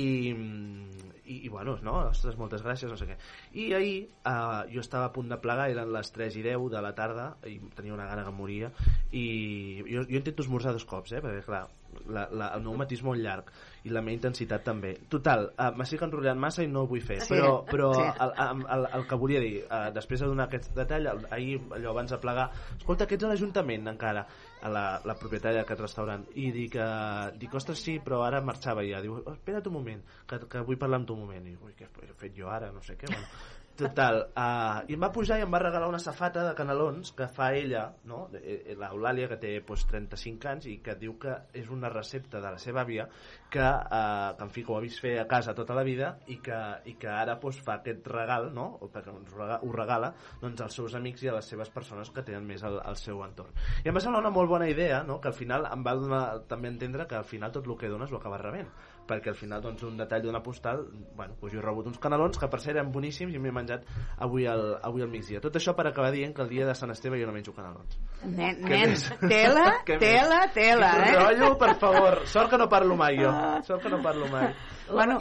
[1.24, 3.18] i, i bueno, no, ostres, moltes gràcies, no sé què.
[3.60, 6.84] I ahir eh, jo estava a punt de plegar, eren les 3 i 10 de
[6.84, 8.72] la tarda i tenia una gana que moria
[9.12, 11.66] i jo, jo intento esmorzar dos cops, eh, perquè clar,
[12.08, 13.50] la, la, el meu matí és molt llarg
[13.86, 14.94] i la meva intensitat també.
[15.12, 18.04] Total, uh, m'estic enrotllant massa i no ho vull fer, Sí, però, però sí.
[18.24, 21.58] el, el, el, el que volia dir, uh, després de donar aquest detall, el, ahir,
[21.76, 24.24] allò abans de plegar, escolta, que ets a l'Ajuntament encara,
[24.58, 28.84] a la, la propietària d'aquest restaurant, i dic, uh, dic, ostres, sí, però ara marxava
[28.86, 29.02] ja.
[29.04, 31.46] Diu, espera't un moment, que, que vull parlar amb tu un moment.
[31.46, 32.72] I dic, ui, què he fet jo ara?
[32.74, 33.30] No sé què, bueno.
[33.78, 37.28] Total, uh, i em va pujar i em va regalar una safata de canelons que
[37.30, 38.24] fa ella, no?
[38.34, 42.50] Eh, l'Eulàlia, que té pues, 35 anys i que diu que és una recepta de
[42.56, 45.54] la seva àvia que, uh, que en fi, que ho ha vist fer a casa
[45.54, 46.58] tota la vida i que,
[46.90, 48.66] i que ara pues, fa aquest regal, no?
[48.82, 52.10] o perquè ens regala, ho regala doncs, als seus amics i a les seves persones
[52.10, 53.54] que tenen més al, al seu entorn.
[53.84, 55.20] I em va semblar una molt bona idea, no?
[55.22, 58.10] que al final em va donar també entendre que al final tot el que dones
[58.10, 58.74] ho acabes rebent
[59.08, 60.84] perquè al final doncs, un detall d'una postal
[61.16, 63.88] bueno, doncs jo he rebut uns canelons que per cert eren boníssims i m'he menjat
[64.24, 65.42] avui al, avui al migdia.
[65.44, 67.98] Tot això per acabar dient que el dia de Sant Esteve jo no menjo canelons.
[68.24, 71.12] Nen, nen, tela, tela, tela, eh?
[71.16, 72.22] rotllo, per favor.
[72.28, 73.32] Sort que no parlo mai jo.
[73.66, 74.52] Sort que no parlo mai.
[74.88, 75.18] Bueno,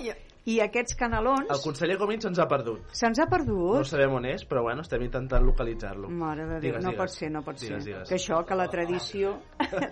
[0.48, 3.86] i aquests canelons el conseller Comín se'ns ha perdut se'ns ha no perdut?
[3.90, 6.08] sabem on és, però bueno, estem intentant localitzar-lo.
[6.10, 7.02] Mare de Déu, Digues, no digues.
[7.04, 7.94] pot ser, no pot Digues, ser.
[7.94, 8.10] digues.
[8.10, 9.34] Que això, que la tradició...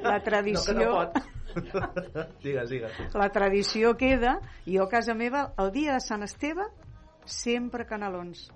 [0.02, 0.74] La tradició...
[0.74, 1.36] No, que no pot.
[2.44, 2.92] digues, digues.
[3.16, 6.66] La tradició queda, i jo a casa meva, el dia de Sant Esteve,
[7.26, 8.48] sempre canelons.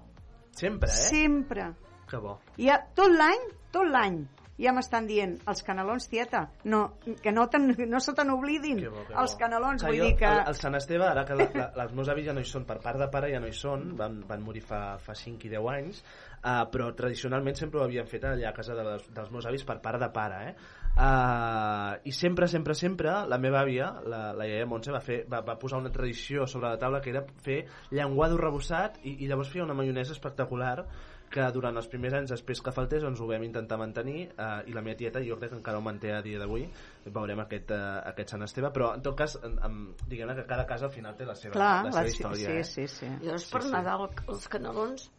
[0.56, 0.94] Sempre, eh?
[0.96, 1.68] Sempre.
[2.10, 2.40] Que bo.
[2.58, 4.22] I ja, tot l'any, tot l'any,
[4.60, 6.82] ja m'estan dient, els canelons, tieta, no,
[7.24, 10.18] que no, ten, no se te n'oblidin, Que que els canelons, Clar, vull jo, dir
[10.20, 10.30] que...
[10.30, 12.66] El, el Sant Esteve, ara que la, la, els meus avis ja no hi són,
[12.68, 15.54] per part de pare ja no hi són, van, van morir fa, fa 5 i
[15.56, 16.02] 10 anys,
[16.42, 19.64] uh, però tradicionalment sempre ho havien fet allà a casa de les, dels meus avis
[19.68, 20.78] per part de pare, eh?
[21.00, 25.40] Uh, I sempre, sempre, sempre, la meva àvia, la, la iaia Montse, va, fer, va,
[25.48, 27.62] va posar una tradició sobre la taula que era fer
[27.96, 30.84] llenguado rebossat i, i llavors feia una maionesa espectacular
[31.30, 34.74] que durant els primers anys després que faltés doncs ho vam intentar mantenir uh, i
[34.74, 36.66] la meva tieta jo crec que encara ho manté a dia d'avui
[37.06, 39.78] veurem aquest, uh, aquest Sant Esteve però en tot cas en, en,
[40.10, 42.58] diguem que cada casa al final té la seva, Clar, la seva la- història sí,
[42.58, 42.64] eh?
[42.64, 43.12] sí, sí.
[43.22, 43.74] Llavors, per Sí, sí.
[43.78, 45.10] Nadal, els canelons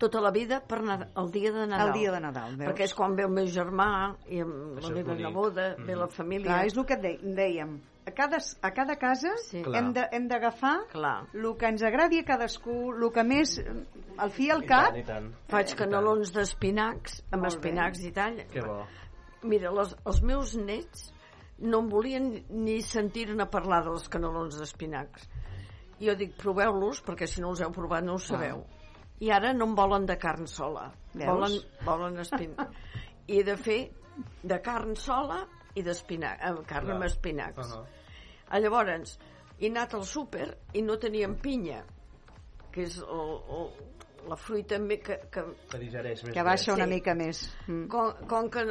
[0.00, 1.88] tota la vida per el dia de Nadal.
[1.88, 2.70] El dia de Nadal, veus?
[2.70, 3.90] Perquè és quan ve el meu germà
[4.30, 6.48] i la meva neboda, ve la família.
[6.50, 7.78] Clar, és el que dèiem.
[8.08, 9.60] A cada, a cada casa sí.
[9.60, 13.58] Hem d'agafar el que ens agradi a cadascú, el que més...
[14.18, 14.96] Al fi i al cap...
[14.96, 15.28] I tant.
[15.52, 17.52] Faig canelons d'espinacs, amb Molt bé.
[17.58, 18.40] espinacs i tall.
[18.50, 18.80] Que bo.
[19.44, 21.10] Mira, les, els meus nets
[21.60, 25.28] no em volien ni sentir-ne parlar dels canelons d'espinacs.
[26.00, 28.64] Jo dic, proveu-los, perquè si no els heu provat no ho sabeu.
[29.20, 30.88] I ara no en volen de carn sola.
[31.14, 31.26] Veus?
[31.26, 32.76] Volen, volen espinacs.
[33.38, 33.80] I de fer
[34.42, 35.42] de carn sola
[35.74, 36.96] i d'espinac, amb carn Clar.
[36.96, 37.72] amb espinacs.
[37.74, 37.84] Uh-huh.
[38.48, 39.18] Ah, Llavors,
[39.58, 41.82] he anat al súper i no teníem pinya,
[42.72, 43.68] que és el, el,
[44.30, 46.94] la fruita que, que, Que digereix més Que baixa una Sí.
[46.94, 47.42] mica més.
[47.66, 47.86] Mm.
[47.92, 48.64] com, com que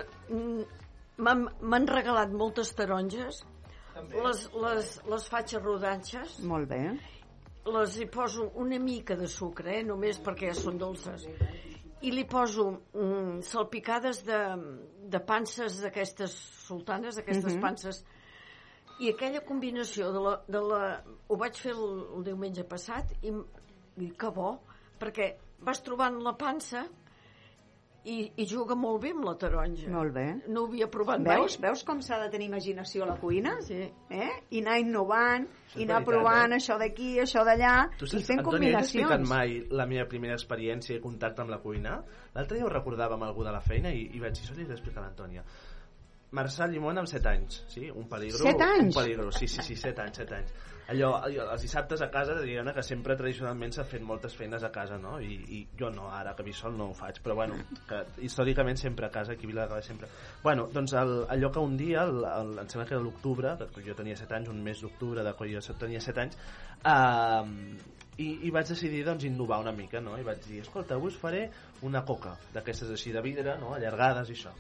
[1.18, 3.44] m'han regalat moltes taronges,
[4.24, 6.82] les, les, les faig a rodanxes, Molt bé.
[7.73, 11.26] Les hi poso una mica de sucre, eh, només perquè són dolces,
[12.02, 14.39] i li poso mm, salpicades de,
[15.10, 16.35] de panses d'aquestes
[16.68, 17.61] sultanes, d'aquestes Mhm.
[17.61, 18.03] panses,
[18.99, 20.81] i aquella combinació de la, de la...
[21.30, 23.34] Ho vaig fer el, el diumenge passat i,
[24.02, 24.56] i que bo,
[24.99, 25.35] perquè
[25.65, 26.88] vas trobant la pansa
[28.07, 29.89] i, i juga molt bé amb la taronja.
[29.91, 30.25] Molt bé.
[30.47, 31.69] No ho havia provat Veus, mai.
[31.69, 33.57] veus com s'ha de tenir imaginació a la cuina?
[33.65, 33.81] Sí.
[34.09, 34.29] Eh?
[34.55, 36.59] I anar innovant, i anar veritat, provant eh?
[36.61, 39.27] això d'aquí, això d'allà, i fent Antoni, combinacions.
[39.29, 41.97] mai la meva primera experiència i contacte amb la cuina?
[42.38, 44.63] L'altre dia ho recordava amb algú de la feina i, i vaig dir, això li
[44.63, 45.43] he d'explicar a l'Antònia.
[46.38, 47.85] Marçal Llimona amb 7 anys, sí?
[47.91, 48.43] Un peligro.
[48.43, 48.89] Set anys?
[48.95, 50.57] Un peligro, sí, sí, sí, 7 anys, 7 anys.
[50.88, 54.69] Allò, allò, els dissabtes a casa, diguem que sempre tradicionalment s'ha fet moltes feines a
[54.72, 55.18] casa, no?
[55.19, 57.57] I, I jo no, ara que visc sol no ho faig, però bueno,
[57.89, 60.07] que històricament sempre a casa, aquí a Viladecavalls sempre.
[60.45, 63.97] Bueno, doncs el, allò que un dia, el, el, em sembla que era l'octubre, jo
[63.99, 66.39] tenia 7 anys, un mes d'octubre de quan jo tenia 7 anys,
[66.93, 70.15] eh, i, i vaig decidir doncs innovar una mica no?
[70.18, 71.43] i vaig dir, escolta, avui us faré
[71.85, 73.76] una coca d'aquestes així de vidre, no?
[73.76, 74.55] allargades i això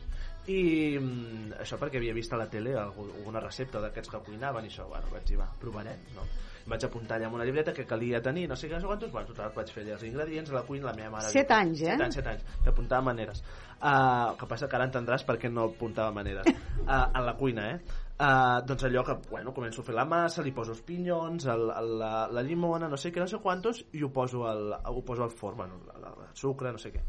[0.47, 4.71] i mm, això perquè havia vist a la tele alguna recepta d'aquests que cuinaven i
[4.71, 6.27] això, bueno, vaig dir, va, provarem no?
[6.67, 9.11] Vaig apuntar allà amb una llibreta que calia tenir no sé què, no sé quantos,
[9.11, 11.93] bueno, total, vaig fer els ingredients a la cuina, la meva mare Set anys, eh?
[11.93, 15.51] set anys, set anys, que apuntava maneres uh, que passa que ara entendràs per què
[15.51, 19.85] no apuntava maneres uh, en la cuina, eh Uh, doncs allò que, bueno, començo a
[19.85, 23.21] fer la massa li poso els pinyons, el, el, la, la llimona no sé què,
[23.21, 26.31] no sé quantos i ho poso al, ho poso al forn bueno, la, la, el
[26.33, 27.03] sucre, no sé què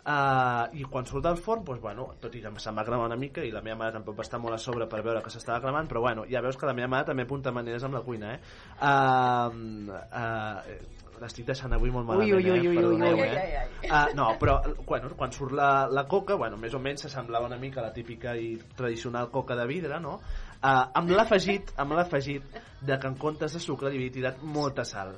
[0.00, 3.18] Uh, i quan surt del forn doncs, bueno, tot i que se'm va cremar una
[3.20, 5.60] mica i la meva mare tampoc va estar molt a sobre per veure que s'estava
[5.60, 8.32] cremant però bueno, ja veus que la meva mare també apunta maneres amb la cuina
[8.32, 8.38] eh?
[8.80, 12.70] uh, uh, l'estic deixant avui molt malament Ui, ui, ui, eh?
[12.70, 13.42] ui, Perdoneu, ui, ui, eh?
[13.42, 13.90] ai, ai.
[13.90, 14.54] Uh, no, però
[14.86, 17.92] bueno, quan surt la, la coca, bueno, més o menys s'assemblava una mica a la
[17.92, 20.16] típica i tradicional coca de vidre, no?
[20.60, 24.84] Uh, amb l'afegit amb l'afegit de que en comptes de sucre li havia tirat molta
[24.84, 25.14] sal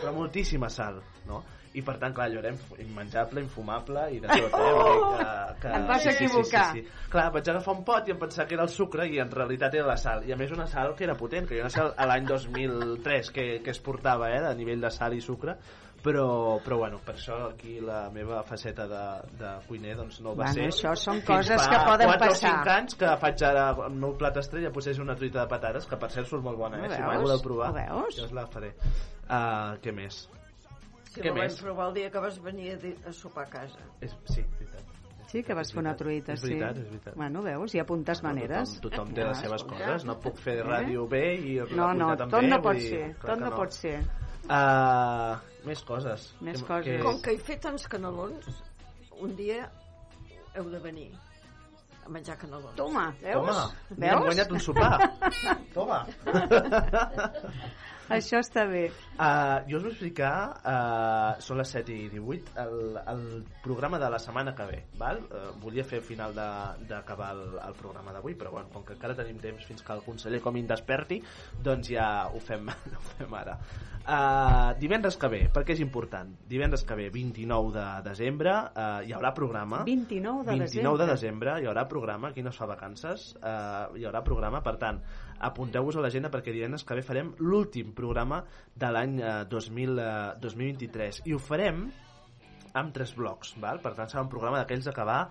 [0.00, 1.42] però moltíssima sal no?
[1.78, 2.50] I per tant, clar, allò era
[2.82, 4.70] immenjable, infumable i de tot, eh?
[5.60, 5.74] Dir Que, que...
[5.76, 6.64] Et vas equivocar.
[6.72, 7.10] Sí, sí, sí, sí.
[7.12, 9.74] Clar, vaig agafar un pot i em pensava que era el sucre i en realitat
[9.78, 10.24] era la sal.
[10.26, 13.46] I a més una sal que era potent, que una sal a l'any 2003 que,
[13.62, 14.40] que es portava, eh?
[14.48, 15.56] De nivell de sal i sucre
[16.00, 19.02] però, però bueno, per això aquí la meva faceta de,
[19.36, 22.54] de cuiner doncs no va Bueno, ser això són coses que poden 4 passar.
[22.54, 25.50] o 5 anys que faig ara el meu plat estrella potser és una truita de
[25.52, 26.88] patates que per cert surt molt bona, Ho eh?
[26.88, 27.06] si veus?
[27.12, 28.72] mai voleu provar Ho jo us la faré
[29.28, 30.22] uh, què més?
[31.10, 31.56] Si què la més?
[31.58, 32.78] provar el dia que vas venir a,
[33.10, 33.82] a sopar a casa.
[34.00, 34.96] És, sí, veritat.
[35.30, 36.48] Sí, que vas fer una truita, és sí.
[36.48, 37.14] veritat, és veritat.
[37.18, 38.76] Bueno, veus, hi apuntes maneres.
[38.82, 41.92] Tothom, tothom té les Ja, seves coses, no puc fer ràdio bé i la No,
[41.94, 43.96] no, tot no pot ser, tot no pot ser.
[44.50, 45.36] Uh,
[45.68, 46.24] més coses.
[46.42, 46.96] Més Que- coses.
[46.96, 48.48] que- Com que he fet tants canelons,
[49.20, 49.68] un dia
[50.56, 51.12] heu de venir
[52.04, 52.74] a menjar canelons.
[52.74, 53.36] Toma, veus?
[53.46, 54.10] Home, Veus?
[54.16, 54.98] hem guanyat un sopar.
[55.74, 56.06] Toma.
[58.16, 58.88] Això està bé.
[59.14, 60.32] Uh, jo us vull explicar,
[60.64, 63.24] uh, són les 7 i 18, el, el
[63.62, 64.80] programa de la setmana que ve.
[64.98, 65.22] Val?
[65.28, 68.96] Uh, volia fer al final de- d'acabar el, el programa d'avui, però bueno, com que
[68.96, 71.20] encara tenim temps fins que el conseller com desperti,
[71.62, 72.68] doncs ja ho fem,
[72.98, 73.56] ho fem ara.
[74.00, 79.12] Uh, divendres que ve, perquè és important, divendres que ve, 29 de desembre, uh, hi
[79.14, 79.82] haurà programa.
[79.86, 81.04] 29 de 29 desembre.
[81.04, 84.78] de desembre hi haurà programa, aquí no es fa vacances, uh, hi haurà programa, per
[84.80, 85.02] tant,
[85.40, 88.42] apunteu-vos a l'agenda perquè divendres que ve farem l'últim programa
[88.76, 90.10] de l'any eh, 2000, eh,
[90.42, 91.86] 2023 i ho farem
[92.76, 93.80] amb tres blocs, val?
[93.82, 95.24] per tant serà un programa d'aquells d'acabar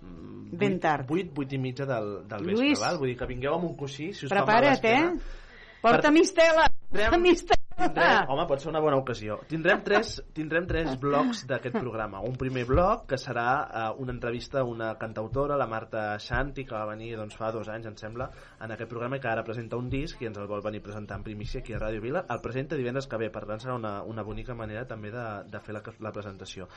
[0.00, 1.10] mm, Ben tard.
[1.10, 2.80] 8, 8 i mitja del, del vespre, Lluís.
[2.80, 3.02] val?
[3.02, 5.44] vull dir que vingueu amb un coixí si us fa mal Prepara't, eh?
[5.82, 6.70] Porta mistela!
[6.90, 7.65] Porta mistela!
[7.76, 9.34] Tindrem, home, pot ser una bona ocasió.
[9.50, 12.22] Tindrem tres, tindrem tres blocs d'aquest programa.
[12.24, 16.72] Un primer bloc que serà uh, una entrevista a una cantautora, la Marta Xanti, que
[16.72, 18.30] va venir doncs, fa dos anys, em sembla,
[18.64, 21.20] en aquest programa i que ara presenta un disc i ens el vol venir presentar
[21.20, 22.24] en primícia aquí a Ràdio Vila.
[22.32, 25.60] El presenta divendres que ve, per tant serà una, una bonica manera també de, de
[25.60, 26.70] fer la, la presentació.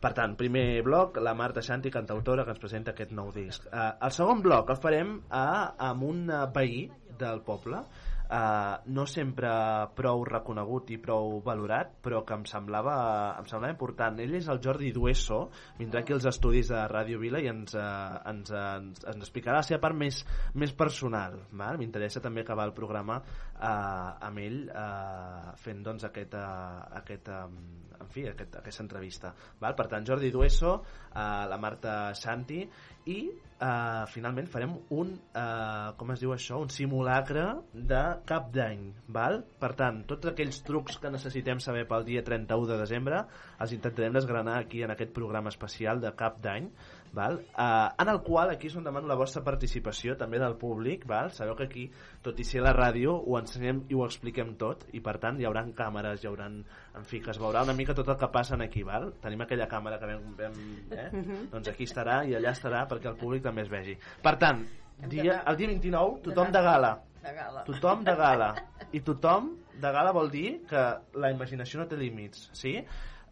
[0.00, 3.68] Per tant, primer bloc, la Marta Xanti, cantautora, que ens presenta aquest nou disc.
[3.68, 5.48] Uh, el segon bloc el farem a,
[5.90, 6.86] amb un eh, veí
[7.18, 7.82] del poble,
[8.28, 9.50] uh, no sempre
[9.96, 12.96] prou reconegut i prou valorat, però que em semblava,
[13.40, 14.20] em semblava important.
[14.22, 15.40] Ell és el Jordi Dueso,
[15.80, 19.66] vindrà aquí als estudis de Ràdio Vila i ens, uh, ens, ens, ens explicarà la
[19.66, 20.22] seva part més,
[20.54, 21.40] més personal.
[21.52, 27.87] M'interessa també acabar el programa uh, amb ell uh, fent doncs, aquest, uh, aquest, um,
[28.08, 29.34] en fi, aquest, aquesta entrevista.
[29.60, 29.76] Val?
[29.76, 32.62] Per tant, Jordi Dueso, uh, la Marta Santi
[33.08, 38.86] i uh, finalment farem un, uh, com es diu això, un simulacre de cap d'any.
[39.12, 43.22] Per tant, tots aquells trucs que necessitem saber pel dia 31 de desembre
[43.60, 46.72] els intentarem desgranar aquí en aquest programa especial de cap d'any
[47.14, 47.38] val?
[47.54, 51.30] Uh, en el qual aquí és on demano la vostra participació també del públic val?
[51.32, 51.86] sabeu que aquí,
[52.22, 55.46] tot i ser la ràdio ho ensenyem i ho expliquem tot i per tant hi
[55.48, 58.56] haurà càmeres, hi haurà en fi, que es veurà una mica tot el que passa
[58.62, 59.12] aquí val?
[59.22, 60.58] tenim aquella càmera que vam, vam
[60.90, 61.08] eh?
[61.12, 61.50] Mhm.
[61.52, 64.64] doncs aquí estarà i allà estarà perquè el públic també es vegi per tant,
[65.08, 67.64] dia, el dia 29 tothom de gala De gala.
[67.66, 68.54] tothom de gala
[68.92, 70.82] i tothom de gala vol dir que
[71.14, 72.78] la imaginació no té límits sí?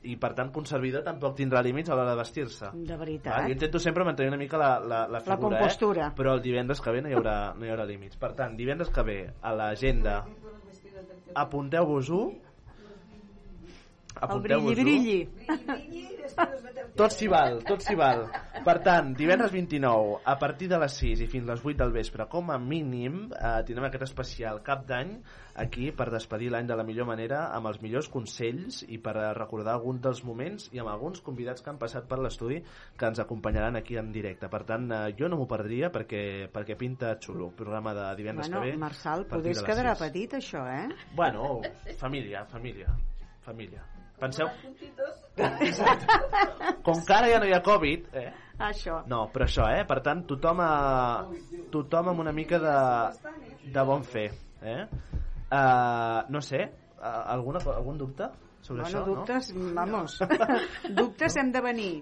[0.02, 3.32] I per tant que un servidor tampoc tindrà límits a l'hora de vestir-se De veritat.
[3.32, 3.46] Val?
[3.48, 6.08] Jo intento sempre mantenir una mica la, la, la figura, compostura.
[6.08, 6.16] Eh?
[6.16, 8.16] però el divendres que ve no hi, haurà, no hi haurà límits.
[8.20, 10.24] Per tant, divendres que ve a l'agenda
[11.34, 12.20] apunteu-vos-ho
[14.16, 15.28] El brilli, brilli.
[16.96, 18.26] Tot s'hi val, tot s'hi val.
[18.66, 22.26] Per tant, divendres 29, a partir de les 6 i fins les 8 del vespre,
[22.32, 25.16] com a mínim, eh, tindrem aquest especial cap d'any
[25.56, 29.32] aquí per despedir l'any de la millor manera amb els millors consells i per eh,
[29.38, 32.62] recordar alguns dels moments i amb alguns convidats que han passat per l'estudi
[32.96, 34.50] que ens acompanyaran aquí en directe.
[34.52, 36.22] Per tant, eh, jo no m'ho perdria perquè,
[36.52, 37.50] perquè pinta xulo.
[37.56, 38.78] Programa de divendres Bueno, que ve.
[38.78, 40.06] Marçal, a partir poder de es les quedarà 6.
[40.06, 40.88] petit, això, eh?
[41.14, 41.60] Bueno,
[42.00, 42.96] família, família,
[43.44, 43.95] família.
[44.20, 44.48] Penseu...
[46.86, 48.30] Com que ara ja no hi ha Covid, eh?
[48.66, 49.02] Això.
[49.10, 49.84] No, però això, eh?
[49.88, 51.28] Per tant, tothom, a...
[51.72, 52.76] tothom amb una mica de,
[53.74, 54.30] de bon fer,
[54.64, 54.82] eh?
[55.46, 56.64] Uh, no sé,
[56.96, 58.30] uh, alguna, algun dubte
[58.66, 59.74] sobre bueno, això, dubtes, no?
[59.76, 60.16] vamos,
[60.98, 61.92] dubtes hem de venir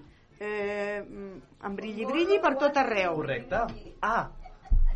[0.41, 1.03] eh,
[1.61, 3.19] amb brilli brilli per tot arreu.
[3.19, 3.61] Correcte.
[4.01, 4.31] Ah,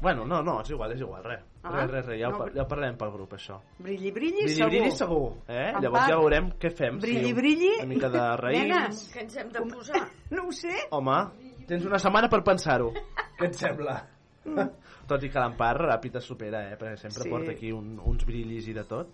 [0.01, 1.45] bueno, no, no, és igual, és igual, res.
[1.69, 3.61] Ah, res, res, res, ja, no, par- ja ho parlarem pel grup, això.
[3.79, 4.71] Brilli brilli, Brilli, segur.
[4.71, 5.69] brilli segur, eh?
[5.75, 6.99] En Llavors part, ja veurem què fem.
[6.99, 7.71] Brilli, si un- brilli.
[7.79, 8.69] Una mica de raïm.
[8.69, 10.03] Nenes, Que ens hem de posar?
[10.31, 10.75] No ho sé.
[10.91, 11.19] Home,
[11.67, 12.93] tens una setmana per pensar-ho.
[13.39, 14.01] Què et sembla?
[15.09, 16.77] Tot i que l'Empar ràpid es supera, eh?
[16.77, 17.31] Perquè sempre Sí.
[17.31, 19.09] porta aquí un, uns brillis i de tot.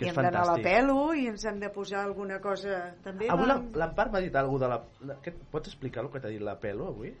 [0.00, 0.64] Que I és hem d'anar a la fantàstic.
[0.64, 3.28] pelo i ens hem de posar alguna cosa també.
[3.28, 4.78] Avui vam- la- l'Empar m'ha dit alguna de la...
[5.10, 7.12] la- Què, pots explicar el que t'ha dit la pelo avui?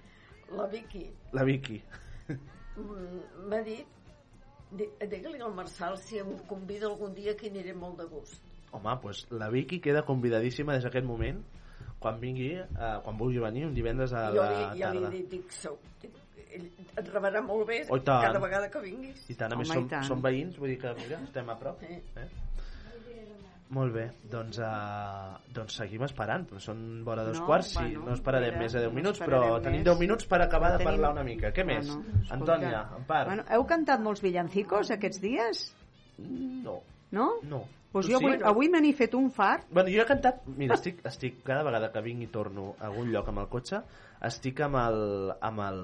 [0.56, 1.82] La Vicky La Vicky.
[2.28, 3.86] mm, m'ha dit di-
[4.72, 8.42] digue-li al Marçal si em convida algun dia que aniré molt de gust.
[8.72, 11.40] Home, doncs la Vicky queda convidadíssima des d'aquest moment
[11.98, 15.08] quan vingui, eh, quan vulgui venir un divendres a jo la li, ja li tarda.
[15.08, 15.76] he dit, dic, sou,
[16.50, 19.26] et rebrà molt bé Oh, cada vegada que vinguis.
[19.30, 20.06] I tant, a més Home, som, tant.
[20.06, 21.80] som veïns, vull dir que mira, estem a prop.
[21.80, 21.98] Sí.
[22.16, 22.28] Eh?
[23.70, 28.06] Molt bé, doncs, uh, doncs seguim esperant, però són vora dos No, quarts, sí, bueno,
[28.08, 29.86] no esperarem espera, més de 10 no minuts, esperarem però tenim més.
[29.86, 31.52] 10 minuts per acabar de Tenim- parlar una mica.
[31.54, 31.86] Què més?
[31.86, 32.24] Bueno.
[32.34, 33.28] Antònia, en part.
[33.30, 35.62] Bueno, heu cantat molts villancicos aquests dies?
[36.18, 36.80] No.
[37.12, 37.28] No?
[37.44, 37.62] No.
[37.92, 38.24] Pues Tu jo sí?
[38.26, 39.64] avui, avui me n'he fet un fart.
[39.70, 40.42] Bueno, jo he cantat...
[40.46, 43.80] Mira, estic, estic cada vegada que vinc i torno a algun lloc amb el cotxe,
[44.26, 45.00] estic amb el,
[45.40, 45.80] amb el,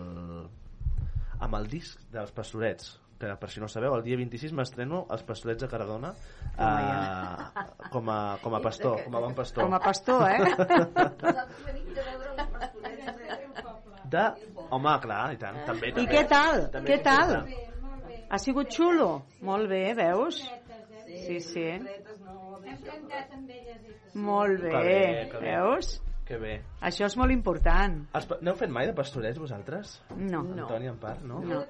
[1.41, 5.23] amb el disc dels pastorets que per si no sabeu, el dia 26 m'estreno els
[5.25, 7.63] pastorets de Cardona eh,
[7.93, 9.65] com, a, com a pastor, com a bon pastor.
[9.65, 10.37] Com a pastor, eh?
[14.07, 14.25] De...
[14.71, 15.89] Home, clar, i tant, també.
[15.91, 16.11] I també.
[16.13, 16.67] què tal?
[16.75, 17.33] També Què tal?
[18.31, 19.09] Ha sigut xulo?
[19.47, 20.41] Molt bé, veus?
[21.07, 21.67] Sí, sí.
[24.17, 25.55] Molt bé, Que bé, que bé.
[25.55, 25.91] veus?
[26.27, 26.57] Que bé.
[26.89, 27.93] Això és molt important.
[28.19, 29.93] Els, N'heu fet mai de pastorets vosaltres?
[30.19, 30.41] No.
[30.57, 31.39] Antònia, en part, no?
[31.47, 31.61] No.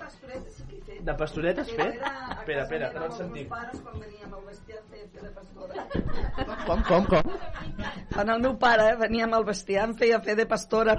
[1.05, 1.99] De pastoret has fet?
[2.01, 3.47] Espera, espera, que no et sentim.
[6.67, 7.29] Com, com, com?
[8.15, 10.97] Quan el meu pare venia amb el bestiar em feia fer de pastora.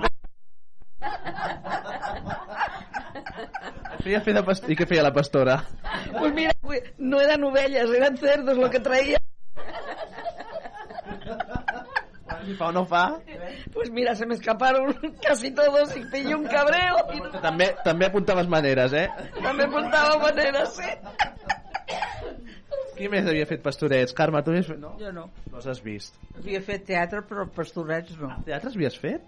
[4.03, 4.71] Feia fer de pastor...
[4.71, 5.57] I què feia la pastora?
[6.13, 6.53] Pues mira,
[6.99, 9.19] no eren ovelles, eren cerdos lo que traía.
[12.47, 13.19] Si fa o no fa?
[13.73, 18.47] Pues mira, se me escaparon casi todos y pillé un cabreo y També, també apuntaves
[18.47, 19.07] maneres, eh?
[19.41, 20.87] també portava maneres, sí.
[22.97, 24.15] Qui més havia fet pastorets?
[24.15, 24.79] Carme, tu havies fet...
[24.81, 24.95] No?
[25.01, 25.27] Jo no.
[25.51, 26.15] No has vist.
[26.39, 28.31] Havia fet teatre, però pastorets no.
[28.47, 29.27] Teatre havies fet?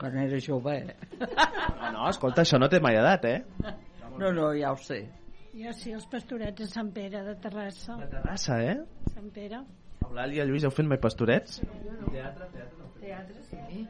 [0.00, 0.96] Quan era jove, eh?
[1.20, 3.76] No, no, escolta, això no té mai edat, eh?
[4.16, 5.04] No, no, ja ho sé.
[5.52, 8.00] Jo sí, els pastorets a Sant Pere de Terrassa.
[8.00, 8.78] De Terrassa, eh?
[9.12, 9.60] Sant Pere.
[10.02, 11.60] Eulàlia, Lluís, heu fet mai pastorets?
[12.12, 13.86] Teatre, sí.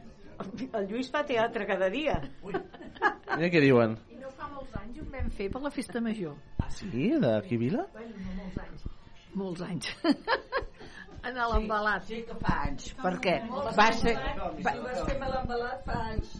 [0.73, 2.17] El Lluís fa teatre cada dia.
[2.43, 3.97] Mira què diuen.
[4.11, 6.37] I no fa molts anys ho vam fer per la festa major.
[6.73, 7.85] Sí, d'aquí Vila?
[7.93, 8.87] Bueno, no molts anys.
[9.33, 9.91] Molts anys.
[11.27, 12.07] en l'embalat.
[12.09, 12.89] Sí, que fa anys.
[13.03, 13.37] Per què?
[13.77, 14.15] Va ser...
[14.17, 14.73] Va...
[14.87, 16.33] Vas fer l'embalat fa anys.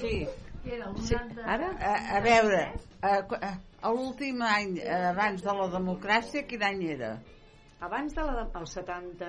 [0.00, 0.16] Sí.
[0.64, 1.18] Era el sí.
[1.18, 1.44] 90...
[1.56, 2.62] Ara, a, a veure,
[3.02, 3.52] a, a,
[3.82, 7.16] a l'últim any eh, abans de la democràcia, quin any era?
[7.82, 9.28] Abans de la, el 70...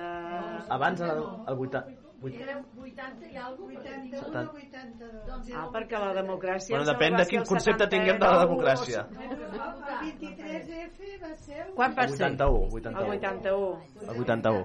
[0.70, 1.14] Abans de la,
[1.48, 1.84] el 80...
[2.24, 3.90] Era 80 i alguna cosa.
[3.90, 4.52] 70.
[4.54, 5.50] 82.
[5.58, 6.72] Ah, perquè la democràcia...
[6.78, 9.02] Bueno, depèn de quin el concepte 79 tinguem de la democràcia.
[9.10, 11.58] El 23F va ser...
[11.66, 12.30] el- Quan va ser?
[12.30, 13.18] 81, El 81.
[13.18, 13.82] 81.
[14.08, 14.64] El 81.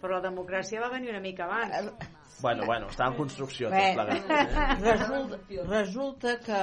[0.00, 1.90] Però la democràcia va venir una mica abans.
[2.42, 4.80] Bueno, bueno, està en construcció tot plegat.
[4.82, 5.38] resulta,
[5.70, 6.58] resulta que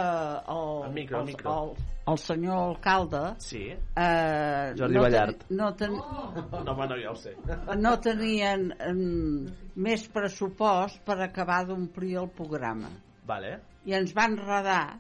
[0.54, 1.54] el, El micro, el micro.
[1.64, 1.72] el,
[2.14, 3.64] el senyor alcalde Sí.
[3.72, 5.44] eh, Jordi no, Ballart.
[5.48, 7.36] ten, no, ten, No, home, no, ja ho sé.
[7.78, 12.90] no tenien mm, més pressupost per acabar d'omplir el programa
[13.26, 13.60] Vale.
[13.86, 15.00] i ens van redar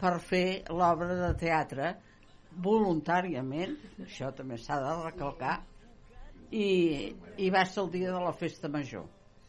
[0.00, 1.94] per fer l'obra de teatre
[2.60, 5.60] voluntàriament, això també s'ha de recalcar,
[6.50, 9.04] i, i va ser el dia de la festa major.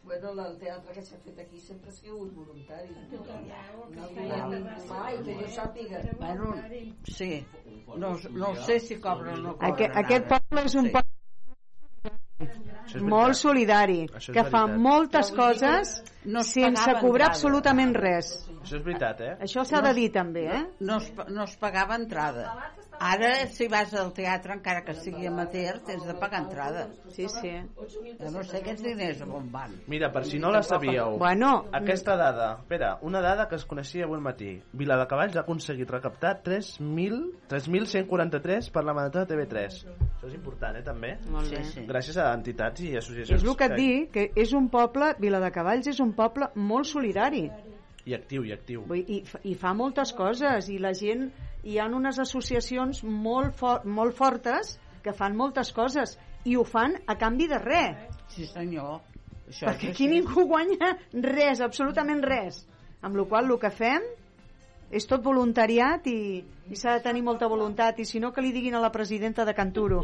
[0.06, 2.94] Bueno, el teatre que s'ha fet aquí sempre ha sigut voluntari.
[3.10, 3.20] No
[4.90, 5.98] mai que jo sàpiga.
[6.20, 6.46] Bueno,
[7.16, 7.30] sí,
[8.04, 8.12] no,
[8.42, 9.72] no sé si cobren o no cobren.
[9.72, 11.14] Aquest, aquest poble és un poble
[13.16, 14.00] molt solidari,
[14.36, 15.86] que fa moltes dir que coses
[16.26, 17.32] no es sense cobrar entrada.
[17.32, 18.32] absolutament res.
[18.60, 19.32] Això és veritat, eh?
[19.46, 20.64] Això s'ha de dir també, eh?
[20.80, 22.72] no es, no es pagava entrada.
[22.98, 26.86] Ara, si vas al teatre, encara que sigui amateur, tens de pagar entrada.
[27.12, 27.52] Sí, sí.
[28.16, 29.74] Jo no sé aquests diners on van.
[29.86, 34.06] Mira, per si no la sabíeu, Bueno, aquesta dada, espera, una dada que es coneixia
[34.08, 34.54] avui matí.
[34.72, 37.20] Viladecavalls ha aconseguit recaptar 3.000
[37.52, 39.84] 3.143 per la marató de TV3.
[40.16, 41.12] Això és important, eh, també?
[41.30, 41.62] Molt bé.
[41.62, 41.86] Sí, sí.
[41.86, 43.42] Gràcies a entitats i associacions.
[43.42, 47.44] És el que et dic, que és un poble, Viladecavalls és un poble molt solidari.
[48.06, 48.84] I actiu, i actiu.
[48.86, 51.28] Vull, i, fa- I fa moltes coses, i la gent...
[51.66, 56.12] Hi ha unes associacions molt, for, molt fortes que fan moltes coses,
[56.46, 58.04] i ho fan a canvi de res.
[58.30, 59.00] Sí, senyor.
[59.50, 60.92] Això Perquè aquí ningú guanya
[61.26, 62.60] res, absolutament res.
[63.02, 64.06] Amb la qual el que fem
[64.90, 68.52] és tot voluntariat i, i s'ha de tenir molta voluntat i si no que li
[68.54, 70.02] diguin a la presidenta de Canturo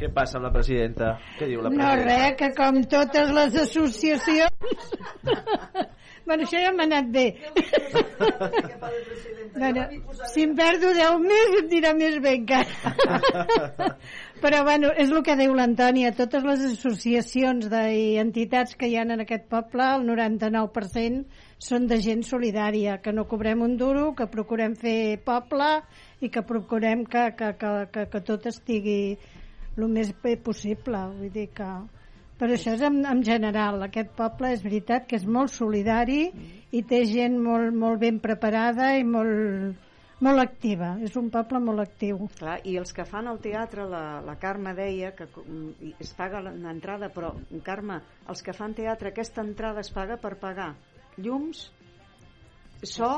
[0.00, 1.14] Què passa amb la presidenta?
[1.38, 2.04] Què diu la No, presidenta?
[2.08, 4.50] res, que com totes les associacions...
[6.26, 7.26] bueno, això ja m'ha anat bé.
[9.56, 9.86] bueno,
[10.32, 13.96] si em perdo 10 més, em dirà més bé encara.
[14.36, 16.10] Però, bueno, és el que diu l'Antònia.
[16.16, 21.22] Totes les associacions i entitats que hi ha en aquest poble, el 99%
[21.68, 25.70] són de gent solidària, que no cobrem un duro, que procurem fer poble
[26.20, 29.16] i que procurem que, que, que, que, que tot estigui
[29.78, 31.00] el més bé possible.
[31.16, 31.70] Vull dir que...
[32.36, 33.80] Però això és en, en general.
[33.86, 36.26] Aquest poble és veritat que és molt solidari
[36.76, 39.85] i té gent molt, molt ben preparada i molt,
[40.24, 40.94] molt activa.
[41.04, 42.28] És un poble molt actiu.
[42.38, 46.42] Clar, i els que fan el teatre, la, la Carme deia que mm, es paga
[46.46, 47.34] l'entrada, però
[47.66, 50.72] Carme, els que fan teatre, aquesta entrada es paga per pagar
[51.16, 51.70] llums,
[52.86, 53.10] Això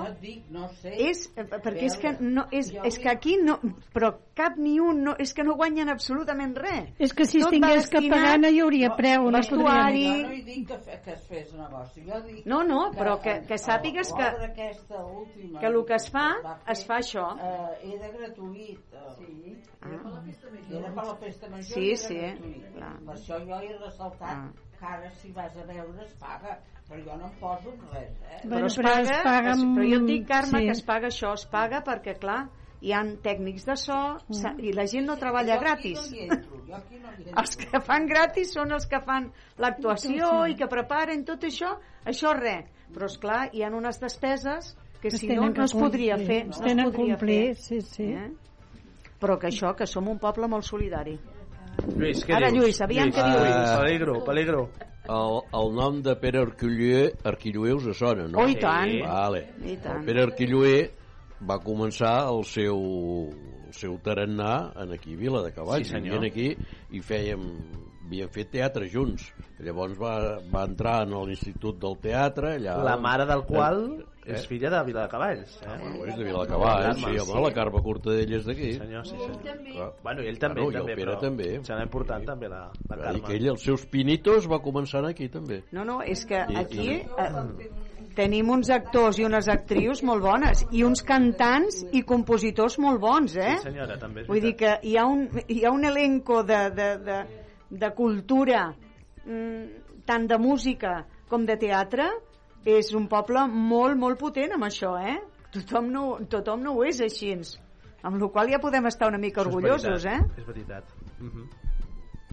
[0.51, 0.93] no sé.
[1.09, 3.59] és, eh, perquè és que, no, és, és que aquí no,
[3.95, 6.89] però cap ni un, no, és que no guanyen absolutament res.
[6.99, 10.05] És que si Tot tingués que pagar no hi hauria preu, no vestuari.
[10.05, 12.90] podria Jo no hi dic que, fe, que es fes negoci, jo dic No, no,
[12.97, 14.28] però que, que sàpigues que,
[14.99, 17.27] última que el que es fa, va es fa això.
[17.39, 19.57] eh, era gratuït eh, sí.
[19.81, 19.89] Ah.
[19.90, 22.73] era per la festa major era per la festa major Sí, sí, gratuït.
[22.74, 22.95] clar.
[23.07, 24.49] per això jo he ressaltat Ah.
[24.79, 28.39] Que ara si vas a veure es paga però jo no em poso res eh?
[28.43, 30.65] però Bueno, es però paga, es paga es, amb- però jo et dic, Carme, sí.
[30.65, 32.39] que es paga això, es paga perquè, clar,
[32.81, 33.99] hi han tècnics de so
[34.31, 36.11] sa- i la gent no treballa Jo gratis.
[36.13, 37.09] no entro, jo aquí no.
[37.43, 41.75] Els que fan gratis són els que fan l'actuació i que preparen tot això,
[42.07, 42.65] això res.
[42.95, 44.71] Però, és clar hi ha unes despeses
[45.03, 46.47] que si no, no es podria complir, fer.
[46.49, 47.57] No tenen es podria que complir, fer.
[47.57, 48.05] sí, sí.
[48.15, 48.31] Eh?
[49.21, 51.19] Però que això, que som un poble molt solidari.
[51.87, 52.65] Lluís, què Ara, dius?
[52.65, 53.43] Lluís, aviam què dius.
[53.43, 54.63] Lluís, peligro, peligro.
[55.09, 58.43] El, el nom de Pere Arquilloé, Arquilloé us sona, no?
[58.43, 58.93] Oh, i tant.
[59.07, 59.45] Vale.
[59.65, 60.03] I tant.
[60.03, 60.79] El Pere Arquilloé
[61.49, 62.83] va començar el seu,
[63.69, 64.53] el seu tarannà
[64.83, 65.87] en aquí, a Vila de Cavalls.
[65.89, 66.19] Sí, senyor.
[66.19, 67.47] Venien aquí i fèiem,
[68.05, 69.31] havíem fet teatre junts.
[69.65, 70.15] Llavors va,
[70.53, 72.57] va entrar en l'Institut del Teatre.
[72.59, 74.18] Allà, La mare del qual Eh?
[74.35, 75.57] És filla de Viladecavalls.
[75.63, 75.77] Eh?
[75.81, 78.73] Bueno, és de Viladecavalls, sí, home, la Carme Cortadella és d'aquí.
[78.79, 79.33] Senyor, sí, sí.
[79.73, 79.93] Clar.
[80.03, 81.51] Bueno, i ell també, Bueno, i el també, Pere però també.
[81.67, 83.23] serà important també la, la I Carme.
[83.27, 85.63] que ell, els seus pinitos, va començar aquí també.
[85.73, 87.71] No, no, és que I- aquí i- eh,
[88.15, 93.37] tenim uns actors i unes actrius molt bones i uns cantants i compositors molt bons,
[93.37, 93.57] eh?
[93.59, 96.71] Sí, senyora, també és Vull dir que hi ha un, hi ha un elenco de,
[96.71, 97.19] de, de,
[97.71, 98.75] de cultura,
[99.25, 102.09] mm, tant de música com de teatre,
[102.69, 105.16] és un poble molt, molt potent amb això, eh?
[105.55, 107.32] Tothom no, tothom no ho és així.
[108.05, 110.19] Amb la qual ja podem estar una mica Això és orgullosos, eh?
[110.20, 110.93] veritat, És veritat.
[111.19, 111.49] Mhm.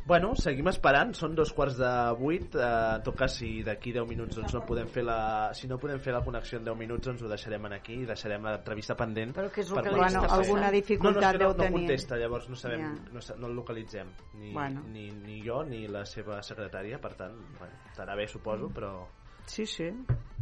[0.05, 1.87] Bueno, seguim esperant, són dos quarts de
[2.19, 5.65] vuit, eh, en tot cas si d'aquí 10 minuts doncs no podem fer la, si
[5.67, 8.45] no podem fer la connexió en 10 minuts doncs ho deixarem en aquí i deixarem
[8.45, 9.33] l'entrevista pendent.
[9.33, 10.29] Però què és el per que passant?
[10.29, 11.79] alguna dificultat no, no, és que no, deu no tenir.
[11.79, 12.93] contesta, llavors no sabem, Ja.
[13.17, 14.83] no, no el localitzem, ni, Bueno.
[14.93, 19.07] ni, ni jo ni la seva secretària, per tant, bueno, estarà bé suposo, però...
[19.45, 19.89] Sí, sí.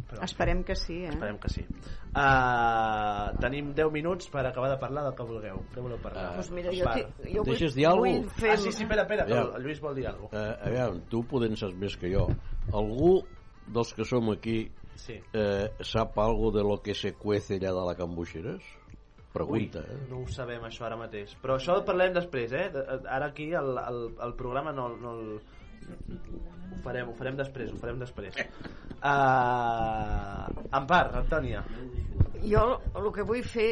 [0.08, 1.08] Però- Esperem que sí, eh?
[1.08, 1.64] Esperem que sí.
[2.14, 5.62] Uh, tenim 10 minuts per acabar de parlar del que vulgueu.
[5.72, 6.26] Què voleu parlar?
[6.30, 8.82] Ah, Doncs mira, jo ti- jo vull- Deixes dir alguna vull fer- Ah, sí, sí,
[8.84, 9.56] espera, espera, que Aviam.
[9.56, 10.44] el Lluís vol dir alguna cosa.
[10.44, 12.28] Eh, aviam, tu podent saps més que jo.
[12.72, 13.26] Algú
[13.66, 15.20] dels que som aquí Sí.
[15.32, 18.62] eh, sap algo de lo que se cuece allà de la Cambuixeres?
[19.32, 20.06] Pregunta, Ui, eh?
[20.08, 22.70] no ho sabem això ara mateix però això ho parlem després eh?
[22.70, 25.40] De- ara aquí el, el, el programa no, no el,
[25.88, 28.44] ho farem, ho farem després ho farem després uh,
[30.78, 31.64] Ampar, Antònia
[32.44, 32.64] Jo
[33.00, 33.68] el que vull fer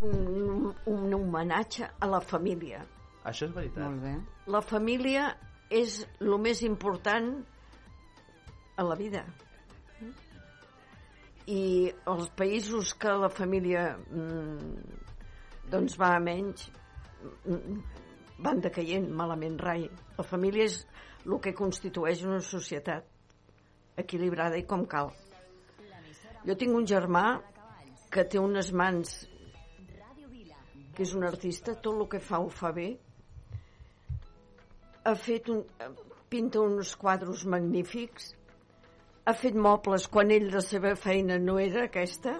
[0.00, 2.84] un, un homenatge a la família.
[3.24, 4.14] això és veritat Molt bé.
[4.52, 5.26] La família
[5.70, 7.32] és el més important
[8.76, 9.24] a la vida.
[11.46, 14.96] I els països que la família mm,
[15.70, 16.68] doncs va a menys
[17.46, 17.80] mm,
[18.42, 19.86] van decaient malament rai.
[20.18, 20.80] La família és
[21.26, 23.06] el que constitueix una societat
[23.98, 25.10] equilibrada i com cal.
[26.46, 27.24] Jo tinc un germà
[28.12, 29.16] que té unes mans
[30.96, 32.86] que és un artista, tot el que fa ho fa bé.
[35.04, 35.60] Ha fet un,
[36.32, 38.30] pinta uns quadros magnífics.
[39.26, 42.38] Ha fet mobles quan ell la seva feina no era aquesta.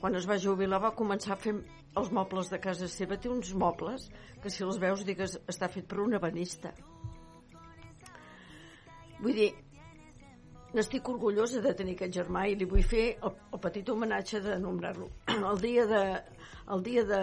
[0.00, 1.56] Quan es va jubilar va començar a fer
[1.98, 3.18] els mobles de casa seva.
[3.18, 4.06] Té uns mobles
[4.44, 6.70] que si els veus digues està fet per un ebenista
[9.20, 9.50] vull dir
[10.74, 14.58] n'estic orgullosa de tenir aquest germà i li vull fer el, el petit homenatge de
[14.62, 15.08] nombrar-lo
[15.52, 16.02] el dia de
[16.70, 17.22] el dia de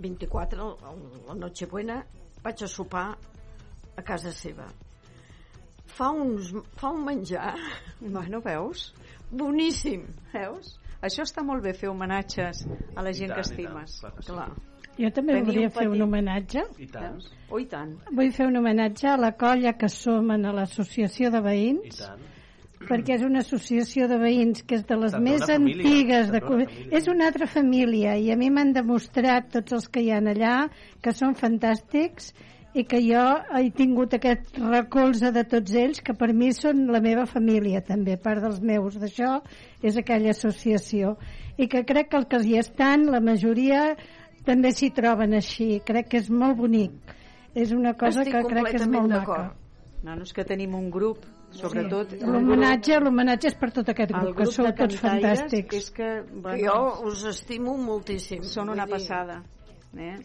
[0.00, 2.00] 24 el, la Nochebuena
[2.44, 3.06] vaig a sopar
[3.96, 4.66] a casa seva
[5.86, 7.54] fa, uns, fa un menjar
[8.00, 8.92] Bueno, veus?
[9.30, 10.78] boníssim Veus?
[11.04, 12.64] Això està molt bé, fer homenatges
[12.96, 13.98] a la gent tant, que estimes.
[14.00, 14.32] clar que sí.
[14.32, 14.48] clar
[14.98, 16.62] Jo també Teniu voldria un fer un homenatge.
[16.78, 17.18] i tant,
[17.50, 17.96] Oh, i tant.
[18.10, 22.30] Vull fer un homenatge a la colla que som en l'associació de i veïns, tant
[22.88, 26.32] perquè és una associació de veïns que és de les més família, antigues.
[26.32, 26.40] De...
[26.56, 26.66] una.
[26.92, 30.56] És una altra família i a mi m'han demostrat tots els que hi ha allà
[31.02, 32.32] que són fantàstics
[32.74, 33.22] i que jo
[33.54, 38.16] he tingut aquest recolze de tots ells que per mi són la meva família també,
[38.18, 39.36] part dels meus d'això
[39.82, 41.14] és aquella associació
[41.56, 43.94] i que crec que els que hi estan la majoria
[44.44, 47.14] també s'hi troben així crec que és molt bonic
[47.54, 49.60] és una cosa Estic que crec que és molt maca d'acord.
[50.04, 51.22] No, no és que tenim un grup,
[51.54, 52.10] sobretot...
[52.12, 52.26] Sí.
[52.28, 55.78] L'homenatge l'homenatge és per tot aquest grup, que grup sou de tots fantàstics.
[55.78, 59.38] És que, que bueno, jo us estimo moltíssim són una dir, passada.
[59.96, 60.18] Eh?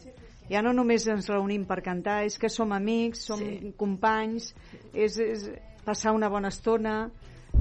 [0.50, 3.72] Ja no només ens reunim per cantar, és que som amics, som Sí.
[3.78, 4.52] companys,
[4.92, 5.48] és, és
[5.86, 7.12] passar una bona estona,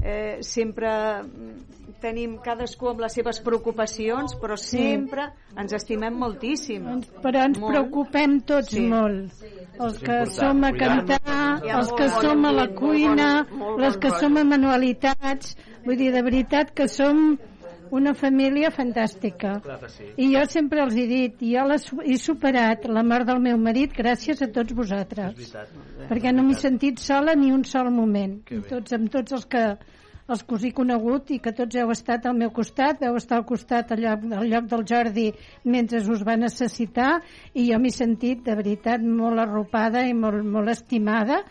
[0.01, 0.89] eh, sempre
[1.23, 5.29] mm, tenim cadascú amb les seves preocupacions, però sempre
[5.59, 6.87] ens estimem moltíssim.
[6.87, 7.73] Ens, però ens Molt.
[7.73, 8.85] preocupem tots Sí.
[8.87, 9.33] molt.
[9.79, 13.45] Els que som a cantar, els que bon som a la cuina,
[13.77, 15.55] les que som a manualitats.
[15.85, 17.37] Vull dir, de veritat que som
[17.91, 19.59] una família fantàstica.
[19.61, 20.09] clar que sí.
[20.17, 21.67] I jo sempre els he dit, jo
[22.05, 25.35] he superat la mort del meu marit gràcies a tots és vosaltres.
[25.35, 28.43] veritat perquè no m'he sentit sola ni un sol moment.
[28.69, 29.63] Tots, amb tots els que
[30.29, 33.39] els que us he conegut i que tots heu estat al meu costat veu estar
[33.39, 35.31] al costat al lloc, al lloc del Jordi
[35.65, 37.15] mentre us va necessitar
[37.55, 41.41] i jo m'he sentit de veritat molt arropada i molt, molt estimada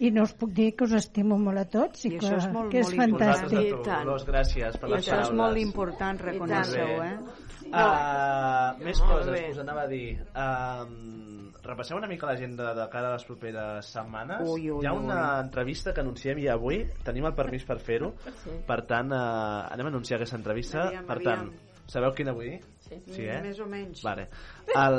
[0.00, 2.36] i no us puc dir que us estimo molt a tots i, I que, això
[2.38, 3.84] és molt, que és molt vosaltres fantàstic.
[4.04, 7.44] Dolors, gràcies per I les això és paraules molt important, reconèixer-ho, eh?
[7.68, 9.40] Uh, més Molt coses bé.
[9.52, 14.40] us anava a dir um, repasseu una mica l'agenda de cara a les properes setmanes
[14.48, 15.42] Ui, ui, hi ha una ui.
[15.44, 18.54] entrevista que anunciem ja avui tenim el permís per fer-ho Sí.
[18.66, 21.44] per tant uh, anem a anunciar aquesta entrevista Aviam, per aviam.
[21.50, 22.60] tant, sabeu quina vull dir?
[22.88, 22.98] Sí.
[23.12, 23.38] sí eh?
[23.44, 24.02] Més o menys.
[24.06, 24.28] Vale.
[24.74, 24.98] El,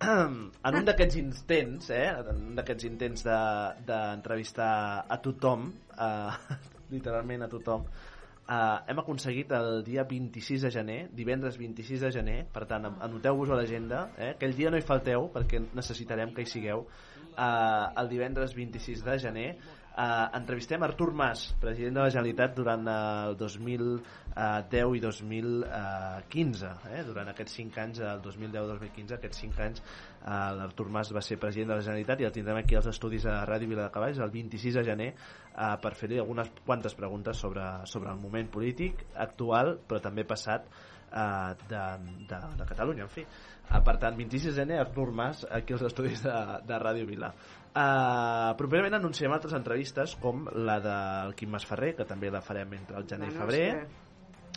[0.70, 6.58] en un d'aquests intents, eh, en un d'aquests intents de- d'entrevistar a tothom, eh,
[6.94, 7.86] literalment a tothom,
[8.48, 13.00] eh, hem aconseguit el dia 26 de gener, divendres 26 de gener, per tant, an-
[13.08, 16.86] anoteu-vos a l'agenda, eh, aquell dia no hi falteu perquè necessitarem que hi sigueu,
[17.36, 19.48] eh, el divendres 26 de gener,
[19.96, 26.98] Uh, entrevistem Artur Mas, president de la Generalitat durant el 2010 i 2015 eh?
[27.06, 31.72] durant aquests 5 anys el 2010-2015, aquests 5 anys uh, l'Artur Mas va ser president
[31.72, 34.36] de la Generalitat i el tindrem aquí als estudis a Ràdio Vila de Cavalls el
[34.36, 39.78] 26 de gener uh, per fer-li algunes quantes preguntes sobre, sobre el moment polític actual
[39.88, 41.86] però també passat uh, de,
[42.28, 45.88] de, de Catalunya en fi uh, per tant 26 de gener Artur Mas aquí als
[45.88, 46.36] estudis de,
[46.68, 47.32] de Ràdio Vila
[47.76, 52.96] Uh, properament anunciem altres entrevistes com la del Quim Masferrer que també la farem entre
[52.96, 53.66] el gener i febrer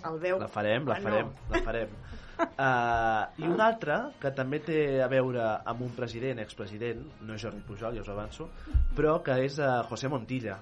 [0.07, 0.37] El veu...
[0.39, 1.09] la farem, la Bueno.
[1.09, 1.97] farem, la farem.
[2.39, 7.43] Uh, I una altra que també té a veure amb un president, expresident, no és
[7.43, 8.47] Jordi Pujol, ja us avanço,
[8.95, 10.55] però que és uh, José Montilla.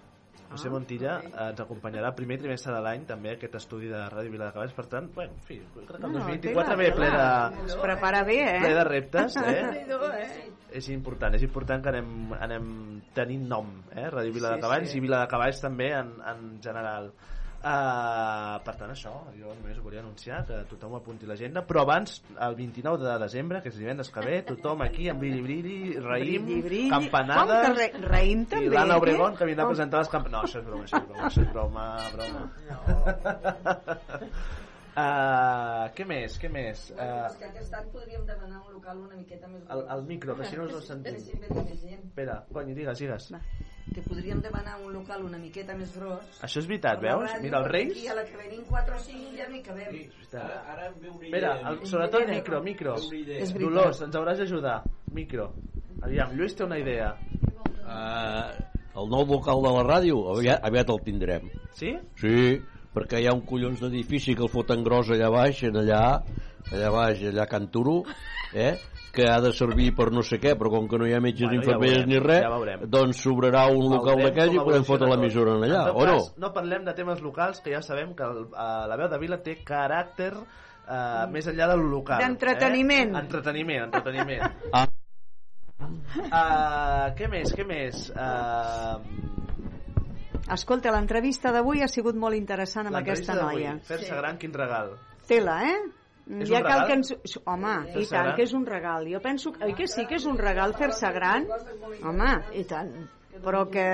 [0.51, 4.03] José Ah, Montilla eh, ens acompanyarà el primer trimestre de l'any també aquest estudi de
[4.09, 6.77] Ràdio Vila de Cavalls, per tant, bueno, en fi, crec que el No, 2024 tela,
[6.83, 8.59] ve ple de, Es prepara bé, eh?
[8.63, 9.85] ple de reptes, eh?
[9.87, 10.51] Eh?
[10.77, 12.67] és important, és important que anem, anem
[13.15, 14.07] tenint nom, eh?
[14.11, 14.97] Ràdio Vila Sí, de Cavalls sí.
[14.97, 17.11] i Vila de Cavalls també en, en general.
[17.57, 22.53] Uh, per tant, això, jo només volia anunciar que tothom apunti l'agenda, però abans, el
[22.55, 26.83] 29 de desembre, que és divendres que ve, tothom aquí amb Brilli, Raïm, brilli.
[26.93, 27.65] campanades...
[27.65, 29.01] Que Ra- Raïm també, I l'Anna eh?
[29.01, 30.37] Obregón, que vindrà a presentar les campanades...
[30.37, 32.41] No, això és broma, això és broma, això és broma, broma.
[34.97, 36.87] Uh, què més, què més?
[36.97, 40.01] Bueno, Uh, és que aquest any podríem demanar un local una miqueta més el, el
[40.09, 41.17] micro, que si no us el sentim.
[41.99, 43.27] Espera, cony, digues, digues.
[43.93, 46.25] Que podríem demanar un local una miqueta més gros.
[46.41, 47.27] Això és veritat, veus?
[47.29, 47.99] ràdio, Mira, els Reis...
[48.01, 49.99] I a la que venim 4 o 5 ja n'hi cabem.
[50.33, 51.69] Ara, ara em ve una Espera, idea.
[51.75, 52.35] el, sobretot Idea.
[52.39, 52.95] micro, micro.
[53.61, 54.79] Dolors, ens hauràs d'ajudar.
[55.13, 55.51] Micro.
[56.01, 57.11] Aviam, Lluís té una idea.
[57.85, 58.49] Uh,
[58.97, 61.47] el nou local de la ràdio, aviat, aviat el tindrem.
[61.77, 61.93] Sí?
[62.19, 62.33] Sí,
[62.97, 66.03] perquè hi ha un collons d'edifici que el foten gros allà baix, en allà,
[66.73, 67.99] allà baix, allà a Can Turo,
[68.53, 68.73] eh?
[69.17, 71.47] que ha de servir per no sé què, però com que no hi ha metges,
[71.47, 74.85] Bueno, ja infermeres veurem, ni res, ja doncs s'obrarà un local Veurem d'aquells i podem
[74.85, 76.17] fotre l'emissora en allà, En o no?
[76.19, 79.19] cas, no parlem de temes locals, que ja sabem que el, uh, la veu de
[79.23, 82.21] Vila té caràcter uh, més enllà del local.
[82.21, 83.15] D'entreteniment.
[83.15, 83.25] Eh?
[83.25, 84.45] Entreteniment, entreteniment.
[84.77, 84.85] Ah.
[86.17, 88.07] Uh, què més, què més?
[88.09, 89.46] Uh,
[90.53, 93.77] Escolta, l'entrevista d'avui ha sigut molt interessant amb aquesta noia.
[93.83, 94.93] Fer-se gran, quin regal.
[95.27, 95.77] Tela, eh?
[96.27, 97.11] És ja un cal que ens...
[97.47, 99.07] Home, i tant que és un regal.
[99.11, 99.53] Jo penso...
[99.63, 101.47] Oi que sí que és un regal fer-se gran?
[102.03, 102.91] Home, I tant.
[103.43, 103.85] però que...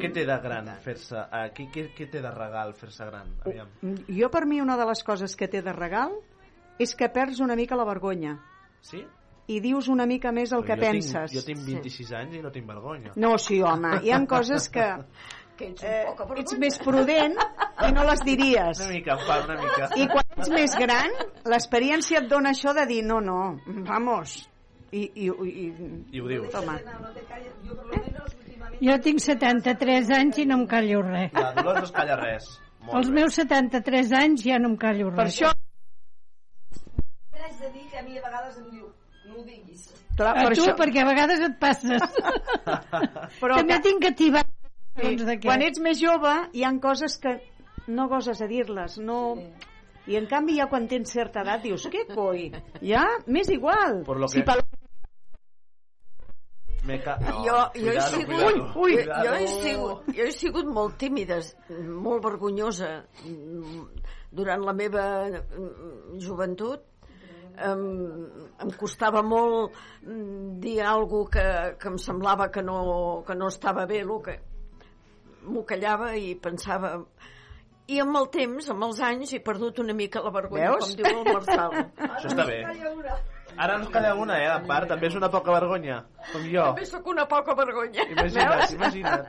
[0.00, 1.18] Què té de gran fer-se...
[1.18, 3.30] Uh, què, què, què té de regal fer-se gran?
[3.44, 3.70] Aviam.
[4.08, 6.16] Jo per mi una de les coses que té de regal
[6.82, 8.38] és que perds una mica la vergonya
[8.86, 9.02] Sí?
[9.48, 11.32] i dius una mica més el que jo penses.
[11.32, 13.14] Tinc, jo tinc 26 anys i no tinc vergonya.
[13.16, 14.84] No, sí, home, hi ha coses que
[15.58, 16.04] Que ets eh,
[16.38, 18.78] ets més prudent i no les diries.
[18.84, 19.88] Una mica, fa, una mica.
[19.98, 21.16] I quan ets més gran,
[21.50, 23.40] l'experiència et dona això de dir, no, no,
[23.88, 24.36] vamos.
[24.92, 25.64] I, i, i,
[26.14, 26.48] I ho dius.
[26.54, 26.78] Toma.
[28.78, 31.34] Jo tinc 73 anys i no em callo res.
[31.34, 32.46] La Dolors no es calla res.
[32.86, 33.16] Molt Els bé.
[33.18, 35.18] meus 73 anys ja no em callo res.
[35.18, 35.50] Per això,
[37.38, 38.86] Haig de dir que a mi a vegades em diu
[39.26, 39.88] no ho diguis.
[40.16, 42.02] clar, a per tu, això, perquè a vegades et passes.
[43.42, 44.44] però També que, tinc que ativar
[44.98, 45.46] sí, doncs, de què?
[45.48, 47.36] quan ets més jove hi han coses que
[47.88, 49.20] no goses a dir-les, no...
[50.08, 52.46] I en canvi ja quan tens certa edat dius, què coi?
[52.80, 53.98] Ja, m'és igual.
[54.06, 54.62] Por lo Si que- pel...
[56.88, 57.18] Me ca...
[57.20, 59.24] No, jo, jo, he cuidado, sigut, cuidado, ui, cuidado.
[59.26, 61.36] jo, he sigut, jo he sigut molt tímida,
[62.06, 62.90] molt vergonyosa
[64.30, 66.86] durant la meva mm, joventut.
[67.58, 67.80] Em,
[68.62, 69.74] em costava molt
[70.06, 71.46] mm, dir alguna que,
[71.82, 72.78] que em semblava que no,
[73.26, 74.38] que no estava bé, el que
[75.46, 76.98] m'ho callava i pensava...
[77.88, 80.90] I amb el temps, amb els anys, he perdut una mica la vergonya, Veus?
[80.90, 81.70] com diu el Marçal.
[82.18, 82.58] Això està bé.
[83.56, 86.02] Ara ens calla una, eh, a part, també és una poca vergonya,
[86.34, 86.66] com jo.
[86.66, 88.04] També sóc una poca vergonya.
[88.12, 89.24] Imagina't, imagina't.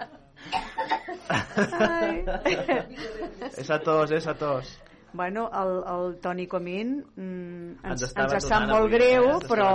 [3.64, 4.76] és a tos, és a tos.
[5.14, 9.40] Bueno, el, el Toni Comín mm, ens, Ens ens, sap molt avui, greu, eh?
[9.50, 9.70] Però.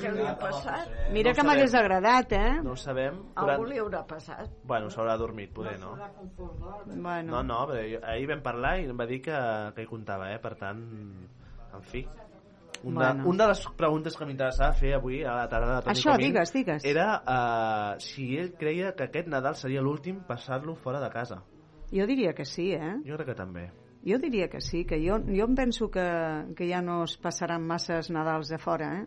[0.00, 0.94] Què li ha passat?
[1.12, 2.52] mira No que m'hagués agradat, eh?
[2.64, 3.18] No ho sabem.
[3.36, 4.48] Algú li haurà passat.
[4.64, 5.92] Bueno, s'haurà dormit, poder, no?
[6.86, 7.30] Bueno.
[7.32, 9.36] No, no, però jo- ahir vam parlar i em va dir que,
[9.76, 10.38] que hi comptava, eh?
[10.40, 10.80] Per tant,
[11.74, 12.06] en fi.
[12.84, 13.28] Una, Bueno.
[13.30, 16.28] una de les preguntes que m'interessava fer avui a la tarda de Toni Això, Comín
[16.28, 16.84] digues, digues.
[16.86, 21.42] era uh, si ell creia que aquest Nadal seria l'últim passar-lo fora de casa.
[21.90, 22.94] Jo diria que sí, eh?
[23.04, 23.66] Jo crec que també.
[24.06, 26.04] Jo diria que sí, que jo, jo em penso que,
[26.56, 29.06] que ja no es passaran masses Nadals de fora, eh?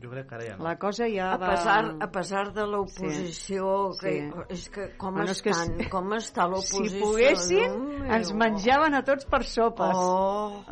[0.00, 0.64] Jo crec que ara ja no.
[0.64, 1.48] La cosa ja A va...
[1.50, 4.44] pesar, a pesar de l'oposició, Sí, que, sí.
[4.54, 6.88] és que com Bueno, que estan, si- com està l'oposició?
[6.90, 7.74] Si poguessin,
[8.04, 8.12] meu.
[8.14, 9.96] ens menjaven a tots per sopes.
[9.96, 10.62] Oh,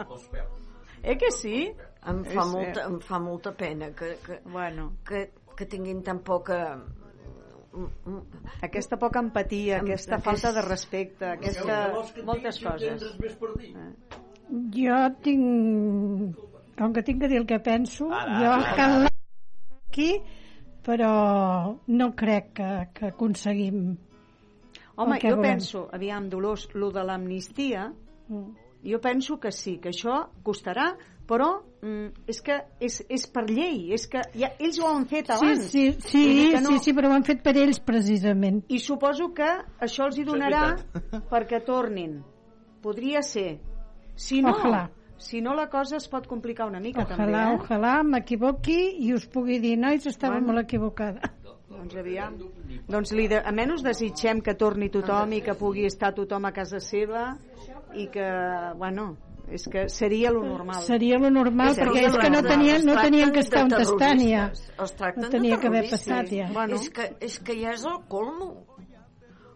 [1.02, 1.72] Eh que sí?
[2.06, 6.02] em fa, És, molta, eh, em fa molta pena que, que, Bueno, que, que tinguin
[6.04, 6.76] tan poca
[8.62, 11.92] Aquesta poca empatia, aquesta aquest- falta de respecte, aquesta...
[12.24, 13.02] moltes coses.
[14.76, 16.36] Jo tinc...
[16.76, 18.72] Com que tinc que dir el que penso, Ara, jo ara.
[18.76, 20.10] cal aquí,
[20.84, 21.12] però
[21.88, 23.78] no crec que, que aconseguim
[24.96, 25.42] Home, jo volem.
[25.42, 27.86] penso, aviam, Dolors, lo de l'amnistia,
[28.84, 30.90] jo penso que sí, que això costarà,
[31.26, 31.48] però
[31.82, 35.34] mm, és que és, és per llei, és que ja, ells ho han fet Sí,
[35.36, 35.64] abans.
[35.72, 38.62] sí, sí, dir que sí, sí, però ho han fet per ells precisament.
[38.68, 39.48] I suposo que
[39.82, 40.76] això els hi donarà
[41.32, 42.20] perquè tornin.
[42.82, 43.58] Podria ser.
[44.14, 44.84] Si no, Ojalà.
[45.18, 47.58] si no la cosa es pot complicar una mica també, Ojalà, eh?
[47.58, 50.52] ojalà m'equivoqui i us pugui dir, nois, estava Bueno.
[50.52, 51.32] molt equivocada.
[51.68, 52.36] Doncs aviam.
[52.88, 56.78] Doncs li de, almenys desitgem que torni tothom i que pugui estar tothom a casa
[56.80, 57.36] seva
[57.94, 58.24] i que,
[58.78, 59.16] bueno,
[59.50, 60.82] és que seria lo normal.
[60.82, 64.22] Seria lo normal, Seria perquè és que no tenien, no tenien que estar on estan
[64.22, 64.46] ja.
[64.82, 66.48] Els tracten No tenia de que haver passat ja.
[66.52, 66.80] Bueno.
[66.80, 68.50] És, que, és que ja és el colmo.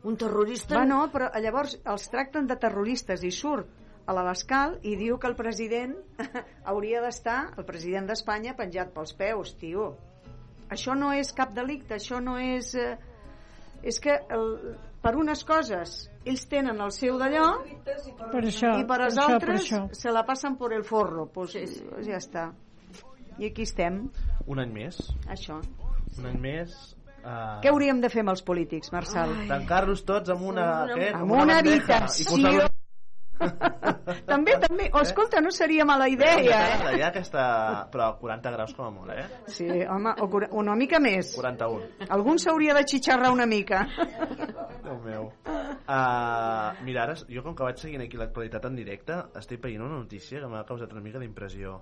[0.06, 0.78] Un terrorista...
[0.78, 3.68] Bueno, però llavors els tracten de terroristes i surt
[4.06, 5.96] a l'Abascal i diu que el president
[6.70, 9.92] hauria d'estar, el president d'Espanya, penjat pels peus, tio.
[10.70, 12.74] Això no és cap delicte, això no és...
[12.78, 12.96] Eh,
[13.80, 14.50] és que el,
[15.00, 19.26] per unes coses ells tenen el seu d'allò Per això, i per per als això,
[19.26, 19.82] per altres això.
[19.96, 21.26] se la passen por el forro.
[21.32, 21.64] Pues, sí,
[22.06, 22.50] ja està.
[23.38, 24.02] I aquí estem,
[24.46, 24.98] Un any més.
[25.28, 25.60] això.
[26.18, 26.96] Un any més...
[27.20, 29.32] Uh, Què hauríem de fer amb els polítics, Marçal?
[29.48, 30.66] Tancar-los tots amb una...
[30.88, 32.24] Amb una bandeja habitació.
[32.24, 32.70] I posar-los
[34.30, 34.88] també, també.
[34.92, 36.98] Oh, escolta, no seria mala idea, eh?
[37.00, 37.44] Ja aquesta...
[37.92, 39.26] Però 40 graus com a molt, eh?
[39.52, 40.28] Sí, home, o
[40.60, 41.32] una mica més.
[41.36, 42.08] 41.
[42.16, 43.86] Algun s'hauria de xitxarrar una mica.
[44.84, 45.30] Déu meu.
[45.90, 49.96] Uh, mira, ara, jo com que vaig seguint aquí l'actualitat en directe, estic veient una
[49.98, 51.80] notícia que m'ha causat una mica d'impressió.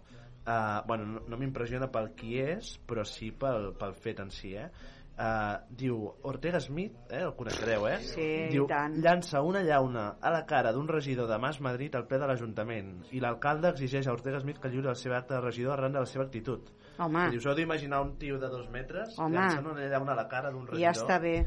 [0.48, 4.54] Uh, bueno, no, no m'impressiona pel qui és, però sí pel, pel fet en si,
[4.56, 4.70] eh?
[5.18, 5.98] Uh, diu
[6.30, 7.98] Ortega Smith, eh, el coneixereu, eh?
[8.06, 8.94] Sí, diu, i tant.
[9.02, 12.92] llança una llauna a la cara d'un regidor de Mas Madrid al ple de l'Ajuntament
[13.10, 16.04] i l'alcalde exigeix a Ortega Smith que lliuri el seu acte de regidor arran de
[16.04, 16.70] la seva actitud.
[17.02, 17.28] Home.
[17.34, 19.34] I us heu d'imaginar un tio de dos metres Home.
[19.36, 20.86] llançant una llauna a la cara d'un regidor?
[20.86, 21.40] Ja està bé.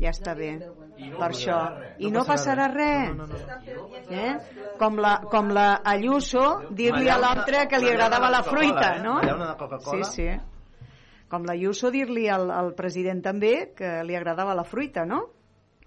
[0.00, 0.56] Ja està bé.
[0.58, 1.58] no Per això.
[1.98, 3.14] I No passarà res.
[3.14, 4.00] No, no, no.
[4.10, 4.32] Eh?
[4.78, 9.02] Com la, com la Ayuso dir-li a l'altre que li agradava la fruita, eh?
[9.02, 9.20] no?
[9.90, 10.28] Sí, sí.
[11.30, 15.22] Com la Ayuso dir-li al, al president també que li agradava la fruita, no?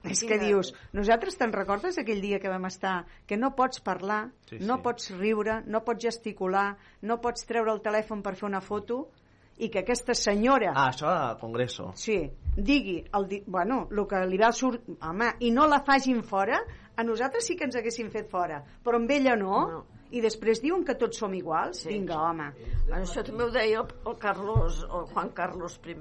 [0.07, 4.29] És que dius, nosaltres te'n recordes aquell dia que vam estar que no pots parlar,
[4.47, 8.61] Sí, no pots riure, no pots gesticular, no pots treure el telèfon per fer una
[8.61, 9.07] foto
[9.57, 11.91] i que aquesta senyora Ah, això al Congreso.
[11.95, 12.21] Sí,
[12.57, 13.43] digui, el di...
[13.45, 14.81] bueno, el que li va sort...
[15.05, 16.59] Home, i no la facin fora,
[16.97, 19.84] a nosaltres sí que ens haguessin fet fora, però amb ella no, no.
[20.09, 21.84] i després diuen que tots som iguals.
[21.84, 21.91] Sí.
[21.91, 22.47] Vinga, home.
[22.88, 25.95] Bueno, això també ho deia el, Carlos, el Juan Carlos I.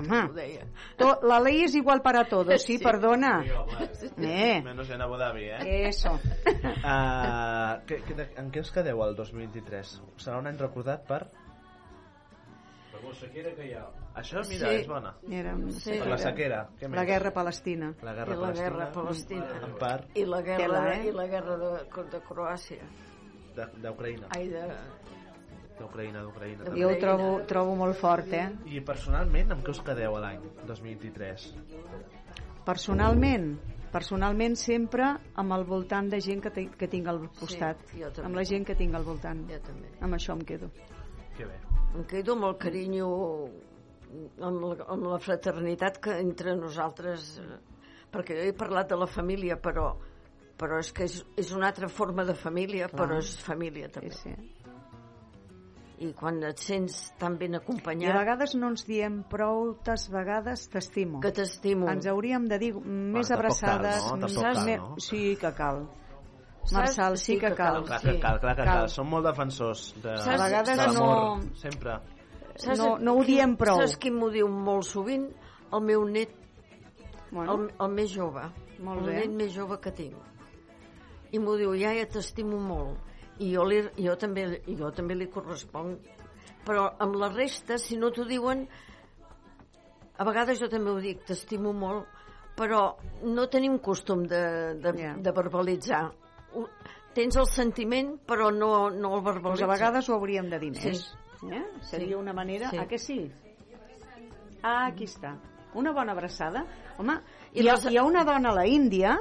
[0.00, 0.22] Home.
[0.24, 0.66] Ho deia.
[0.98, 2.84] To, la ley es igual para todos, sí, Sí.
[2.84, 3.44] perdona.
[3.44, 4.32] Sí, home.
[4.32, 4.62] Eh.
[4.64, 5.88] Menos en Abu Dhabi, eh?
[5.88, 6.18] Eso.
[6.48, 9.94] Uh, que, que, en què us quedeu el 2023?
[10.18, 11.22] Serà un any recordat per...
[13.02, 13.84] La sequera que hi ha.
[14.14, 14.74] Això, mira, Sí.
[14.76, 15.14] és bona.
[15.30, 15.90] Era una Sí.
[15.98, 16.68] Per la sequera.
[16.80, 16.96] Què més?
[16.96, 17.94] La guerra palestina.
[18.02, 18.68] La guerra I la palestina.
[18.70, 19.46] guerra palestina.
[19.66, 21.06] En part I la guerra, Tela, eh?
[21.08, 21.70] i la guerra de,
[22.10, 22.82] de Croàcia.
[23.56, 24.28] de- d'Ucraïna.
[24.36, 24.62] Ai, de...
[25.78, 26.64] D'Ucraïna, d'Ucraïna.
[26.76, 28.50] Jo ho trobo, trobo molt fort, eh?
[28.66, 31.54] I personalment, amb què us quedeu a l'any 2023?
[32.64, 33.58] Personalment,
[33.92, 37.78] personalment sempre amb el voltant de gent que, que tinc al costat.
[37.90, 38.22] també.
[38.24, 39.42] amb la gent que tinc al voltant.
[39.50, 39.88] Jo també.
[40.00, 40.70] Amb això em quedo.
[41.36, 41.58] Que bé.
[41.92, 43.08] Em quedo amb el carinyo,
[44.40, 47.36] amb la, amb la fraternitat que entre nosaltres...
[47.42, 47.60] eh,
[48.12, 49.86] Perquè jo he parlat de la família, però,
[50.60, 52.98] però és que és, és una altra forma de família, Clar.
[52.98, 54.12] però és família també.
[54.18, 54.34] Sí,
[56.04, 58.16] I quan et sents tan ben I a acompanyat...
[58.18, 61.22] vegades no ens diem proutes vegades t'estimo.
[61.24, 61.88] Que t'estimo.
[61.88, 64.04] Ens hauríem de dir més tampoc abraçades.
[64.10, 64.30] cal, no?
[64.42, 64.92] cal, no?
[65.00, 65.84] Sí que cal.
[66.62, 66.72] Saps?
[66.72, 67.82] Marçal, sí, que cal.
[67.84, 68.78] Clar que cal, clar que Cal.
[68.82, 68.88] cal.
[68.88, 71.38] Som molt defensors de, Saps- A vegades de l'amor.
[71.40, 71.96] no- Sempre.
[72.78, 73.78] No- no ho diem prou.
[73.80, 75.28] Saps qui m'ho diu molt sovint?
[75.72, 76.30] El meu net,
[77.32, 78.42] Bueno, el, el més jove.
[78.78, 79.14] Molt el bé.
[79.26, 80.14] net més jove que tinc.
[81.32, 82.98] I m'ho diu, iaia, t'estimo molt.
[83.40, 85.98] I jo, li, jo, també, jo també li corresponc.
[86.66, 88.68] Però amb la resta, si no t'ho diuen,
[90.18, 92.06] a vegades jo també ho dic, t'estimo molt,
[92.54, 95.14] però no tenim costum de, de, Ja.
[95.16, 96.12] de verbalitzar.
[97.14, 99.62] Tens el sentiment, però no, no el doncs verbalitzes.
[99.62, 100.88] a vegades ho hauríem de dir Sí.
[100.88, 101.02] més.
[101.52, 101.64] Eh?
[101.82, 102.70] Seria una manera...
[102.70, 102.78] Sí.
[102.78, 103.30] A que sí?
[104.62, 105.36] Ah, aquí està.
[105.74, 106.64] Una bona abraçada.
[106.98, 107.16] Home,
[107.52, 109.18] I hi ha, les- hi ha una dona a la Índia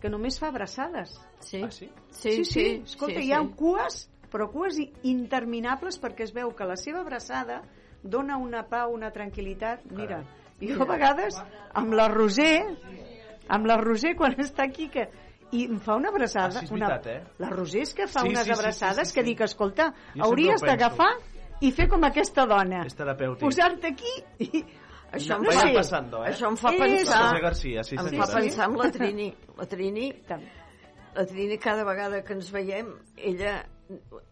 [0.00, 1.14] que només fa abraçades.
[1.40, 1.62] Sí.
[1.62, 1.90] Ah, sí?
[2.10, 3.52] Sí, sí, sí, Escolta, sí, hi ha sí.
[3.56, 7.62] cues, però cues interminables perquè es veu que la seva abraçada
[8.02, 9.84] dona una pau, una tranquil·litat.
[9.90, 10.22] Mira,
[10.60, 11.36] Jo a vegades,
[11.74, 12.64] amb la Roser,
[13.48, 15.08] amb la Roser quan està aquí, que
[15.54, 16.60] i em fa una abraçada.
[16.62, 16.88] Ah, sí, una...
[16.90, 17.36] veritat, eh?
[17.42, 19.28] La Roser és que fa Sí, unes sí, sí, abraçades sí, sí, que sí.
[19.30, 21.10] dic, escolta, Jo hauries d'agafar
[21.62, 22.82] i fer com aquesta dona.
[22.88, 23.44] És terapèutic.
[23.46, 24.14] Posar-te aquí
[24.48, 24.64] i...
[25.14, 25.74] Això em no fa- sé.
[25.76, 26.32] pasando, eh?
[26.32, 27.20] Això em fa pensar...
[27.28, 29.28] José García, sí, em fa pensar en la Trini.
[29.60, 30.08] La Trini,
[31.14, 33.60] la Trini cada vegada que ens veiem, ella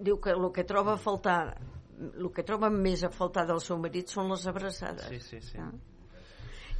[0.02, 1.54] diu que el que troba a faltar
[2.02, 5.06] el que troba més a faltar del seu marit són les abraçades.
[5.06, 5.60] Sí, sí, sí.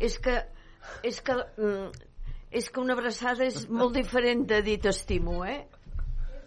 [0.03, 0.35] És que
[1.07, 1.93] és que mm,
[2.53, 5.63] és que una abraçada és molt diferent de dir t'estimo, eh?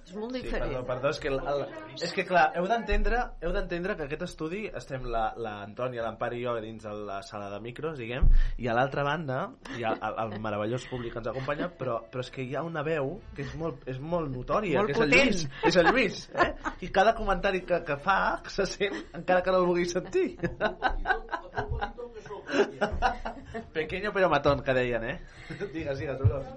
[0.05, 0.69] És molt Sí, diferent.
[0.69, 1.61] perdó, perdó, és que, el, el,
[2.05, 6.29] és que clar, heu d'entendre heu d'entendre que aquest estudi estem la, la Antònia, l'Empar
[6.37, 8.27] i jo dins de la sala de micros, diguem,
[8.61, 9.39] i a l'altra banda
[9.75, 12.61] hi ha el, el meravellós públic que ens acompanya, però, però és que hi ha
[12.67, 15.33] una veu que és molt, és molt notòria, Molt que és el potent.
[15.33, 16.49] Lluís, és el Lluís, eh?
[16.85, 20.35] I cada comentari que, que fa se sent encara que no el vulguis sentir.
[23.73, 25.19] Pequeño pero matón, que deien, eh?
[25.73, 26.47] Digues, digues, Dolors.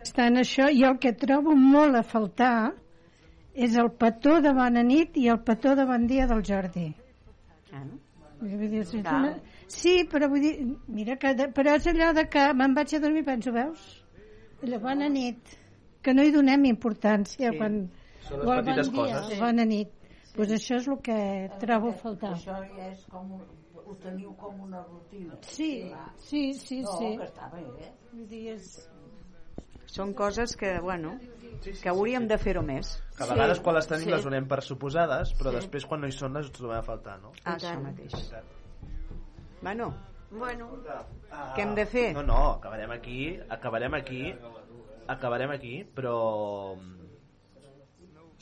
[0.00, 2.72] Està en això i el que trobo molt a faltar
[3.54, 6.86] és el petó de bona nit i el petó de bon dia del Jordi.
[7.72, 7.84] Ah,
[8.40, 9.34] Vull dir, és una...
[9.70, 10.54] Sí, però vull dir,
[10.88, 11.50] mira que de...
[11.54, 13.82] però és allò de que me'n vaig a dormir i penso, veus?
[14.64, 15.52] Allò, bona nit,
[16.02, 17.58] que no hi donem importància Sí.
[17.60, 17.76] quan...
[18.24, 19.36] Són les o el petites bon dia, coses.
[19.36, 19.92] o Bona nit.
[20.34, 21.18] Pues això és el que
[21.60, 22.32] trobo a faltar.
[22.38, 23.32] Això ja és com...
[23.38, 23.48] un-
[23.90, 25.34] Ho teniu com una rutina.
[25.42, 25.90] Sí,
[26.22, 27.08] sí, sí, no, sí.
[27.18, 27.88] que està bé, eh?
[28.12, 28.68] Vull dir, és...
[29.90, 31.16] Són coses que, bueno,
[31.82, 32.92] que hauríem de fer-ho més.
[33.16, 34.12] Que a vegades quan les tenim Sí.
[34.14, 35.56] les donem per suposades, però Sí.
[35.56, 37.32] després quan no hi són les trobem a faltar, no?
[37.44, 38.14] Ah, això mateix.
[39.62, 39.94] Bueno,
[40.30, 40.68] Bueno,
[41.56, 42.12] què hem de fer?
[42.14, 44.32] No, no, acabarem aquí, acabarem aquí,
[45.08, 46.76] acabarem aquí, però...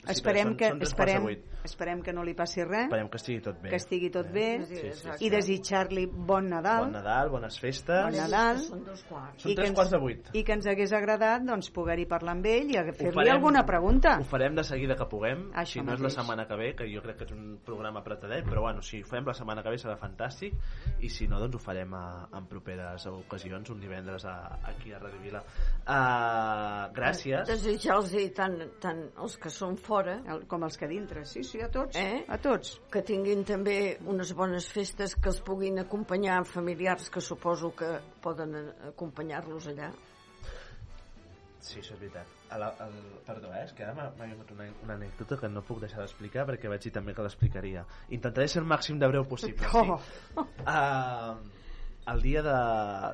[0.04, 1.24] Sí, esperem, però són- que, són esperem.
[1.68, 3.68] Esperem que no li passi res, Esperem que estigui tot bé.
[3.70, 5.16] que estigui tot bé Sí, sí, sí.
[5.26, 6.84] i desitjar-li bon Nadal.
[6.86, 8.02] Bon Nadal, bones festes.
[8.08, 8.58] Bon Nadal.
[8.64, 9.42] Són dos quarts.
[9.42, 10.28] Són tres ens- quarts de vuit.
[10.32, 14.16] I que ens hagués agradat doncs, poder-hi parlar amb ell i fer-li alguna pregunta.
[14.20, 16.88] Ho farem de seguida que puguem, Això si no és la setmana que ve, que
[16.92, 19.70] jo crec que és un programa apretadet, però bueno, si ho fem la setmana que
[19.70, 20.54] ve serà fantàstic,
[21.00, 24.98] i si no, doncs ho farem a, en properes ocasions, un divendres a, aquí a
[24.98, 25.42] Radio Vila.
[25.88, 27.46] Uh, gràcies.
[27.48, 31.70] Desitjar-los tant, tant els que són fora El, com els que dintre, sí, sí, a
[31.72, 31.96] tots.
[31.96, 32.24] eh?
[32.28, 32.80] A tots.
[32.90, 38.54] que tinguin també unes bones festes que els puguin acompanyar familiars que suposo que poden
[38.92, 39.90] acompanyar-los allà
[41.68, 42.28] Sí, això és veritat.
[42.54, 42.94] A la, el,
[43.26, 43.64] perdó, eh?
[43.66, 46.70] és que ara m'ha m'ha vingut una, una anècdota que no puc deixar d'explicar perquè
[46.70, 47.82] vaig dir també que l'explicaria.
[48.14, 49.68] Intentaré ser el màxim de breu possible.
[49.74, 49.98] Oh.
[49.98, 50.46] Sí?
[50.64, 51.58] Uh,
[52.08, 52.54] el dia de...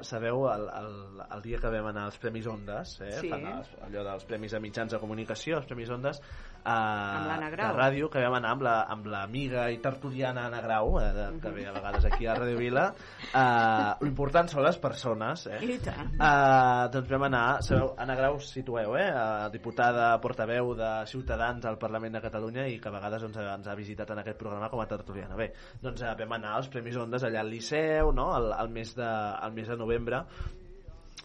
[0.07, 3.11] Sabeu, el, el, el dia que vam anar als Premis Ondes, eh?
[3.19, 3.33] Sí.
[3.33, 6.21] Fan els, allò dels Premis de Mitjans de Comunicació, els Premis Ondes,
[6.65, 7.29] uh, Amb
[7.75, 11.27] de ràdio, que vam anar amb la- amb l'amiga i tertuliana Anna Grau, eh, de,
[11.43, 12.87] que ve a vegades aquí a Radio Vila.
[13.35, 15.61] Uh, L'important són les persones, eh?
[15.65, 16.15] I tant.
[16.17, 19.09] Uh, doncs vam anar, sabeu, Anna Grau situeu, eh?
[19.53, 23.75] Diputada portaveu de Ciutadans al Parlament de Catalunya i que a vegades ha- ens ha
[23.79, 25.37] visitat en aquest programa com a tertuliana.
[25.37, 28.95] Bé, doncs uh, vam anar als Premis Ondes allà al Liceu, no?, al, al, mes,
[28.97, 30.25] de, al mes de novembre,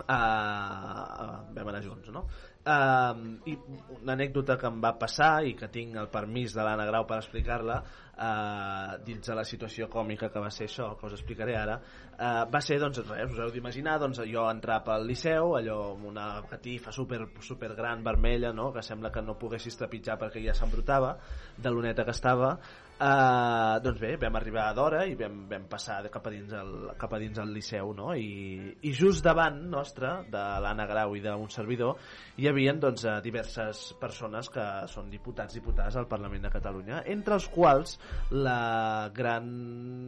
[0.07, 2.25] uh, vam anar junts, no?
[2.59, 3.53] Uh, i
[4.01, 7.21] una anècdota que em va passar i que tinc el permís de l'Anna Grau per
[7.21, 11.77] explicar-la uh, dins de la situació còmica que va ser això, que us explicaré ara
[11.79, 16.09] uh, va ser, doncs res, us heu d'imaginar doncs jo entrar pel Liceu allò amb
[16.11, 18.73] una catifa super, super gran vermella no?
[18.75, 21.15] que sembla que no poguessis trepitjar perquè ja s'embrutava
[21.55, 22.57] de l'oneta que estava
[22.99, 27.13] Uh, doncs bé, vam arribar d'hora i vam, vam passar cap a dins el, cap
[27.15, 28.09] a dins el Liceu no?
[28.11, 31.95] I, i just davant nostre de l'Anna Grau i d'un servidor
[32.35, 37.37] hi havia doncs, eh, diverses persones que són diputats diputades al Parlament de Catalunya entre
[37.39, 37.95] els quals
[38.35, 39.47] la gran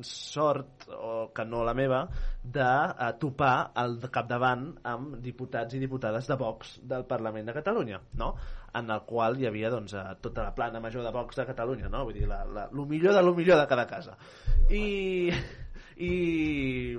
[0.03, 2.01] sort o que no la meva
[2.43, 8.03] de eh, topar al capdavant amb diputats i diputades de Vox del Parlament de Catalunya
[8.19, 8.33] no?
[8.73, 11.89] En el qual hi havia doncs, eh, tota la plana major de Vox de Catalunya
[11.89, 12.05] no?
[12.07, 14.17] vull dir, la, la, lo millor de lo millor de cada casa
[14.69, 15.31] i
[16.01, 16.97] i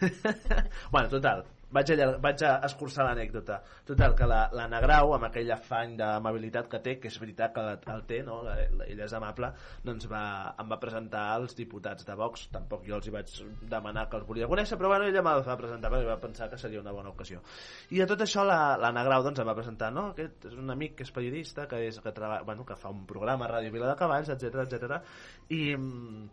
[0.92, 2.18] bueno, total vaig, allar...
[2.22, 6.96] vaig a escurçar l'anècdota total, que la- l'Anna Grau amb aquell afany d'amabilitat que té
[7.00, 8.40] que és veritat que el té, no?
[8.46, 9.52] La- la- ella és amable
[9.84, 13.34] doncs va, em va presentar als diputats de Vox tampoc jo els hi vaig
[13.70, 16.58] demanar que els volia conèixer però bueno, ella me'ls va presentar perquè va pensar que
[16.58, 17.40] seria una bona ocasió
[17.90, 20.08] i a tot això la- l'Anna Grau doncs, em va presentar no?
[20.10, 23.06] aquest és un amic que és periodista que, és, que, treballa, bueno, que fa un
[23.06, 25.00] programa a Ràdio Vila de Cavalls etc etc
[25.48, 26.28] i mm,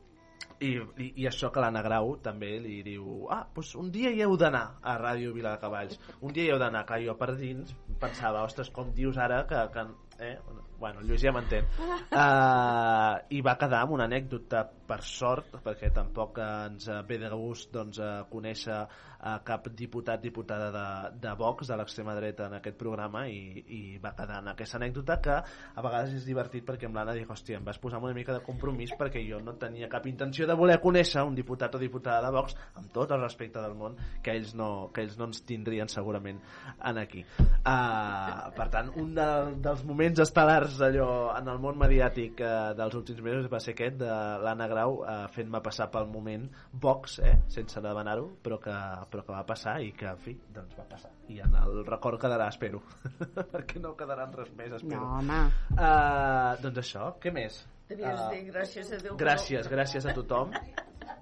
[0.59, 4.23] i, i, i això que l'Anna Grau també li diu ah, doncs un dia hi
[4.25, 7.33] heu d'anar a Ràdio Vila de Cavalls un dia hi heu d'anar, clar, jo per
[7.37, 9.85] dins pensava, ostres, com dius ara que, que
[10.25, 10.37] eh?
[10.79, 16.37] bueno, Lluís ja m'entén uh, i va quedar amb una anècdota per sort, perquè tampoc
[16.43, 18.77] ens eh, ve de gust doncs, uh, conèixer
[19.19, 23.81] uh, cap diputat diputada de, de Vox, de l'extrema dreta en aquest programa i, i
[24.03, 27.59] va quedar en aquesta anècdota que a vegades és divertit perquè amb l'Anna dic, hòstia,
[27.59, 30.79] em vas posar una mica de compromís perquè jo no tenia cap intenció de voler
[30.83, 34.53] conèixer un diputat o diputada de Vox amb tot el respecte del món que ells
[34.57, 36.39] no, que ells no ens tindrien segurament
[36.87, 37.23] en aquí.
[37.37, 39.27] Uh, per tant, un de,
[39.63, 43.99] dels moments estel·lars allò en el món mediàtic uh, dels últims mesos va ser aquest
[44.01, 44.11] de
[44.43, 48.75] l'Anna Grau uh, fent-me passar pel moment Vox, eh, sense demanar-ho però que,
[49.11, 51.11] però que va passar i que en fi, doncs va passar.
[51.29, 52.81] I en el record quedarà, espero.
[53.53, 55.01] Perquè no quedarà en res més, espero.
[55.01, 55.39] No, home.
[55.73, 57.61] uh, doncs això, què més?
[57.87, 59.15] Devies Ah, dir gràcies a Déu.
[59.17, 60.51] gràcies, gràcies a tothom.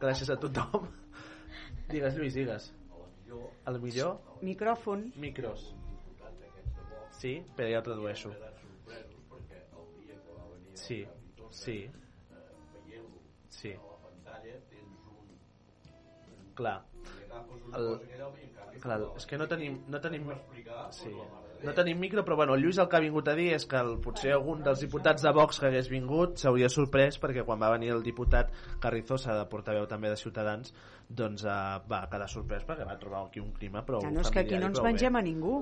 [0.02, 0.88] Gràcies a tothom.
[1.92, 2.72] Digues Lluís, digues.
[3.68, 4.20] El millor?
[4.42, 5.12] Micròfon.
[5.18, 5.68] micros.
[7.12, 8.32] Sí, però ja ho tradueixo.
[10.74, 11.06] Sí,
[11.52, 11.78] sí.
[13.50, 13.74] Sí.
[16.56, 16.82] Clar
[17.76, 17.90] el,
[18.82, 20.28] clar, és que no tenim, no tenim
[20.94, 21.12] sí.
[21.66, 23.80] no tenim micro però bueno, el Lluís el que ha vingut a dir és que
[23.80, 27.72] el, potser algun dels diputats de Vox que hagués vingut s'hauria sorprès perquè quan va
[27.74, 28.52] venir el diputat
[28.84, 30.74] Carrizosa de portaveu també de Ciutadans
[31.10, 34.32] doncs uh, va quedar sorprès perquè va trobar aquí un clima prou Ja no és
[34.34, 34.92] que aquí no ens bé.
[34.92, 35.58] mengem a ningú.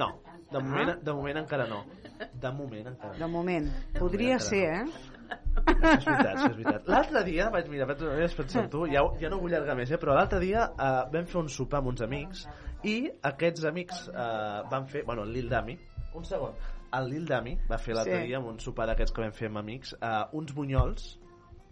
[0.00, 0.10] no,
[0.50, 1.84] de moment, de moment encara no
[2.32, 3.68] de moment encara no De moment.
[3.98, 5.13] Podria encara ser, eh?
[5.24, 6.86] És veritat, és veritat.
[6.90, 9.98] L'altre dia, vaig mirar, vaig, vaig pensar tu, ja, ja no vull allargar més, eh,
[10.00, 12.46] però l'altre dia eh, vam fer un sopar amb uns amics
[12.84, 12.96] i
[13.30, 15.76] aquests amics eh, van fer, bueno, el Lil Dami,
[16.14, 16.54] un segon,
[16.94, 18.26] el Lil Dami va fer l'altre Sí.
[18.28, 21.08] dia amb un sopar d'aquests que vam fer amb amics, eh, uns bunyols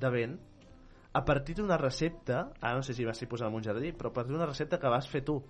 [0.01, 0.39] de vent
[1.13, 4.09] a partir d'una recepta, ara no sé si va ser posar en un jardí, però
[4.09, 5.43] a partir d'una recepta que vas fer tu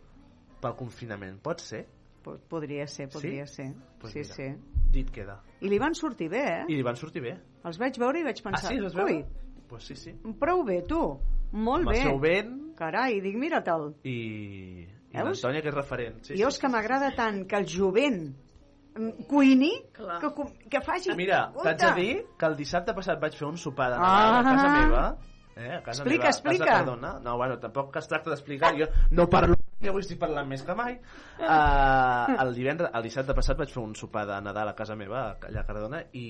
[0.61, 1.87] pel confinament, pot ser?
[2.23, 3.55] Po- Podria ser, podria Sí?
[3.55, 3.75] ser.
[3.99, 4.35] Pues sí, mira.
[4.35, 4.49] sí.
[4.93, 5.41] Dit queda.
[5.61, 6.65] I li van sortir bé, eh?
[6.69, 7.37] I li van sortir bé.
[7.65, 9.27] Els vaig veure i vaig Ah, pensar, sí, els ui, veure?
[9.69, 10.13] Pues sí, sí.
[10.39, 11.19] prou bé, tu.
[11.53, 11.99] Molt Amb bé.
[11.99, 13.95] el seu vent Carai, dic, mira-te'l.
[14.05, 18.35] i, i l'Antònia que és referent sí, jo és que m'agrada tant que el jovent
[18.97, 20.19] mm, cuini, Clar.
[20.21, 21.13] que, cu- que faci...
[21.15, 24.41] mira, t'haig de dir que el dissabte passat vaig fer un sopar de Ah.
[24.41, 25.19] A casa meva
[25.57, 26.65] eh, a casa Explica, meva, a casa explica.
[26.73, 27.19] Cardona.
[27.21, 30.77] no, bueno, tampoc es tracta d'explicar jo no parlo, jo avui estic parlant més que
[30.79, 30.99] mai.
[31.41, 35.25] Uh, el, divendres, el dissabte passat vaig fer un sopar de Nadal a casa meva
[35.35, 36.27] allà a Cardona i,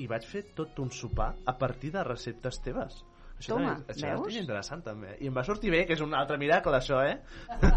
[0.00, 3.02] i vaig fer tot un sopar a partir de receptes teves.
[3.34, 4.28] Això, Toma, també, això veus?
[4.30, 5.16] és interessant també.
[5.20, 7.16] I em va sortir bé, que és un altre miracle això eh?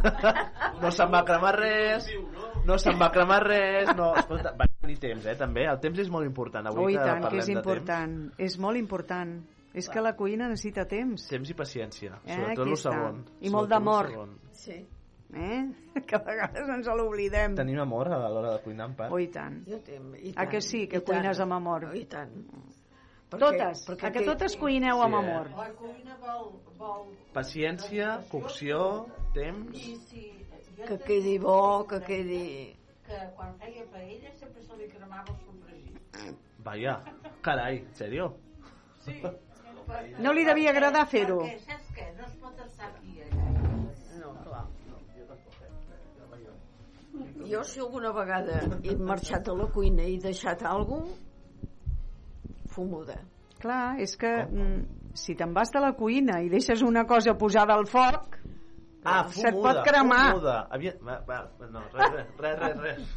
[0.84, 2.06] No se'n va cremar res
[2.68, 2.78] no.
[2.78, 5.66] se'n va cremar res no, escolta, va tenir temps eh, també.
[5.68, 6.70] El temps és molt important.
[6.70, 8.18] Avui Ui, que tant, que parlem és important.
[8.48, 9.34] És molt important.
[9.78, 11.28] És que la cuina necessita temps.
[11.30, 14.10] temps i paciència Eh, sobretot el segon I molt d'amor.
[14.54, 14.78] Sí.
[15.34, 15.62] Eh?
[16.08, 17.56] Que a vegades ens l'oblidem.
[17.56, 19.62] tenim amor a l'hora de cuinar en part Oh, i tant.
[19.68, 21.18] Jo tem, i A tant, que sí, que i tant.
[21.18, 21.90] cuines amb amor?
[21.96, 22.32] I tant.
[23.30, 25.30] Totes, a que totes cuineu amb Sí, eh?
[25.32, 25.50] amor.
[25.58, 30.24] La cuina vol, vol paciència, cocció temps I si
[30.88, 32.74] Que quedi bo, que quedi...
[33.08, 36.38] que quan feia paella sempre se li cremava el sofregit.
[36.64, 37.02] Vaya,
[37.42, 38.30] carai, en sèrio?
[39.04, 39.20] Sí.
[40.24, 41.40] No li devia agradar fer-ho.
[41.68, 42.10] Saps què?
[42.18, 43.46] No es pot estar aquí allà.
[44.22, 44.66] No, clar.
[47.48, 51.24] Jo, si alguna vegada he marxat a la cuina i deixat alguna cosa,
[52.78, 53.18] fumuda.
[53.58, 57.74] Clar, és que mm, si te'n vas de la cuina i deixes una cosa posada
[57.74, 58.38] al foc,
[59.04, 60.32] Ah, se't fumuda, pot cremar.
[60.34, 60.56] Fumuda.
[60.74, 60.94] Havia...
[61.06, 61.40] Va, va,
[61.72, 63.12] no, res, res, res, res.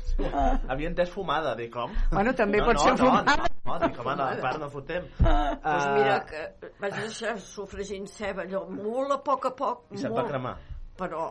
[0.70, 1.94] Havia entès fumada, dic com?
[2.12, 3.36] Bueno, també no, pot no, ser no, fumada.
[3.36, 5.08] No, no, dic, home, no, a part no fotem.
[5.18, 10.02] Doncs Ah, mira que vaig deixar sofregint ceba, allò molt a poc a poc, I
[10.04, 10.58] se't va cremar.
[11.00, 11.30] però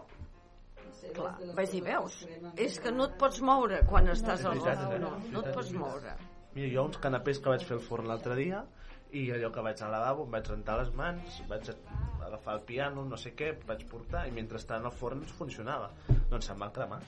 [1.15, 2.19] clar, vaig dir, veus,
[2.57, 6.15] és que no et pots moure quan estàs al no, veritat, no et pots moure.
[6.55, 8.63] Mira, jo uns canapés que vaig fer al forn l'altre dia
[9.17, 11.71] i allò que vaig al lavabo, em vaig rentar les mans, vaig
[12.25, 15.89] agafar el piano, no sé què, vaig portar i mentre estava al forn funcionava.
[16.29, 16.99] Doncs se'n van cremar.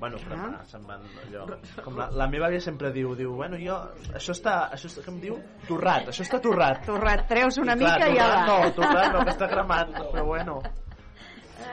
[0.00, 1.44] Bueno, cremar, se'n van allò...
[1.84, 3.76] Com la, la meva àvia sempre diu, diu, bueno, jo,
[4.10, 5.36] això està, això està, que em diu?
[5.68, 6.82] Torrat, això està torrat.
[6.88, 8.46] Torrat, treus una I clar, mica i torrat ala.
[8.48, 10.58] No, torrat no, que està cremat, però bueno.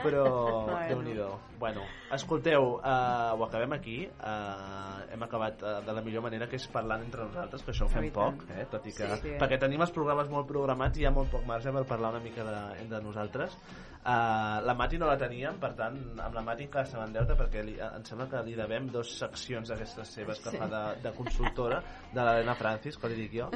[0.02, 0.24] Però,
[0.66, 0.78] Bueno.
[0.88, 1.28] déu-n'hi-do.
[1.58, 4.08] Bueno, escolteu, uh, ho acabem aquí.
[4.18, 7.86] Uh, hem acabat uh, de la millor manera, que és parlant entre nosaltres, que això
[7.86, 8.66] ho fem poc, eh?
[8.72, 9.06] tot i que...
[9.06, 9.36] Sí, sí.
[9.38, 12.20] Perquè tenim els programes molt programats i hi ha molt poc marge per parlar una
[12.24, 13.54] mica de, entre nosaltres.
[14.02, 17.60] Uh, la Mati no la teníem, per tant, amb la Mati encara se m'endeuta perquè
[17.62, 20.58] li, em sembla que li devem dos seccions d'aquestes seves que Sí.
[20.58, 21.78] fa de, de consultora,
[22.12, 23.46] de l'Helena Francis, que li dic jo.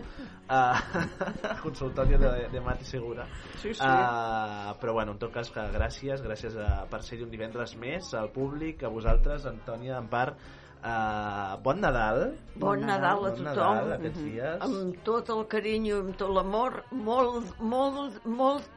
[0.47, 0.79] Uh,
[1.67, 3.27] consultòria de, de Mati Segura.
[3.59, 3.83] Sí, sí.
[3.83, 8.13] Uh, però bueno, en tot cas, que gràcies, gràcies a, per ser-hi un divendres més,
[8.15, 10.39] al públic, a vosaltres, Antònia, en part,
[10.87, 12.37] Uh, bon Nadal.
[12.63, 13.47] Bon Nadal a bon tothom.
[13.81, 14.27] Nadal aquests Mhm.
[14.31, 14.61] dies.
[14.63, 18.69] Amb tot el carinyo, amb tot l'amor, molt, molt, molt, molt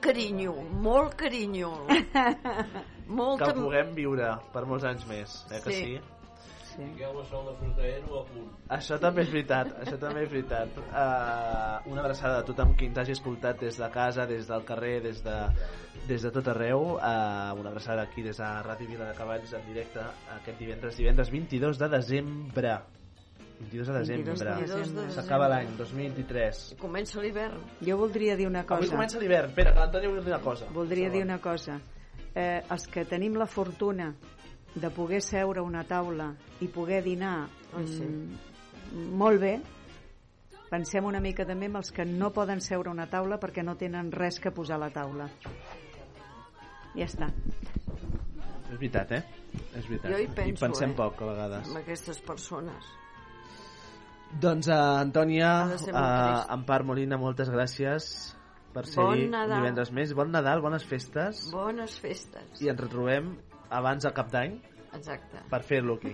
[0.00, 0.52] carinyo,
[0.82, 1.72] molt carinyo.
[3.06, 3.52] Molta...
[3.52, 5.82] Que puguem viure per molts anys més, eh que Sí.
[5.84, 6.16] sí?
[6.76, 7.06] De
[8.20, 8.48] a punt.
[8.68, 10.76] Això també és veritat, això també és veritat.
[10.76, 15.00] Uh, una abraçada a tothom qui ens hagi escoltat des de casa, des del carrer,
[15.06, 15.38] des de,
[16.06, 16.98] des de tot arreu.
[16.98, 20.04] Uh, una abraçada aquí des de Ràdio Vila de Cavalls en directe
[20.36, 22.76] aquest divendres, divendres 22 de desembre.
[23.58, 24.76] 22 de 22 de desembre.
[24.76, 25.10] desembre.
[25.14, 26.62] S'acaba l'any, 2023.
[26.78, 27.60] Comença l'hivern.
[27.80, 28.82] Jo voldria dir una cosa.
[28.82, 29.48] Avui comença l'hivern.
[29.48, 30.66] Espera, que l'Antònia vol dir una cosa.
[30.72, 31.80] Voldria dir una cosa.
[32.34, 34.10] Eh, els que tenim la fortuna
[34.74, 38.04] de poder seure a una taula i poder dinar Ai, sí.
[38.04, 39.54] mm, molt bé,
[40.68, 43.76] pensem una mica també en els que no poden seure a una taula perquè no
[43.80, 45.30] tenen res que posar a la taula.
[46.96, 47.30] Ja està.
[48.66, 49.24] És veritat, eh?
[49.78, 50.10] És veritat.
[50.10, 50.96] Jo hi penso, I pensem eh?
[50.98, 51.68] poc, a vegades.
[51.70, 52.92] Amb aquestes persones.
[54.32, 56.50] Doncs, uh, Antònia, de uh, trist.
[56.56, 58.08] Empar Molina, moltes gràcies
[58.74, 59.22] per ser Bon
[59.54, 60.12] divendres més.
[60.18, 61.46] Bon Nadal, bones festes.
[61.54, 62.58] Bones festes.
[62.60, 63.30] I ens retrobem
[63.70, 64.58] abans de cap d'any
[64.92, 65.44] Exacte.
[65.50, 66.12] per fer-lo aquí.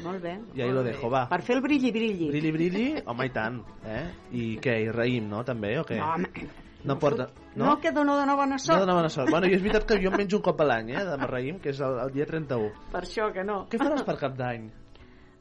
[0.00, 0.38] Molt bé.
[0.54, 1.26] I ahí lo dejo, va.
[1.28, 2.30] Per fer el brilli brilli.
[2.30, 3.60] Brilli, brilli, home, i tant.
[3.84, 4.02] Eh?
[4.32, 5.98] I què, i raïm, no, també, o què?
[6.00, 6.48] No, home.
[6.88, 7.26] No porta...
[7.56, 7.80] No, No?
[7.82, 8.78] que no dona bona No sort.
[8.80, 9.28] dona bona sort.
[9.28, 11.58] Bueno, i és veritat que jo em menjo un cop a l'any, eh, de raïm,
[11.60, 12.70] que és el, el dia 31.
[12.94, 13.66] Per això que no.
[13.68, 14.70] Què faràs per cap d'any?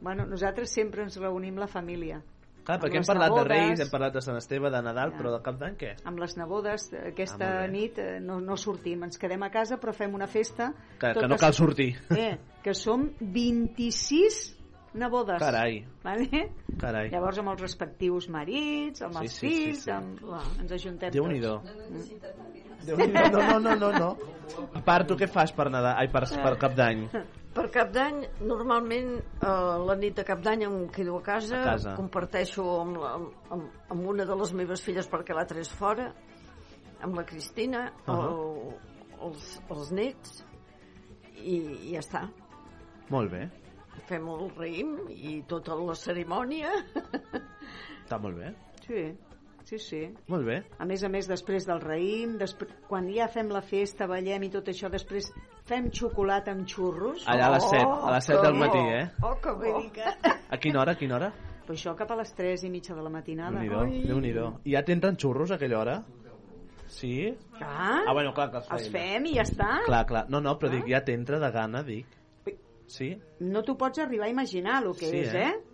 [0.01, 2.21] Bueno, nosaltres sempre ens reunim la família.
[2.63, 3.49] Clar, perquè hem parlat de nebodes.
[3.49, 5.95] Reis, hem parlat de Sant Esteve, de Nadal, però de cap d'any què?
[6.05, 9.93] amb les nebodes aquesta Ah, nit eh, no, no sortim, ens quedem a casa però
[9.95, 11.95] fem una festa Que, que no cal sortir.
[12.15, 14.55] eh, que som 26
[14.93, 15.83] nebodes Carai.
[16.03, 16.51] vale?
[16.79, 17.09] Carai.
[17.09, 19.91] llavors amb els respectius marits amb Sí, els sí, sí, fills sí.
[19.91, 20.21] Amb...
[20.61, 21.55] ens ajuntem Déu-n'hi-do.
[21.63, 23.31] tots Déu-n'hi-do.
[23.31, 24.17] No, no, no, no, no.
[24.73, 25.95] A part, tu què fas per, Nadal?
[25.99, 27.07] Ai, per, per cap d'any?
[27.59, 29.47] Per cap d'any, normalment eh,
[29.83, 31.95] la nit de cap d'any em quedo a casa, A casa.
[31.99, 33.09] comparteixo amb, la,
[33.51, 36.05] amb, amb una de les meves filles perquè l'altra és fora,
[37.03, 38.29] amb la Cristina, uh Ahà.
[39.27, 40.37] els, els nets,
[41.35, 41.57] i,
[41.89, 42.21] i ja està.
[43.11, 43.43] Molt bé.
[44.07, 46.71] Fem el raïm i tota la cerimònia.
[48.05, 48.53] Està molt bé.
[48.87, 49.09] sí,
[49.69, 50.57] sí, sí Molt bé.
[50.79, 54.49] a més a més després del raïm després, quan ja fem la festa ballem i
[54.53, 55.27] tot això després
[55.69, 58.95] fem xocolata amb xurros Allà a les set, a les set del que matí, bo.
[58.97, 59.09] eh?
[59.23, 60.15] oh que bonica
[60.49, 61.31] A quina hora, a quina hora?
[61.69, 64.47] però això cap a les 3 i mitja de la matinada Déu-n'hi-do, Déu-n'hi-do.
[64.65, 65.99] I ja t'entren xurros a aquella hora?
[66.89, 67.29] Sí?
[67.61, 70.23] Ah, Ah, bueno, clar, que els, els fem i ja està Clar, clar.
[70.33, 72.07] No, no, però dic, ja t'entra de gana, dic.
[72.89, 73.11] Sí?
[73.45, 75.43] no t'ho pots arribar a imaginar el que Sí, és, eh?
[75.45, 75.68] eh?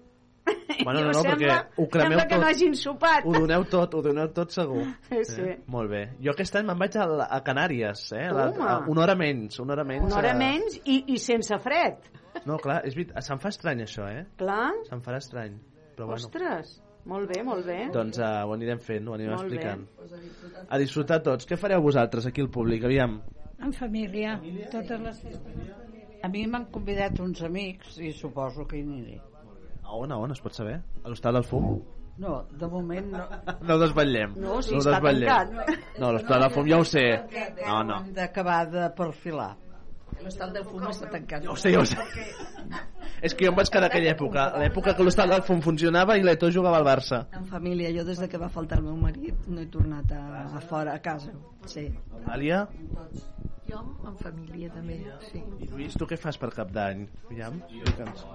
[0.86, 2.42] Bueno, no, no, sembla, perquè ho cremeu sembla que tot.
[2.44, 4.84] no hagin sopat Ho doneu tot, ho doneu tot segur.
[5.10, 5.46] Sí, sí.
[5.72, 6.02] Molt bé.
[6.22, 8.28] Jo aquest any me'n vaig a, a Canàries, eh?
[8.36, 10.06] La, a, una hora menys, una hora menys.
[10.10, 12.12] una hora a- menys i, i sense fred
[12.46, 14.26] No, clar, és veritat, se'm fa estrany això, eh?
[14.38, 15.56] clar, Se'm farà estrany.
[15.96, 16.20] Però bueno.
[16.28, 19.60] ostres molt bé, molt bé Doncs uh, ho anirem fent, ho anirem Molt bé.
[19.62, 20.66] explicant.
[20.68, 21.46] A disfrutar tots.
[21.48, 22.84] Què fareu vosaltres aquí al públic?
[22.84, 23.20] Aviam.
[23.64, 24.40] En família,
[24.74, 25.70] totes les festes.
[26.26, 29.20] A mi m'han convidat uns amics i suposo que hi aniré.
[29.86, 30.80] A on, a on, es pot saber?
[31.04, 31.76] A l'Hostal del Fum?
[32.18, 33.26] No, de moment no.
[33.68, 34.34] No ho desvetllem.
[34.40, 35.52] No, sí, ho està tancat.
[36.00, 37.06] No, l'Hostal del Fum ja ho sé.
[37.62, 38.02] No, no.
[38.02, 39.52] Hem d'acabar de perfilar.
[40.24, 41.44] L'hostal del fum està tancat.
[41.44, 41.98] Ja ho sé, ja ho sé.
[43.26, 46.22] És que jo em vaig quedar aquella època, l'època que l'Hostal del Fum funcionava i
[46.22, 47.24] l'Eto jugava al Barça.
[47.34, 50.44] En família, jo des de que va faltar el meu marit no he tornat a,
[50.46, 51.34] a fora, a casa.
[51.72, 51.88] Sí.
[52.30, 52.60] Àlia?
[53.66, 55.00] Jo en família també,
[55.32, 55.42] sí.
[55.42, 57.02] I Lluís, tu què fas per cap d'any?
[57.32, 58.28] Aviam, explica'ns.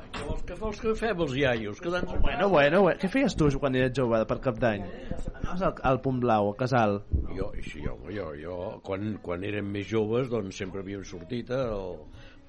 [0.49, 1.85] Què vols, que fem els iaios?
[1.87, 4.83] Quedant Bueno, bueno, bueno, què feies tu quan eres jove per cap d'any?
[5.37, 6.99] Anaves al, al Punt Blau, a Casal.
[7.39, 11.63] Jo, sí, home, jo, jo quan, quan érem més joves doncs sempre havíem sortit eh,
[11.79, 11.99] el,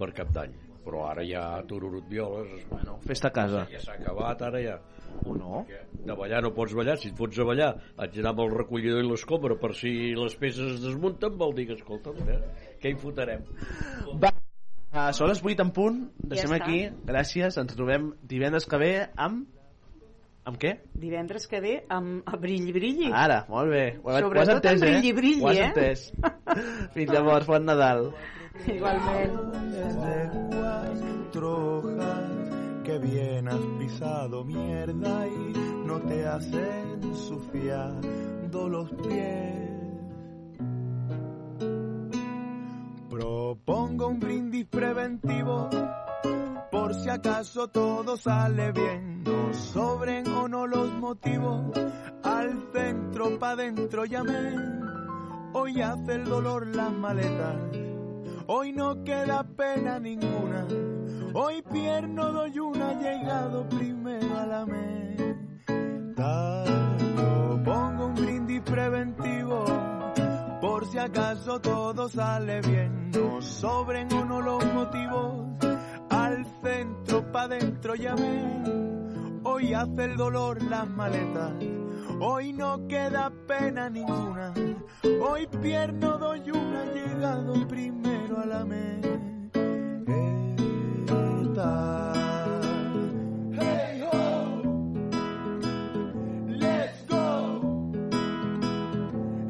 [0.01, 4.41] per cap d'any però ara ja tururut violes bueno, festa a casa ja s'ha acabat
[4.47, 4.79] ara ja
[5.25, 5.65] o no?
[6.01, 9.03] de ballar no pots ballar, si et fots a ballar haig d'anar amb el recollidor
[9.03, 12.39] i l'escombra per si les peces es desmunten vol dir que escolta'm, eh,
[12.81, 13.43] què hi fotrem
[14.21, 16.65] Va, uh, són les 8 en punt, deixem Ja està.
[16.65, 19.45] aquí, gràcies, ens trobem divendres que ve amb...
[20.49, 20.71] Amb què?
[20.97, 23.83] divendres que ve amb a brilli brilli Ara, molt bé.
[24.01, 25.67] Ho, has- ho has Sobretot entès, amb brilli, brilli, Ho has eh?
[25.67, 26.07] entès.
[26.95, 28.07] Fins llavors, bon Nadal.
[28.67, 29.51] Igualment
[31.31, 32.29] cuatro hojas
[32.83, 35.53] que bien has pisado mierda y
[35.85, 38.01] no te has ensuciado
[38.69, 39.71] los pies.
[43.09, 45.69] Propongo un brindis preventivo
[46.71, 49.23] por si acaso todo sale bien.
[49.23, 51.71] No sobren o no los motivos,
[52.23, 54.55] al centro pa' dentro llamé.
[55.53, 57.90] Hoy hace el dolor las maletas
[58.53, 60.67] Hoy no queda pena ninguna.
[61.33, 65.75] Hoy pierno doy una, llegado primero a la meta.
[67.15, 69.63] Yo pongo un brindis preventivo,
[70.59, 73.11] por si acaso todo sale bien.
[73.11, 75.57] No sobren o no los motivos,
[76.09, 78.63] al centro, pa' dentro llamé.
[79.43, 81.51] Hoy hace el dolor las maletas,
[82.19, 84.53] hoy no queda pena ninguna.
[85.21, 88.91] Hoy pierno doy una, llegado primero a la meta.
[93.53, 94.61] Hey ho,
[96.47, 97.61] let's go.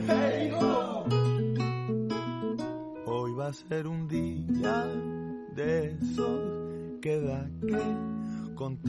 [0.07, 1.05] Hey ho.
[3.05, 4.85] Hoy va a ser un día
[5.55, 8.79] de esos que da que contar.